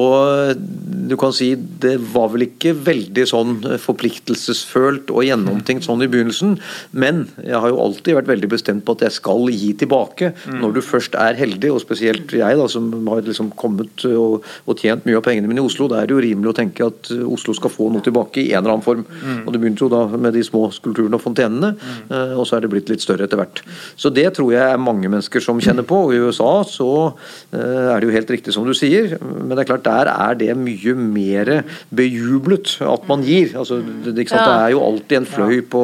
du 0.56 1.16
kan 1.20 1.36
si 1.36 1.54
det 1.56 1.98
var 2.14 2.32
vel 2.34 2.48
ikke 2.48 2.74
veldig 2.78 3.26
sånn 3.30 3.58
forpliktelsesfølt 3.82 5.12
og 5.12 5.26
gjennomtenkt 5.28 5.88
sånn 5.88 6.04
i 6.06 6.10
begynnelsen, 6.12 6.58
men 6.92 7.26
jeg 7.44 7.60
har 7.60 7.72
jo 7.72 7.82
alltid 7.84 8.18
vært 8.20 8.32
veldig 8.32 8.52
bestemt 8.52 8.86
på 8.88 8.96
at 8.96 9.06
jeg 9.08 9.18
skal 9.18 9.50
gi 9.52 9.74
tilbake 9.82 10.32
mm. 10.34 10.60
når 10.62 10.78
du 10.78 10.82
først 10.86 11.18
er 11.20 11.38
heldig, 11.40 11.74
og 11.76 11.84
spesielt 11.84 12.32
jeg 12.36 12.60
da, 12.60 12.68
som 12.72 12.90
har 13.10 13.24
liksom 13.26 13.52
kommet 13.60 14.06
og, 14.08 14.48
og, 14.66 14.74
tjent 14.82 15.06
mye 15.06 15.20
av 15.20 15.26
pengene 15.26 15.50
mine 15.50 15.62
i 15.62 15.68
Oslo. 15.68 15.90
Da 15.92 16.02
er 16.02 16.10
det 16.10 16.16
jo 16.16 16.24
rimelig 16.24 16.54
å 16.54 16.58
tenke 16.58 16.88
at 16.88 17.12
Oslo 17.12 17.56
skal 17.58 17.74
få 17.74 17.90
noe 17.94 18.06
tilbake 18.06 18.42
i 18.44 18.52
en 18.54 18.64
eller 18.64 18.78
annen 18.78 18.86
form. 18.86 19.04
Mm. 19.04 19.44
Og 19.46 19.54
Det 19.54 19.62
begynte 19.62 19.86
jo 19.86 19.92
da 19.92 20.06
med 20.16 20.36
de 20.38 20.44
små 20.46 20.68
skulpturene 20.74 21.18
og 21.18 21.24
fontenene 21.24 21.41
fontene, 21.42 21.74
mm. 21.76 22.38
og 22.38 22.46
så 22.48 22.58
er 22.58 22.66
det 22.66 22.72
blitt 22.72 22.90
litt 22.92 23.04
større 23.04 23.28
etter 23.28 23.40
hvert. 23.40 23.62
Så 23.96 24.12
Det 24.14 24.28
tror 24.36 24.52
jeg 24.54 24.74
er 24.74 24.82
mange 24.82 25.10
mennesker 25.10 25.42
som 25.44 25.60
kjenner 25.62 25.86
på. 25.88 26.08
og 26.08 26.14
I 26.14 26.22
USA 26.22 26.64
så 26.68 27.14
eh, 27.54 27.94
er 27.94 28.00
det 28.00 28.08
jo 28.08 28.16
helt 28.16 28.32
riktig 28.32 28.54
som 28.54 28.66
du 28.68 28.74
sier, 28.78 29.18
men 29.22 29.56
det 29.56 29.64
er 29.64 29.70
klart 29.72 29.88
der 29.88 30.12
er 30.12 30.36
det 30.36 30.56
mye 30.58 30.96
mer 30.96 31.64
bejublet 31.90 32.78
at 32.82 33.08
man 33.10 33.24
gir. 33.26 33.56
Altså, 33.58 33.82
det, 33.82 34.16
det, 34.16 34.28
det 34.30 34.42
er 34.42 34.74
jo 34.76 34.84
alltid 34.84 35.18
en 35.22 35.30
fløy 35.30 35.62
på 35.72 35.84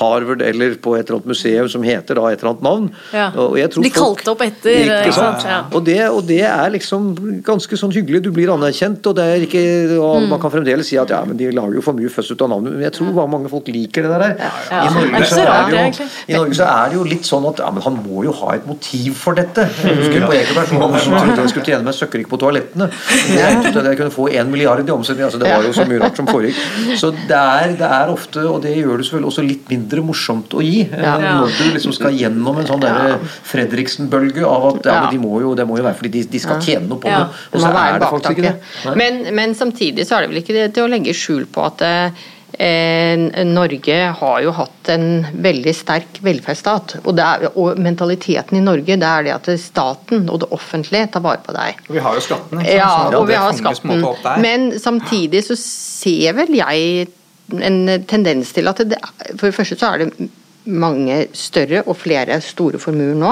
Harvard 0.00 0.42
eller 0.42 0.76
på 0.80 0.96
et 0.96 1.06
eller 1.06 1.20
annet 1.20 1.32
museum 1.34 1.70
som 1.70 1.86
heter 1.86 2.18
da 2.18 2.28
et 2.30 2.42
eller 2.42 2.54
annet 2.54 2.66
navn. 2.66 2.90
Ja. 3.12 3.30
De 3.32 3.92
kalte 3.94 4.32
opp 4.34 4.44
etter. 4.44 4.84
Ikke 4.98 5.16
sant? 5.16 5.46
Ja. 5.48 5.62
Og, 5.72 5.84
det, 5.86 6.00
og, 6.08 6.22
det, 6.28 6.42
er 6.48 6.74
liksom 6.74 7.10
ganske 7.46 7.78
sånn 7.78 7.92
hyggelig. 7.94 8.22
Du 8.26 8.30
blir 8.34 8.52
anerkjent, 8.52 9.04
og 9.08 9.18
det 9.18 9.26
ikke 9.48 9.64
og 9.98 10.22
mm. 10.22 10.28
Man 10.28 10.40
kan 10.42 10.52
fremdeles 10.52 10.88
si 10.90 10.98
at 11.00 11.10
ja, 11.12 11.22
men 11.26 11.38
de 11.38 11.48
lager 11.54 11.78
jo 11.78 11.82
for 11.84 11.96
mye 11.96 12.10
føss 12.12 12.32
ut 12.34 12.42
av 12.44 12.50
navnet, 12.52 12.74
men 12.76 12.84
jeg 12.84 12.94
tror 12.98 13.14
bare 13.16 13.30
mange 13.32 13.50
folk 13.52 13.68
liker 13.72 14.04
det 14.04 14.12
der. 14.12 14.34
Ja. 14.68 14.82
Norge, 14.94 15.26
så 15.28 15.42
er 15.44 15.68
det 15.68 15.78
jo, 15.78 16.06
I 16.28 16.36
Norge 16.36 16.56
så 16.58 16.66
er 16.68 16.90
det 16.90 16.98
jo 16.98 17.04
litt 17.08 17.28
sånn 17.28 17.46
at 17.50 17.62
ja, 17.62 17.68
men 17.74 17.84
han 17.84 17.98
må 18.04 18.24
jo 18.26 18.34
ha 18.40 18.54
et 18.56 18.66
motiv 18.68 19.16
for 19.18 19.38
dette. 19.38 19.64
Jeg 19.84 19.98
husker 20.00 20.26
på 20.26 20.36
Ekeberg 20.36 20.70
som 20.70 20.82
trodde 21.18 21.36
jeg 21.42 21.52
skulle 21.52 21.66
tjene 21.68 21.86
meg 21.86 21.96
søkkrik 21.96 22.30
på 22.30 22.38
toalettene. 22.40 22.88
Jeg 23.32 23.58
trodde 23.64 23.82
at 23.82 23.90
jeg 23.92 24.00
kunne 24.02 24.14
få 24.14 24.28
én 24.32 24.52
milliard 24.52 24.82
i 24.84 24.94
omsetning. 24.94 25.26
Altså, 25.28 25.40
det 25.42 25.50
var 25.50 25.66
jo 25.66 25.74
så 25.76 25.86
mye 25.88 26.02
rart 26.02 26.20
som 26.20 26.30
foregikk. 26.30 26.60
Så 27.00 27.12
det 27.16 27.40
er, 27.40 27.74
det 27.80 27.90
er, 27.98 28.12
ofte, 28.12 28.44
og 28.48 28.62
det 28.64 28.76
gjør 28.76 29.02
det 29.02 29.08
selvfølgelig 29.08 29.32
også 29.32 29.46
litt 29.48 29.74
mindre 29.74 30.06
morsomt 30.08 30.56
å 30.58 30.64
gi. 30.64 30.86
Når 30.94 31.58
du 31.58 31.66
liksom 31.76 31.96
skal 31.96 32.16
gjennom 32.18 32.62
en 32.62 32.70
sånn 32.70 32.84
der 32.84 33.18
Fredriksen-bølge 33.48 34.46
av 34.48 34.70
at 34.72 34.88
ja, 34.88 34.98
men 35.04 35.14
de 35.16 35.22
må 35.22 35.42
jo, 35.44 35.52
det 35.58 35.68
må 35.68 35.78
jo 35.80 35.86
være 35.86 35.98
fordi 35.98 36.14
de, 36.18 36.24
de 36.32 36.42
skal 36.42 36.62
tjene 36.64 36.88
noe 36.88 37.02
på 37.02 37.10
det. 37.10 37.44
Og 37.52 37.62
så 37.62 37.74
er 37.74 37.98
det 37.98 38.10
faktisk 38.16 38.38
ikke 38.38 38.48
det. 38.48 38.96
Men, 38.98 39.22
men 39.36 39.54
samtidig 39.58 40.08
så 40.08 40.18
er 40.18 40.26
det 40.26 40.32
vel 40.32 40.42
ikke 40.42 40.56
det 40.56 40.66
til 40.76 40.86
å 40.86 40.90
legge 40.90 41.16
skjul 41.16 41.46
på 41.52 41.64
at 41.66 41.86
eh, 41.86 42.26
Eh, 42.28 42.37
Norge 42.58 43.96
har 44.18 44.38
jo 44.42 44.52
hatt 44.56 44.88
en 44.90 45.26
veldig 45.30 45.74
sterk 45.76 46.18
velferdsstat. 46.26 46.96
Og, 47.04 47.20
er, 47.22 47.44
og, 47.52 47.78
mentaliteten 47.78 48.58
i 48.58 48.62
Norge 48.64 48.96
det 48.98 49.06
er 49.06 49.28
det 49.28 49.34
at 49.36 49.50
staten 49.62 50.26
og 50.26 50.40
det 50.42 50.48
offentlige 50.54 51.06
tar 51.14 51.22
vare 51.22 51.42
på 51.44 51.54
deg. 51.54 51.78
Og 51.86 51.94
vi 51.94 52.02
har 52.02 52.18
jo 52.18 52.24
skatten. 52.24 52.64
Ja, 52.66 52.90
og 53.14 53.28
vi 53.30 53.38
har 53.38 53.54
skatten. 53.54 54.02
Men 54.42 54.72
samtidig 54.82 55.44
så 55.46 55.58
ser 55.58 56.34
vel 56.40 56.58
jeg 56.58 57.06
en 57.54 57.80
tendens 58.10 58.50
til 58.52 58.68
at 58.68 58.82
det, 58.84 58.98
for 59.38 59.46
det 59.48 59.56
første 59.56 59.78
så 59.78 59.94
er 59.94 60.02
det 60.02 60.28
mange 60.68 61.28
større 61.38 61.86
og 61.86 61.96
flere 61.96 62.42
store 62.44 62.80
formuer 62.82 63.16
nå 63.16 63.30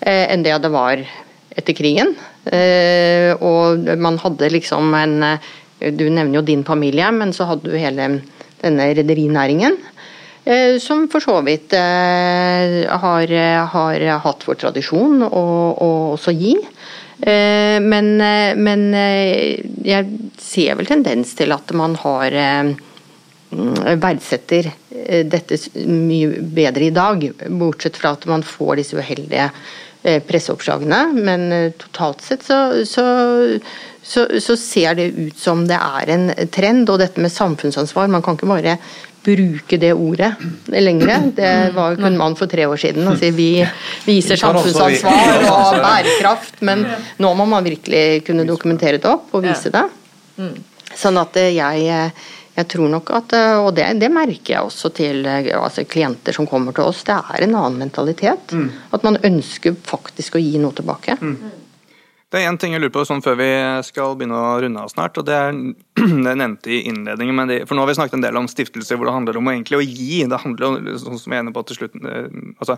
eh, 0.00 0.24
enn 0.32 0.46
det 0.46 0.54
det 0.62 0.72
var 0.72 1.02
etter 1.56 1.76
krigen. 1.76 2.14
Eh, 2.46 3.34
og 3.42 3.90
man 3.98 4.22
hadde 4.22 4.54
liksom 4.54 4.94
en 4.94 5.18
du 5.76 6.06
nevner 6.08 6.38
jo 6.38 6.40
din 6.40 6.62
familie, 6.64 7.10
men 7.12 7.34
så 7.36 7.44
hadde 7.50 7.68
du 7.68 7.76
hele 7.76 8.06
denne 8.66 8.90
rederinæringen. 8.98 9.78
Eh, 10.46 10.78
som 10.78 11.08
for 11.10 11.24
så 11.24 11.40
vidt 11.42 11.74
eh, 11.74 12.84
har, 12.86 13.32
har 13.72 14.04
hatt 14.22 14.44
for 14.46 14.58
tradisjon 14.58 15.24
å, 15.26 15.46
å 15.74 15.88
også 16.12 16.34
gi. 16.38 16.52
Eh, 17.18 17.78
men, 17.82 18.12
men, 18.60 18.84
jeg 18.94 20.06
ser 20.38 20.78
vel 20.78 20.86
tendens 20.86 21.34
til 21.34 21.54
at 21.56 21.74
man 21.74 21.98
har 21.98 22.36
verdsetter 23.96 24.70
dette 25.26 25.58
mye 25.82 26.38
bedre 26.54 26.86
i 26.86 26.94
dag. 26.94 27.26
Bortsett 27.58 27.98
fra 27.98 28.14
at 28.14 28.26
man 28.30 28.46
får 28.46 28.78
disse 28.78 28.98
uheldige 28.98 29.50
presseoppslagene. 30.28 31.00
Men 31.26 31.48
totalt 31.80 32.22
sett 32.22 32.46
så, 32.46 32.60
så 32.86 33.06
så, 34.06 34.26
så, 34.40 34.56
ser 34.56 34.94
det 34.94 35.06
ut 35.16 35.38
som 35.38 35.64
det 35.66 35.78
er 35.78 36.14
en 36.14 36.30
trend. 36.54 36.86
Og 36.92 37.00
dette 37.02 37.22
med 37.22 37.32
samfunnsansvar, 37.32 38.10
man 38.12 38.22
kan 38.24 38.38
ikke 38.38 38.50
bare 38.50 38.76
bruke 39.26 39.78
det 39.82 39.90
ordet 39.92 40.30
lenger. 40.70 41.32
Det 41.34 41.50
var, 41.74 41.98
kun 41.98 42.18
man 42.18 42.36
for 42.38 42.50
tre 42.50 42.68
år 42.70 42.78
siden. 42.78 43.08
Altså, 43.10 43.32
vi 43.34 43.50
viser 44.06 44.38
samfunnsansvar 44.38 45.50
og 45.50 45.80
bærekraft, 45.82 46.62
men 46.66 46.86
nå 47.18 47.34
må 47.34 47.48
man 47.50 47.66
virkelig 47.66 48.22
kunne 48.28 48.46
dokumentere 48.46 49.02
det 49.02 49.10
opp 49.10 49.34
og 49.34 49.46
vise 49.48 49.74
det. 49.74 49.84
Sånn 50.96 51.18
at 51.20 51.34
jeg, 51.42 51.90
jeg 52.56 52.68
tror 52.72 52.88
nok 52.92 53.10
at, 53.18 53.34
og 53.58 53.72
det, 53.76 53.90
det, 54.00 54.12
merker 54.14 54.54
jeg 54.54 54.70
også 54.70 54.92
til 54.94 55.26
altså 55.26 55.84
klienter 55.90 56.36
som 56.36 56.46
kommer 56.48 56.76
til 56.76 56.86
oss, 56.86 57.02
det 57.08 57.18
er 57.18 57.48
en 57.48 57.58
annen 57.58 57.82
mentalitet. 57.82 58.54
At 58.94 59.04
man 59.04 59.18
ønsker 59.26 59.74
faktisk 59.90 60.38
å 60.38 60.46
gi 60.46 60.62
noe 60.62 60.76
tilbake. 60.78 61.18
Det 62.32 62.40
er 62.42 62.50
én 62.50 62.58
ting 62.58 62.72
jeg 62.74 62.82
lurer 62.82 62.94
på 62.94 63.04
sånn 63.06 63.22
før 63.22 63.36
vi 63.38 63.50
skal 63.86 64.16
begynne 64.18 64.38
å 64.38 64.56
runde 64.62 64.82
av 64.82 64.90
snart. 64.90 65.18
og 65.18 65.26
Det 65.28 65.34
er 65.34 65.52
jeg 66.28 66.38
nevnte 66.38 66.72
i 66.72 66.82
innledningen. 66.90 67.48
Det, 67.48 67.58
for 67.68 67.76
Nå 67.76 67.84
har 67.84 67.90
vi 67.90 67.96
snakket 67.96 68.18
en 68.18 68.24
del 68.24 68.36
om 68.36 68.48
stiftelser 68.50 68.98
hvor 68.98 69.08
det 69.08 69.14
handler 69.14 69.38
om 69.40 69.48
å 69.48 69.54
egentlig 69.54 69.78
å 69.78 69.84
gi. 69.84 70.24
Det 70.28 70.40
handler 70.42 70.66
om, 70.68 70.88
sånn 71.00 71.20
som 71.20 71.34
jeg 71.34 71.44
er 71.44 71.52
på 71.54 71.62
til 71.68 71.78
slutt, 71.78 71.96
eh, 72.02 72.26
altså, 72.60 72.76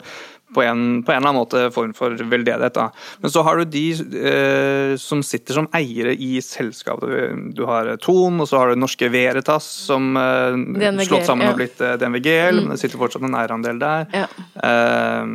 på, 0.54 0.62
en, 0.62 0.82
på, 1.02 1.12
en, 1.12 1.18
eller 1.18 1.32
annen 1.32 1.38
måte 1.40 1.64
form 1.74 1.94
for 1.98 2.14
veldedighet. 2.14 2.76
Da. 2.76 2.88
Men 3.22 3.32
så 3.34 3.42
har 3.46 3.58
du 3.58 3.72
de 3.72 3.84
eh, 4.22 4.92
som 5.02 5.22
sitter 5.26 5.58
som 5.58 5.70
eiere 5.76 6.14
i 6.14 6.38
selskapet. 6.44 7.54
Du 7.58 7.64
har 7.68 7.90
Thon, 8.04 8.38
og 8.42 8.50
så 8.50 8.62
har 8.62 8.72
du 8.72 8.78
Norske 8.78 9.10
Veritas, 9.12 9.66
som 9.88 10.12
eh, 10.18 10.58
DNVG, 10.78 11.08
slått 11.10 11.28
sammen 11.28 11.48
ja. 11.48 11.54
og 11.54 11.62
blitt 11.62 11.82
eh, 11.82 11.96
DNVGL, 12.00 12.60
mm. 12.60 12.68
men 12.68 12.76
det 12.76 12.82
sitter 12.84 13.02
fortsatt 13.02 13.26
en 13.26 13.38
eierandel 13.38 13.82
der. 13.82 14.06
Ja. 14.14 14.28
Eh, 14.68 15.34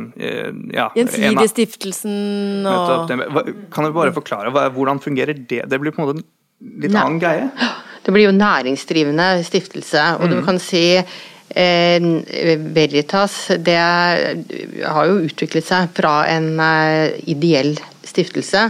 ja 0.74 0.88
Gjensidigestiftelsen 0.94 2.64
og 2.68 3.12
Kan 3.74 3.86
du 3.86 3.92
bare 3.94 4.14
forklare, 4.14 4.52
hvordan 4.74 5.02
fungerer 5.04 5.36
det? 5.36 5.64
Det 5.68 5.80
blir 5.80 5.92
på 5.94 6.02
en 6.02 6.08
måte 6.08 6.24
litt 6.64 6.94
annen 6.94 7.20
greie? 7.22 7.48
Det 8.04 8.12
blir 8.12 8.28
jo 8.28 8.34
næringsdrivende 8.36 9.28
stiftelse, 9.46 10.02
og 10.18 10.26
mm. 10.28 10.34
du 10.34 10.40
kan 10.44 10.58
si 10.60 10.84
eh, 10.98 12.08
Veritas 12.76 13.38
det 13.64 13.78
har 13.78 15.08
jo 15.08 15.22
utviklet 15.24 15.64
seg 15.64 15.94
fra 15.96 16.18
en 16.28 16.50
eh, 16.60 17.16
ideell 17.32 17.72
stiftelse 18.04 18.66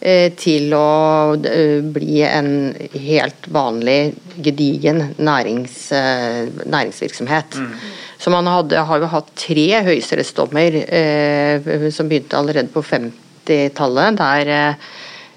eh, 0.00 0.32
til 0.40 0.72
å 0.72 1.36
eh, 1.36 1.84
bli 1.84 2.22
en 2.24 2.52
helt 2.96 3.50
vanlig, 3.52 4.14
gedigen 4.40 5.10
nærings, 5.20 5.80
eh, 5.92 6.46
næringsvirksomhet. 6.64 7.60
Mm. 7.60 7.74
Så 8.20 8.32
man 8.32 8.48
hadde, 8.48 8.80
har 8.84 9.00
jo 9.00 9.12
hatt 9.12 9.28
tre 9.36 9.68
høyesterettsdommer 9.84 10.80
eh, 10.86 11.90
som 11.92 12.08
begynte 12.08 12.40
allerede 12.40 12.72
på 12.72 12.84
50 12.84 13.28
90-tallet, 13.50 14.18
der, 14.18 14.48
eh, 14.48 14.74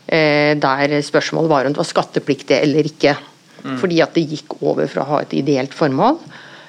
der, 0.06 0.94
spørsmålet 1.02 1.50
var 1.50 1.66
om 1.66 1.74
det 1.74 1.80
var 1.80 1.88
skattepliktig 1.88 2.58
eller 2.58 2.86
ikke. 2.90 3.16
Mm. 3.64 3.78
Fordi 3.80 4.02
at 4.04 4.14
det 4.18 4.26
gikk 4.28 4.58
over 4.62 4.90
fra 4.92 5.06
å 5.06 5.12
ha 5.14 5.22
et 5.24 5.34
ideelt 5.40 5.74
formål 5.74 6.20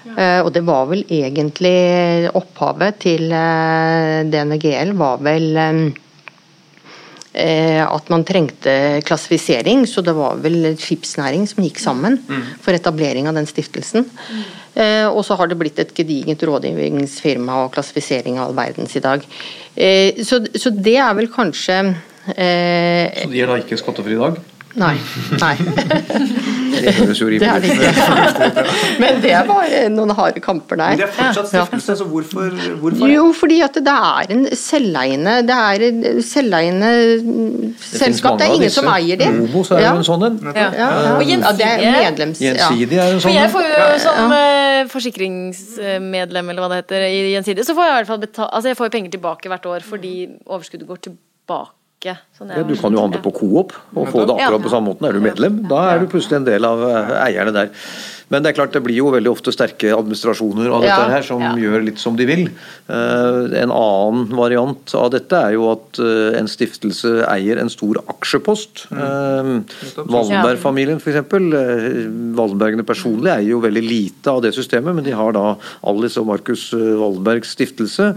Ja. 0.04 0.44
og 0.44 0.52
det 0.52 0.60
var 0.68 0.84
vel 0.90 1.00
egentlig 1.08 2.28
opphavet 2.36 2.98
til 3.06 3.32
eh, 3.32 4.20
DNGL 4.28 4.92
var 5.00 5.22
vel 5.24 5.56
eh, 7.34 7.82
at 7.82 8.10
man 8.12 8.24
trengte 8.26 9.00
klassifisering, 9.06 9.86
så 9.88 10.04
det 10.04 10.14
var 10.16 10.36
vel 10.44 10.76
skipsnæring 10.76 11.48
som 11.50 11.64
gikk 11.64 11.80
sammen 11.82 12.20
for 12.62 12.76
etablering 12.76 13.28
av 13.30 13.34
den 13.38 13.48
stiftelsen. 13.48 14.06
Eh, 14.74 15.06
og 15.06 15.22
så 15.26 15.36
har 15.38 15.50
det 15.50 15.58
blitt 15.58 15.78
et 15.78 15.92
gedigent 15.94 16.42
rådgivningsfirma 16.42 17.64
og 17.64 17.74
klassifisering 17.76 18.40
av 18.40 18.48
all 18.48 18.58
verdens 18.58 18.96
i 18.98 19.02
dag. 19.04 19.22
Eh, 19.74 20.22
så, 20.26 20.40
så, 20.54 20.70
det 20.74 20.96
er 20.98 21.14
vel 21.14 21.30
kanskje 21.30 21.94
eh, 22.36 23.22
Så 23.22 23.30
de 23.30 23.40
er 23.40 23.50
da 23.50 23.60
ikke 23.60 23.78
skattefrie 23.80 24.16
i 24.16 24.22
dag? 24.22 24.42
Nei. 24.74 24.94
Nei. 25.38 25.54
Det 26.74 26.92
høres 26.96 27.20
jo 27.20 27.28
rimelig 27.30 27.70
ut. 27.70 28.56
Men 29.02 29.20
det 29.22 29.30
er 29.30 29.44
bare 29.46 29.82
noen 29.92 30.10
harde 30.18 30.40
kamper 30.42 30.80
der. 30.80 30.96
Men 30.96 31.02
det 31.04 31.06
er 31.06 31.12
fortsatt 31.14 31.50
stiftelse, 31.52 31.94
så 32.00 32.06
hvorfor, 32.10 32.48
hvorfor? 32.80 33.12
Jo, 33.12 33.28
fordi 33.38 33.60
at 33.62 33.78
det 33.86 33.94
er 33.94 34.32
en 34.34 34.42
selveiende 34.58 35.36
Det 35.46 35.58
er 35.58 35.84
et 35.88 36.08
selveiende 36.26 36.90
selskap. 37.78 38.40
Det 38.40 38.48
er 38.48 38.56
ingen 38.56 38.74
som 38.74 38.90
eier 38.90 39.20
det. 39.20 39.30
Obos 39.44 39.70
er 39.70 39.84
jo 39.86 39.92
en 40.00 40.08
sånn 40.08 40.26
en. 40.30 40.40
Ja. 40.50 40.66
Ja. 40.80 40.90
Og 41.14 41.22
gjensidige. 41.28 41.78
Er 41.94 42.10
en 42.10 43.22
sånn 43.22 43.30
en. 43.30 43.38
jeg 43.38 43.54
får 43.54 43.70
jo 43.70 43.86
som 44.08 44.34
uh, 44.34 44.80
forsikringsmedlem, 44.90 46.50
eller 46.50 46.66
hva 46.66 46.72
det 46.74 46.82
heter, 46.82 47.06
i 47.06 47.22
Gjensidige, 47.36 47.68
så 47.68 47.78
får 47.78 47.86
jeg 47.86 47.94
i 47.94 47.96
hvert 48.00 48.10
fall 48.10 48.20
betale, 48.26 48.50
altså 48.50 48.72
jeg 48.72 48.80
får 48.82 48.92
penger 48.98 49.14
tilbake 49.14 49.54
hvert 49.54 49.70
år 49.70 49.86
fordi 49.86 50.14
overskuddet 50.50 50.90
går 50.90 51.02
tilbake 51.06 51.83
ikke. 52.04 52.16
Sånn 52.36 52.52
ja, 52.52 52.64
du 52.66 52.74
kan 52.78 52.94
jo 52.94 53.04
handle 53.04 53.20
på 53.24 53.32
Coop 53.38 53.72
og 53.94 54.10
få 54.12 54.26
det 54.28 54.36
akkurat 54.36 54.66
på 54.66 54.72
samme 54.72 54.92
måten. 54.92 55.08
Er 55.08 55.16
du 55.16 55.24
medlem, 55.24 55.62
da 55.70 55.80
er 55.94 56.04
du 56.04 56.10
plutselig 56.12 56.42
en 56.42 56.48
del 56.48 56.68
av 56.68 56.84
eh, 56.88 57.14
eierne 57.24 57.54
der. 57.56 57.72
Men 58.34 58.42
det 58.42 58.50
er 58.50 58.56
klart 58.58 58.74
det 58.74 58.82
blir 58.82 58.98
jo 58.98 59.12
veldig 59.14 59.30
ofte 59.30 59.52
sterke 59.54 59.92
administrasjoner 59.94 60.72
av 60.74 60.82
dette 60.82 61.10
her 61.12 61.22
som 61.26 61.42
ja. 61.42 61.52
gjør 61.60 61.84
litt 61.86 62.00
som 62.02 62.16
de 62.18 62.26
vil. 62.26 62.48
Uh, 62.88 63.46
en 63.60 63.70
annen 63.70 64.24
variant 64.34 64.94
av 64.98 65.12
dette 65.14 65.38
er 65.38 65.54
jo 65.54 65.68
at 65.70 66.00
uh, 66.02 66.34
en 66.34 66.50
stiftelse 66.50 67.12
eier 67.30 67.60
en 67.62 67.70
stor 67.70 68.00
aksjepost. 68.10 68.88
Uh, 68.90 69.62
Wallenberg-familien 70.02 70.98
f.eks. 70.98 71.20
Wallenbergene 72.34 72.86
personlig 72.86 73.30
eier 73.36 73.52
jo 73.52 73.62
veldig 73.62 73.84
lite 73.84 74.34
av 74.34 74.42
det 74.42 74.54
systemet, 74.56 74.98
men 74.98 75.06
de 75.06 75.14
har 75.14 75.36
da 75.36 75.54
Alice 75.86 76.18
og 76.18 76.26
Markus 76.32 76.66
Wallenbergs 76.74 77.54
stiftelse, 77.54 78.10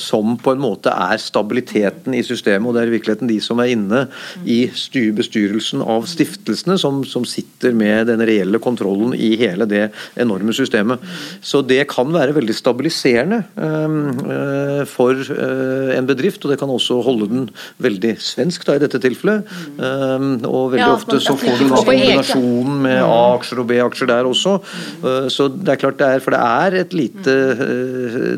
som 0.00 0.36
på 0.40 0.54
en 0.54 0.62
måte 0.62 0.92
er 0.94 1.20
stabiliteten 1.20 2.14
i 2.16 2.22
systemet. 2.24 2.68
og 2.70 2.76
Det 2.76 2.82
er 2.82 2.90
i 2.90 2.96
virkeligheten 2.96 3.30
de 3.30 3.38
som 3.44 3.60
er 3.60 3.74
inne 3.74 4.06
i 4.48 4.62
bestyrelsen 4.70 5.84
av 5.84 6.08
stiftelsene, 6.08 6.78
som, 6.80 7.02
som 7.04 7.26
sitter 7.28 7.76
med 7.76 8.08
den 8.10 8.24
reelle 8.24 8.60
kontrollen 8.62 9.12
i 9.16 9.34
hele 9.40 9.49
det 9.70 9.90
enorme 10.20 10.52
systemet. 10.56 11.00
Så 11.42 11.62
det 11.66 11.82
kan 11.90 12.10
være 12.12 12.34
veldig 12.36 12.54
stabiliserende 12.56 13.42
uh, 13.56 14.82
for 14.88 15.16
uh, 15.16 15.90
en 15.96 16.08
bedrift, 16.08 16.44
og 16.44 16.52
det 16.52 16.58
kan 16.60 16.70
også 16.72 17.00
holde 17.04 17.28
den 17.30 17.48
veldig 17.82 18.14
svensk 18.22 18.66
da, 18.66 18.76
i 18.76 18.82
dette 18.82 19.00
tilfellet. 19.02 19.48
Um, 19.78 20.32
og 20.46 20.74
veldig 20.74 20.84
ja, 20.84 20.94
ofte 20.96 21.20
så 21.22 21.36
får 21.38 21.60
du 21.60 21.66
da 21.70 21.80
kombinasjonen 21.80 22.80
med 22.86 23.00
A-aksjer 23.04 23.62
og 23.62 23.68
B-aksjer 23.70 24.10
der 24.12 24.28
også. 24.28 24.56
Uh, 25.04 25.26
så 25.32 25.48
det 25.52 25.74
er 25.74 25.82
klart 25.84 26.00
det 26.00 26.08
er, 26.08 26.24
For 26.24 26.36
det 26.36 26.40
er 26.40 26.78
et 26.84 26.96
lite 26.96 27.36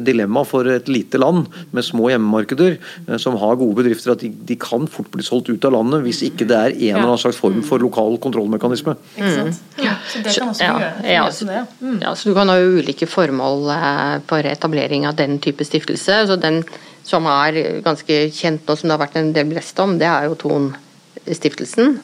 dilemma 0.02 0.44
for 0.46 0.68
et 0.70 0.88
lite 0.90 1.20
land 1.20 1.46
med 1.74 1.86
små 1.86 2.08
hjemmemarkeder 2.12 2.76
som 3.22 3.36
har 3.40 3.58
gode 3.60 3.80
bedrifter, 3.80 4.14
at 4.14 4.22
de, 4.22 4.30
de, 4.48 4.56
kan 4.62 4.86
fort 4.90 5.10
bli 5.12 5.24
solgt 5.26 5.50
ut 5.50 5.64
av 5.66 5.74
landet 5.74 6.04
hvis 6.04 6.22
ikke 6.28 6.46
det 6.48 6.56
er 6.56 6.74
en 6.74 6.96
eller 6.96 7.08
annen 7.08 7.20
slags 7.20 7.40
form 7.40 7.62
for 7.66 7.82
lokal 7.82 8.18
kontrollmekanisme. 8.22 8.94
Sant? 9.18 9.62
Ja, 9.82 9.96
så 10.08 10.22
det 10.22 10.34
kan 10.36 10.52
også 10.52 10.68
ja 10.68 10.91
ja, 11.04 11.24
så, 11.32 11.46
mm. 11.80 11.98
ja, 12.02 12.14
så 12.14 12.28
du 12.28 12.36
kan 12.36 12.50
ha 12.50 12.58
ulike 12.58 13.08
formål 13.08 13.68
eh, 13.74 14.14
for 14.28 14.48
etablering 14.48 15.06
av 15.08 15.16
den 15.18 15.38
type 15.42 15.64
stiftelse. 15.66 16.22
Så 16.28 16.38
den 16.40 16.62
som 17.06 17.26
er 17.30 17.82
ganske 17.84 18.18
kjent 18.34 18.68
nå, 18.68 18.76
som 18.76 18.88
det 18.88 18.96
har 18.96 19.02
vært 19.02 19.18
en 19.20 19.32
del 19.34 19.50
blest 19.50 19.78
om, 19.82 19.96
det 20.00 20.08
er 20.08 20.28
jo 20.28 20.38
Thon-stiftelsen. 20.44 21.98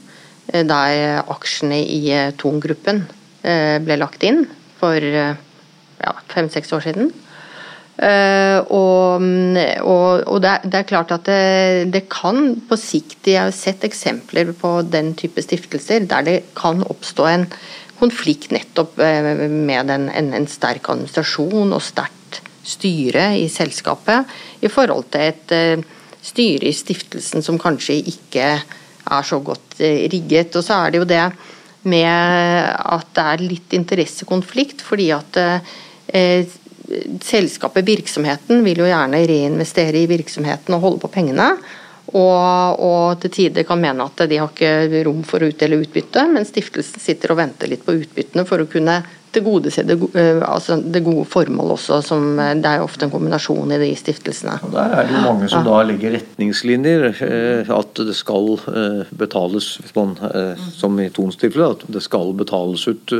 Eh, 0.52 0.64
der 0.66 1.22
aksjene 1.24 1.80
i 1.84 2.02
eh, 2.14 2.34
Thon-gruppen 2.38 3.06
ble 3.38 3.94
lagt 3.96 4.24
inn 4.26 4.42
for 4.76 5.00
ja, 5.00 6.10
fem-seks 6.28 6.72
år 6.74 6.82
siden. 6.84 7.12
Uh, 7.98 8.62
og, 8.70 9.24
og, 9.82 10.20
og 10.30 10.36
det, 10.44 10.50
er, 10.52 10.66
det, 10.70 10.76
er, 10.78 10.84
klart 10.86 11.10
at 11.10 11.24
det, 11.26 11.88
det, 11.90 12.04
kan 12.06 12.52
på 12.68 12.76
sikt 12.78 13.26
Jeg 13.26 13.40
har 13.40 13.50
sett 13.50 13.82
eksempler 13.88 14.52
på 14.54 14.70
den 14.86 15.16
type 15.18 15.42
stiftelser 15.42 16.06
der 16.06 16.22
det 16.28 16.36
kan 16.54 16.84
oppstå 16.86 17.26
en 17.26 17.48
konflikt 17.98 18.52
nettopp 18.54 18.98
eh, 19.02 19.48
med 19.48 19.92
en, 19.94 20.08
en, 20.08 20.32
en 20.38 20.48
sterk 20.50 20.90
administrasjon 20.92 21.74
og 21.74 21.84
sterkt 21.84 22.42
styre 22.68 23.30
i 23.38 23.46
selskapet, 23.52 24.28
i 24.60 24.70
forhold 24.72 25.08
til 25.12 25.24
et 25.30 25.54
eh, 25.56 25.86
styre 26.24 26.68
i 26.68 26.76
stiftelsen 26.76 27.44
som 27.44 27.60
kanskje 27.60 27.98
ikke 28.12 28.48
er 29.08 29.26
så 29.26 29.40
godt 29.44 29.80
eh, 29.80 30.06
rigget. 30.12 30.56
Og 30.56 30.64
så 30.64 30.82
er 30.82 30.92
det 30.92 31.02
jo 31.02 31.08
det 31.08 31.26
med 31.88 32.08
at 32.08 33.12
det 33.16 33.24
er 33.24 33.44
litt 33.44 33.76
interessekonflikt, 33.78 34.82
fordi 34.84 35.10
at 35.14 35.38
eh, 35.40 36.56
selskapet, 37.24 37.86
virksomheten, 37.86 38.62
vil 38.64 38.82
jo 38.82 38.88
gjerne 38.88 39.20
reinvestere 39.28 40.02
i 40.02 40.08
virksomheten 40.10 40.76
og 40.76 40.84
holde 40.84 41.02
på 41.04 41.12
pengene. 41.12 41.50
Og, 42.08 42.80
og, 42.80 43.18
til 43.20 43.32
tider 43.34 43.66
kan 43.68 43.80
mene 43.82 44.06
at 44.08 44.22
de 44.30 44.38
har 44.40 44.48
ikke 44.48 45.02
rom 45.04 45.20
for 45.28 45.44
å 45.44 45.50
utdele 45.50 45.80
utbytte, 45.82 46.24
men 46.32 46.46
stiftelsen 46.48 47.02
sitter 47.04 47.34
og 47.34 47.40
venter 47.42 47.68
litt 47.68 47.84
på 47.84 47.98
utbyttene 47.98 48.46
for 48.48 48.64
å 48.64 48.68
kunne 48.70 49.02
tilgodese 49.38 49.84
det, 49.86 49.96
eh, 50.18 50.40
altså 50.42 50.78
det 50.82 51.02
gode 51.06 51.24
formål 51.28 51.74
også. 51.76 52.00
Som, 52.04 52.38
eh, 52.38 52.54
det 52.54 52.66
er 52.66 52.84
ofte 52.84 53.06
en 53.06 53.12
kombinasjon 53.12 53.72
i 53.72 53.80
de 53.80 53.90
stiftelsene. 53.96 54.58
Og 54.64 54.72
der 54.74 54.94
er 54.98 55.08
det 55.08 55.16
jo 55.16 55.22
mange 55.24 55.48
som 55.48 55.64
da 55.66 55.80
legger 55.86 56.16
retningslinjer. 56.18 57.08
Eh, 57.28 57.72
at 57.78 57.94
det 57.94 58.16
skal 58.16 58.58
betales, 59.18 59.78
hvis 59.82 59.94
man, 59.96 60.16
som 60.74 60.98
i 61.00 61.08
Tons 61.14 61.36
tilfelle, 61.36 61.70
at 61.76 61.84
det 61.88 62.02
skal 62.02 62.32
betales 62.36 62.86
ut 62.88 63.12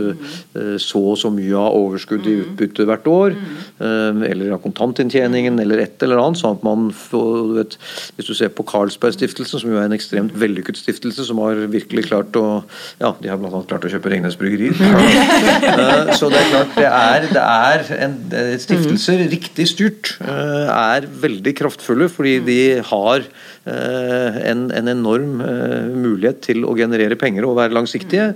så 0.78 1.00
og 1.08 1.16
så 1.18 1.30
mye 1.32 1.54
av 1.56 1.76
overskudd 1.76 2.26
i 2.26 2.36
utbytte 2.42 2.86
hvert 2.88 3.06
år. 3.06 3.36
Eller 3.80 4.52
av 4.54 4.62
kontantinntjeningen 4.62 5.58
eller 5.60 5.82
et 5.84 6.02
eller 6.02 6.20
annet. 6.22 6.38
sånn 6.38 6.56
at 6.56 6.64
man 6.66 6.90
får, 6.90 7.54
vet, 7.56 7.76
Hvis 8.16 8.26
du 8.26 8.34
ser 8.34 8.48
på 8.48 8.64
Carlsberg-stiftelsen, 8.66 9.60
som 9.60 9.70
jo 9.70 9.78
er 9.78 9.86
en 9.86 9.96
ekstremt 9.96 10.34
vellykket 10.34 10.76
stiftelse, 10.76 11.24
som 11.24 11.38
har 11.38 11.54
virkelig 11.70 12.08
klart 12.08 12.36
å 12.36 12.62
ja, 13.00 13.14
De 13.20 13.28
har 13.28 13.38
bl.a. 13.38 13.62
klart 13.68 13.84
å 13.84 13.92
kjøpe 13.92 14.10
Ringnes 14.10 14.36
Bryggerier. 14.36 14.74
så 16.18 16.30
det 16.32 16.40
er 16.40 16.48
klart 16.52 16.74
det 16.78 16.88
er, 16.88 17.28
det 17.32 17.44
er 17.44 17.92
en, 18.06 18.16
Stiftelser 18.62 19.24
riktig 19.32 19.68
styrt 19.70 20.14
eh, 20.24 20.72
er 20.72 21.09
veldig 21.22 21.54
kraftfulle 21.59 22.11
fordi 22.12 22.38
de 22.46 22.61
har 22.90 23.26
Eh, 23.68 24.36
en, 24.50 24.68
en 24.72 24.88
enorm 24.88 25.42
eh, 25.44 25.88
mulighet 25.92 26.40
til 26.46 26.62
å 26.64 26.74
generere 26.78 27.18
penger 27.20 27.44
og 27.44 27.56
være 27.59 27.74
langsiktige. 27.76 28.30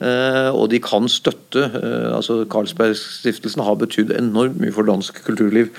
Eh, 0.00 0.48
og 0.54 0.68
de 0.72 0.80
kan 0.82 1.08
støtte 1.12 1.66
altså 2.14 2.40
Carlsberg-stiftelsen 2.50 3.64
har 3.66 3.76
betydd 3.80 4.14
enormt 4.16 4.58
mye 4.62 4.72
for 4.74 4.88
dansk 4.88 5.20
kulturliv. 5.26 5.70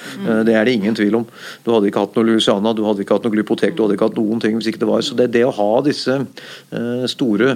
Det 0.46 0.54
er 0.56 0.68
det 0.68 0.76
ingen 0.78 0.98
tvil 0.98 1.22
om. 1.22 1.26
Du 1.66 1.72
hadde 1.74 1.90
ikke 1.90 2.04
hatt 2.04 2.18
noe 2.18 2.28
Louisiana, 2.28 2.74
du 2.76 2.84
hadde 2.86 3.04
ikke 3.04 3.18
hatt 3.18 3.26
noe 3.26 3.34
glypotek, 3.34 3.76
du 3.78 3.84
hadde 3.86 3.98
ikke 3.98 4.10
hatt 4.10 4.20
noen 4.20 4.44
ting 4.44 4.58
hvis 4.58 4.70
ikke 4.72 4.84
det 4.84 4.90
var 4.90 5.06
Så 5.06 5.18
det, 5.18 5.30
det 5.34 5.46
å 5.48 5.54
ha 5.56 5.70
disse 5.86 6.18
store 7.12 7.54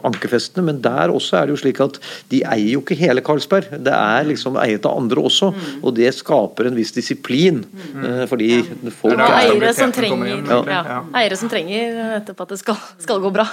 ankerfestene, 0.00 0.64
men 0.66 0.80
der 0.82 1.12
også 1.12 1.38
er 1.38 1.48
det 1.48 1.56
jo 1.56 1.60
slik 1.62 1.82
at 1.84 2.00
de 2.30 2.42
eier 2.46 2.74
jo 2.76 2.82
ikke 2.84 2.96
hele 2.98 3.22
Carlsberg. 3.26 3.70
Det 3.82 3.94
er 3.94 4.28
liksom 4.28 4.58
eiet 4.62 4.86
av 4.88 4.98
andre 5.00 5.24
også, 5.30 5.50
og 5.80 5.96
det 5.96 6.12
skaper 6.16 6.70
en 6.70 6.78
viss 6.78 6.94
disiplin. 6.96 7.62
fordi 8.30 8.50
folk 9.00 9.18
er 9.18 9.90
trenger, 9.94 10.44
ja, 10.70 11.00
eiere 11.20 11.38
som 11.38 11.50
trenger 11.52 11.98
nettopp 12.14 12.44
at 12.46 12.54
det 12.54 12.60
skal, 12.62 12.78
skal 13.02 13.20
gå 13.22 13.32
bra. 13.34 13.46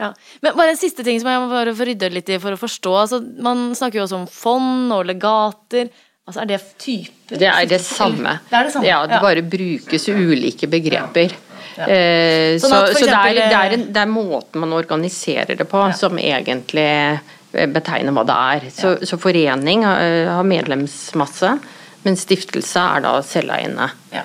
Ja. 0.00 0.12
Men 0.42 0.56
bare 0.56 0.74
en 0.74 0.80
siste 0.80 1.04
ting 1.06 1.20
som 1.20 1.30
jeg 1.30 1.44
må 1.44 1.52
bare 1.52 1.74
få 1.76 1.86
rydde 1.88 2.10
litt 2.14 2.32
i 2.32 2.40
for 2.42 2.56
å 2.56 2.60
forstå. 2.60 2.96
Altså, 3.04 3.20
man 3.44 3.70
snakker 3.76 4.00
jo 4.00 4.08
også 4.08 4.20
om 4.22 4.26
fond 4.30 4.94
og 4.96 5.06
legater. 5.08 5.92
Altså, 6.24 6.40
er 6.40 6.54
det 6.54 6.60
typer 6.80 7.40
Det 7.40 7.48
er 7.50 7.66
det 7.68 7.80
samme. 7.84 8.38
Det 8.48 8.56
er 8.56 8.68
det 8.68 8.72
samme. 8.72 8.88
Ja, 8.88 9.02
det 9.08 9.20
bare 9.22 9.44
brukes 9.44 10.08
ulike 10.08 10.70
begreper. 10.72 11.34
Ja. 11.74 11.88
Eh, 11.90 12.54
sånn 12.62 12.70
så, 12.70 12.80
så 12.94 13.06
det, 13.08 13.14
er, 13.18 13.34
det, 13.34 13.46
er 13.50 13.72
en, 13.76 13.86
det, 13.90 14.02
er, 14.04 14.10
måten 14.10 14.62
man 14.62 14.74
organiserer 14.76 15.58
det 15.58 15.66
på 15.66 15.80
ja. 15.82 15.94
som 15.96 16.20
egentlig 16.22 16.86
betegner 17.74 18.14
hva 18.16 18.24
det 18.28 18.36
er. 18.56 18.68
Så, 18.74 18.94
så 19.06 19.18
forening 19.20 19.84
har, 19.86 20.30
har 20.38 20.46
medlemsmasse, 20.48 21.54
men 22.04 22.18
stiftelse 22.20 22.82
er 22.96 23.04
da 23.04 23.16
selveiende. 23.24 23.88
Ja. 24.12 24.24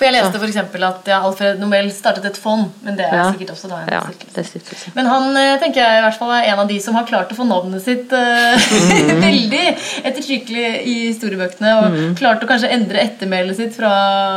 For 0.00 0.08
jeg 0.08 0.14
leste 0.16 0.38
for 0.40 0.48
eksempel 0.48 0.84
at 0.86 1.08
ja, 1.10 1.18
Alfred 1.28 1.58
Nobel 1.60 1.90
startet 1.92 2.24
et 2.30 2.38
fond, 2.40 2.70
men 2.86 2.96
det 2.96 3.04
er 3.04 3.18
Ja. 3.18 3.24
sikkert 3.34 3.50
også 3.52 3.68
da 3.68 3.80
en 3.82 3.90
Ja, 3.92 3.98
stiftelse. 4.32 4.94
Men 4.96 5.04
han 5.10 5.36
eh, 5.36 5.58
tenker 5.60 5.82
jeg 5.84 5.98
i 6.00 6.04
hvert 6.06 6.16
fall 6.16 6.30
er 6.38 6.46
en 6.54 6.62
av 6.62 6.68
de 6.70 6.78
som 6.80 6.94
har 6.96 7.04
klart 7.04 7.28
å 7.34 7.36
få 7.36 7.44
navnet 7.44 7.82
sitt 7.84 8.12
eh, 8.16 8.56
Mhm. 8.80 9.20
veldig 9.20 9.64
ettertrykkelig 10.08 10.64
i 10.88 10.94
historiebøkene. 11.10 11.72
Og 11.84 12.16
klart 12.16 12.40
å 12.44 12.48
kanskje 12.48 12.70
endre 12.72 13.02
ettermælet 13.04 13.58
sitt 13.60 13.76
fra 13.76 13.90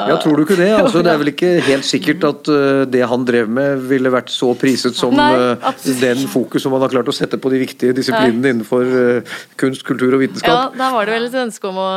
Ja, 0.09 0.18
tror 0.20 0.36
du 0.36 0.43
ikke 0.43 0.57
det? 0.59 0.68
Altså, 0.76 0.99
det 1.05 1.14
er 1.14 1.22
vel 1.22 1.32
ikke 1.32 1.53
helt 1.70 1.88
sikkert 1.88 2.28
at 2.28 2.51
uh, 2.51 2.84
det 2.89 3.05
han 3.07 3.24
drev 3.28 3.47
med 3.47 3.80
ville 3.88 4.11
vært 4.14 4.34
så 4.36 4.51
priset 4.59 4.97
som 4.99 5.16
Nei, 5.16 5.30
uh, 5.32 5.72
den 6.01 6.28
fokus 6.28 6.66
som 6.68 6.76
han 6.76 6.84
har 6.84 6.91
klart 6.91 7.07
å 7.07 7.16
sette 7.16 7.39
på 7.39 7.51
de 7.53 7.61
viktige 7.64 7.95
disiplinene 7.95 8.51
innenfor 8.51 8.84
uh, 8.84 9.38
kunst, 9.55 9.86
kultur 9.88 10.18
og 10.18 10.24
vitenskap. 10.26 10.51
Ja, 10.51 10.84
da 10.84 10.91
var 10.91 11.07
det 11.07 11.16
vel 11.16 11.30
et 11.32 11.39
ønske 11.45 11.72
om 11.72 11.80
å 11.80 11.89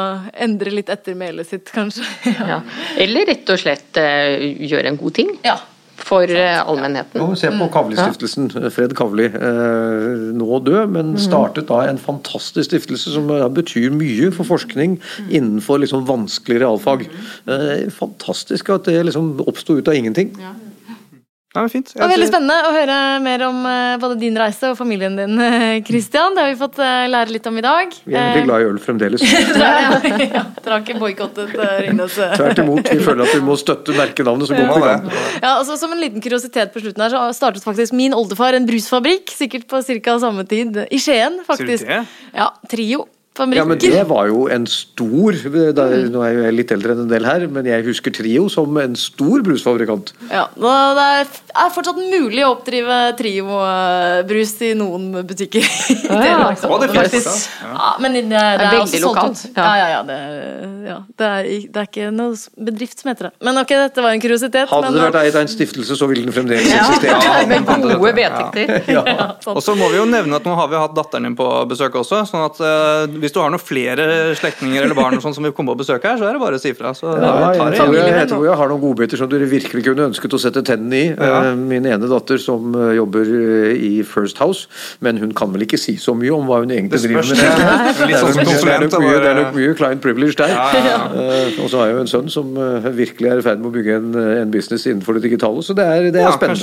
endre 0.46 0.70
litt 0.78 0.92
ettermælet 0.92 1.50
sitt, 1.50 1.74
kanskje. 1.74 2.06
Ja. 2.46 2.60
Eller 3.00 3.26
rett 3.26 3.48
og 3.50 3.55
slett 3.60 3.96
eh, 4.00 4.36
gjøre 4.66 4.92
en 4.92 5.00
god 5.00 5.14
ting 5.18 5.32
Ja. 5.44 5.56
for 6.06 6.22
eh, 6.28 6.58
allmennheten. 6.60 7.18
Nå, 7.18 7.34
se 7.40 7.48
på 7.50 7.66
Kavli-stiftelsen. 7.72 8.50
Fred 8.70 8.92
Kavli, 8.98 9.24
eh, 9.24 10.32
nå 10.36 10.58
død, 10.62 10.92
men 10.92 11.14
startet 11.18 11.66
da 11.70 11.80
en 11.88 11.98
fantastisk 11.98 12.68
stiftelse 12.68 13.14
som 13.16 13.26
betyr 13.56 13.90
mye 13.96 14.30
for 14.36 14.44
forskning 14.46 14.98
innenfor 15.30 15.80
liksom 15.82 16.04
vanskelig 16.06 16.60
realfag. 16.62 17.06
Eh, 17.48 17.88
fantastisk 17.90 18.70
at 18.76 18.84
det 18.90 19.00
liksom 19.08 19.40
oppsto 19.48 19.78
ut 19.80 19.88
av 19.88 19.94
ingenting. 19.98 20.34
Ja, 21.56 21.62
men 21.64 21.70
fint. 21.72 21.88
Det 21.94 22.02
var 22.02 22.10
veldig 22.12 22.26
spennende 22.28 22.56
å 22.68 22.72
høre 22.74 22.96
mer 23.24 23.42
om 23.46 23.62
eh, 23.64 23.94
både 24.02 24.18
din 24.20 24.34
reise 24.36 24.68
og 24.74 24.76
familien 24.76 25.14
din, 25.16 25.38
eh, 25.40 25.78
Christian. 25.88 26.36
Det 26.36 26.42
har 26.44 26.50
vi 26.52 26.58
fått 26.60 26.76
eh, 26.84 27.06
lære 27.08 27.32
litt 27.32 27.48
om 27.48 27.56
i 27.56 27.64
dag. 27.64 27.96
Vi 28.04 28.12
er 28.12 28.26
veldig 28.34 28.44
glad 28.50 28.64
i 28.64 28.68
øl 28.68 28.80
fremdeles. 28.84 29.24
ja, 29.56 29.96
Dere 30.04 30.74
har 30.74 30.84
ikke 30.84 30.98
boikottet 31.00 31.56
Ringnes? 31.86 32.18
eh. 32.20 32.36
Tvert 32.36 32.60
imot, 32.60 32.92
vi 32.92 33.00
føler 33.08 33.24
at 33.24 33.32
vi 33.38 33.42
må 33.48 33.56
støtte 33.60 33.96
merkenavnet 33.96 34.50
så 34.52 34.58
går 34.60 34.68
man 34.74 34.84
det. 34.84 35.16
Ja, 35.40 35.56
altså 35.56 35.80
Som 35.80 35.96
en 35.96 36.04
liten 36.04 36.20
kuriositet 36.24 36.76
på 36.76 36.84
slutten 36.84 37.06
her, 37.06 37.16
så 37.16 37.24
startet 37.40 37.64
faktisk 37.64 37.96
min 37.96 38.12
oldefar 38.16 38.58
en 38.58 38.68
brusfabrikk. 38.68 39.32
Sikkert 39.32 39.64
på 39.72 39.80
ca. 39.80 40.18
samme 40.20 40.44
tid. 40.44 40.82
I 40.92 41.00
Skien, 41.00 41.40
faktisk. 41.48 41.88
det? 41.88 42.04
Ja, 42.36 42.52
Trio. 42.68 43.06
Ja, 43.36 43.64
men 43.68 43.78
det 43.78 44.02
var 44.08 44.28
jo 44.30 44.46
en 44.52 44.64
stor 44.70 45.36
da, 45.76 45.84
Nå 46.12 46.22
er 46.24 46.38
jeg 46.46 46.54
litt 46.56 46.72
eldre 46.72 46.94
enn 46.94 47.02
en 47.04 47.10
del 47.10 47.26
her, 47.28 47.46
men 47.52 47.66
jeg 47.68 47.84
husker 47.86 48.14
Trio 48.14 48.46
som 48.52 48.76
en 48.80 48.96
stor 48.98 49.42
brusfabrikant. 49.44 50.12
Ja, 50.30 50.46
da- 50.56 50.74
det 50.96 51.06
er, 51.20 51.26
er 51.66 51.72
fortsatt 51.74 51.98
mulig 52.00 52.44
å 52.46 52.52
oppdrive 52.54 52.96
Trio-brus 53.18 54.54
i 54.66 54.72
noen 54.78 55.10
butikker. 55.26 55.64
i 55.92 55.96
Telemark, 56.06 56.62
Å, 56.64 56.78
det 56.82 56.90
finnes 56.94 57.26
ja. 57.26 57.72
Ja, 57.76 57.90
men 58.02 58.16
det, 58.16 58.24
det 58.30 58.40
er, 58.40 58.62
veldig 58.62 58.80
også 58.84 59.00
solgt 59.02 59.06
lokalt, 59.06 59.42
ut. 59.44 59.50
ja. 59.56 59.66
Ja, 59.66 59.74
ja, 59.76 59.86
ja, 59.92 60.00
det, 60.06 60.18
ja 60.86 60.98
det, 61.18 61.26
er, 61.30 61.50
det 61.74 61.82
er 61.82 61.90
ikke 61.90 62.10
noe 62.14 62.64
bedrift 62.70 63.02
som 63.02 63.10
heter 63.12 63.28
det. 63.28 63.32
Men 63.46 63.60
ok, 63.62 63.74
dette 63.84 64.04
var 64.04 64.16
en 64.16 64.22
kuriositet. 64.22 64.70
Hadde 64.70 64.88
men, 64.90 64.96
det 64.96 65.04
vært 65.08 65.20
eid 65.22 65.34
av 65.36 65.42
en 65.44 65.52
stiftelse, 65.52 65.98
så 65.98 66.08
ville 66.10 66.24
den 66.26 66.34
fremdeles 66.36 66.70
Ja, 66.72 66.86
med 67.48 67.66
gode 67.66 68.14
vedtekter. 68.16 68.74
ja. 68.96 69.04
Og 69.56 69.62
så 69.64 69.76
må 69.78 69.88
vi 69.92 70.00
jo 70.00 70.06
nevne 70.08 70.38
at 70.40 70.46
nå 70.46 70.54
har 70.58 70.70
vi 70.72 70.78
hatt 70.80 70.94
datteren 70.96 71.28
din 71.28 71.36
på 71.38 71.46
besøk 71.70 71.96
også. 72.00 72.22
sånn 72.30 72.44
at 72.46 72.60
eh, 72.64 73.16
hvis 73.26 73.34
du 73.34 73.40
har 73.42 73.50
noen 73.52 73.62
flere 73.62 74.06
slektninger 74.38 74.86
eller 74.86 74.94
barn 74.96 75.18
sånn 75.22 75.34
som 75.34 75.42
vil 75.46 75.52
komme 75.56 75.74
på 75.74 75.80
besøk 75.82 76.04
her, 76.06 76.16
så 76.20 76.28
er 76.28 76.36
det 76.36 76.42
bare 76.42 76.58
å 76.58 76.62
si 76.62 76.70
ifra. 76.72 76.92
Ja, 76.94 77.52
jeg, 77.56 77.76
tror 77.80 77.94
jeg, 77.96 78.12
jeg 78.14 78.28
tror 78.30 78.44
jeg 78.46 78.56
har 78.60 78.70
noen 78.70 78.82
godbiter 78.84 79.18
som 79.20 79.30
dere 79.32 79.48
virkelig 79.50 79.82
kunne 79.88 80.06
ønsket 80.10 80.36
å 80.36 80.40
sette 80.40 80.62
tennene 80.66 80.96
i. 81.00 81.06
Ja. 81.12 81.40
Eh, 81.50 81.58
Min 81.58 81.86
ene 81.90 82.06
datter 82.10 82.38
som 82.42 82.70
eh, 82.78 82.92
jobber 83.00 83.26
eh, 83.26 83.72
i 83.76 83.92
First 84.06 84.38
House, 84.42 84.68
men 85.02 85.18
hun 85.22 85.32
kan 85.36 85.50
vel 85.54 85.66
ikke 85.66 85.78
si 85.80 85.96
så 86.00 86.14
mye 86.16 86.30
om 86.36 86.46
hva 86.48 86.60
hun 86.62 86.70
egentlig 86.74 87.02
driver 87.02 87.26
med. 87.26 87.36
det. 87.42 88.12
Er 88.14 88.22
sånn 88.22 88.30
nok- 88.30 88.36
det 88.36 88.44
er 88.46 88.50
konsulent, 88.52 88.86
nok 88.94 89.04
mye- 89.06 89.20
det 89.24 89.30
er 89.32 89.38
nok 89.40 89.56
mye 89.58 89.74
client 89.82 90.04
privilege 90.06 90.38
der. 90.38 90.54
Ja, 90.54 90.84
ja, 90.86 91.00
Og 91.64 91.70
så 91.72 91.80
har 91.82 91.90
jeg 91.90 91.96
jo 91.98 92.02
en 92.04 92.12
sønn 92.14 92.30
som 92.32 92.54
virkelig 92.96 93.32
er 93.32 93.42
i 93.42 93.46
ferd 93.46 93.58
med 93.64 93.70
å 93.72 93.74
bygge 93.74 93.98
en, 93.98 94.10
en 94.44 94.50
business 94.54 94.86
innenfor 94.86 95.18
det 95.18 95.24
digitale, 95.26 95.64
så 95.66 95.74
det 95.76 95.84
er, 95.90 96.08
det 96.14 96.22
er 96.22 96.28
Ja, 96.28 96.34
spennende. 96.36 96.62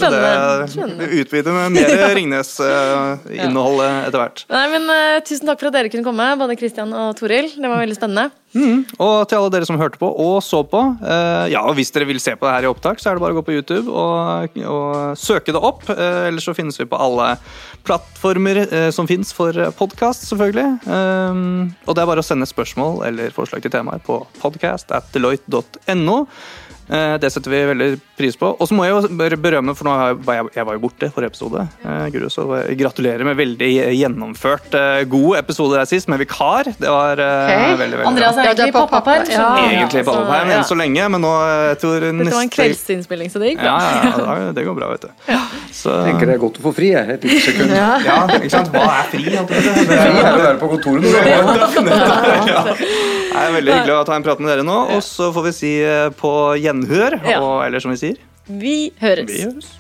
kanskje 0.64 0.88
det 1.04 1.10
utvider 1.26 1.56
med 1.60 1.76
mer 1.76 2.16
Ringnes-innhold 2.16 3.82
etter 4.08 4.20
hvert. 4.22 4.44
Nei, 4.54 4.64
men 4.74 4.90
Tusen 5.28 5.50
takk 5.50 5.62
for 5.62 5.70
at 5.72 5.76
dere 5.78 5.92
kunne 5.94 6.06
komme, 6.06 6.28
både 6.40 6.53
Christian 6.60 6.94
og 6.96 7.16
Toril. 7.20 7.50
Det 7.56 7.70
var 7.70 7.82
veldig 7.82 7.98
spennende. 7.98 8.30
Og 9.02 9.26
til 9.28 9.40
alle 9.40 9.52
dere 9.54 9.66
som 9.66 9.80
hørte 9.82 9.98
på 9.98 10.08
og 10.08 10.36
så 10.46 10.62
på, 10.70 10.82
eh, 11.02 11.50
ja, 11.54 11.64
og 11.66 11.74
hvis 11.78 11.90
dere 11.94 12.06
vil 12.06 12.22
se 12.22 12.36
på 12.38 12.46
det 12.46 12.54
her 12.54 12.68
i 12.68 12.70
opptak, 12.70 13.02
så 13.02 13.10
er 13.10 13.18
det 13.18 13.24
bare 13.24 13.34
å 13.34 13.40
gå 13.40 13.46
på 13.48 13.56
YouTube 13.56 13.90
og, 13.90 14.60
og 14.70 15.18
søke 15.18 15.56
det 15.56 15.62
opp. 15.62 15.88
Eh, 15.90 16.28
ellers 16.30 16.46
så 16.46 16.56
finnes 16.58 16.78
vi 16.78 16.86
på 16.90 17.00
alle 17.02 17.34
plattformer 17.88 18.62
eh, 18.66 18.90
som 18.94 19.10
finnes 19.10 19.34
for 19.34 19.58
podkast, 19.80 20.28
selvfølgelig. 20.30 20.86
Um, 20.86 21.74
og 21.88 21.96
det 21.96 22.04
er 22.04 22.12
bare 22.12 22.24
å 22.24 22.26
sende 22.26 22.48
spørsmål 22.50 23.02
eller 23.10 23.34
forslag 23.36 23.66
til 23.66 23.74
temaer 23.74 24.04
på 24.06 24.22
podcast 24.40 24.94
at 24.94 25.10
deloitte.no. 25.16 26.20
Eh, 26.90 27.18
Det 27.18 27.30
setter 27.32 27.52
vi 27.52 27.62
veldig 27.72 27.90
pris 28.18 28.36
på. 28.40 28.50
Og 28.60 28.68
så 28.68 28.76
må 28.76 28.86
jeg 28.86 28.94
jo 28.96 29.38
berømme, 29.40 29.76
for 29.78 29.88
nå 29.88 29.94
jeg, 29.96 30.18
var 30.28 30.40
jeg, 30.40 30.50
jeg 30.58 30.68
var 30.68 30.78
jo 30.78 30.82
borte 30.84 31.10
forrige 31.16 31.32
episode. 31.32 31.64
Eh, 31.84 32.06
Guro, 32.14 32.30
så 32.34 32.46
gratulerer 32.80 33.24
med 33.28 33.38
veldig 33.40 33.70
gjennomført 33.96 34.76
eh, 34.80 35.04
god 35.12 35.40
episode 35.40 35.78
der 35.80 35.88
sist, 35.90 36.10
med 36.12 36.20
vikar. 36.24 36.64
Det 36.80 36.92
var 36.92 37.14
okay. 37.22 37.62
Veldig, 37.64 37.80
veldig 37.84 38.02
bra. 38.02 38.08
Andreas 38.12 38.38
er 38.38 38.44
Ja, 38.44 38.52
egentlig 38.54 38.76
pappaperm. 38.76 39.24
pappa- 39.24 39.28
du. 39.28 39.32
ja. 39.32 39.50
Egentlig 39.70 40.04
så, 40.04 40.12
pappaperm 40.12 40.52
ja. 40.52 40.58
enn 40.58 40.68
så 40.68 40.78
lenge, 40.80 41.10
men 41.16 41.24
nå 41.24 41.34
jeg 41.54 41.80
tror 41.84 41.98
Dette 42.04 42.36
var 42.36 42.42
en 42.44 42.54
kveldsinnspilling, 42.58 43.32
så 43.32 43.40
det 43.44 43.54
gikk 43.54 43.64
bra. 43.64 43.78
ja, 43.80 44.38
ja, 44.44 44.52
det 44.58 44.66
går 44.68 44.76
bra, 44.78 44.92
vet 44.94 45.08
du. 45.08 45.10
Så, 45.74 45.90
Jeg 45.94 46.12
tenker 46.14 46.30
det 46.30 46.36
er 46.36 46.44
godt 46.44 46.60
å 46.60 46.66
få 46.68 46.74
fri, 46.76 46.92
jeg. 46.94 47.18
Et 47.18 47.24
lite 47.28 47.42
sekund. 47.48 47.72
Ja. 47.74 47.90
ja, 48.04 48.18
ikke 48.38 48.52
sant? 48.52 48.70
Hva 48.74 48.84
er 49.00 49.10
fri? 49.12 49.24
Det 49.24 49.98
er 49.98 50.20
å 50.20 50.44
være 50.44 50.60
på 50.62 50.70
kontoret 50.76 51.02
når 51.04 51.12
du 51.12 51.18
er 53.34 53.44
er 53.44 53.50
veldig 53.56 53.74
hyggelig 53.74 53.94
å 53.98 54.04
ta 54.06 54.14
en 54.16 54.24
prat 54.26 54.40
med 54.44 54.52
dere 54.52 54.64
nå, 54.66 54.76
og 54.94 55.02
så 55.06 55.32
får 55.34 55.48
vi 55.48 55.54
si 55.58 55.72
på 56.20 56.34
på 56.34 56.56
gjenhør, 56.74 57.20
Ja. 57.30 57.40
og 57.42 57.66
eller 57.66 57.80
som 57.80 57.92
vi 57.92 57.98
sier, 57.98 58.16
Vi 58.48 58.92
høres. 59.02 59.28
vi 59.32 59.42
høres. 59.44 59.80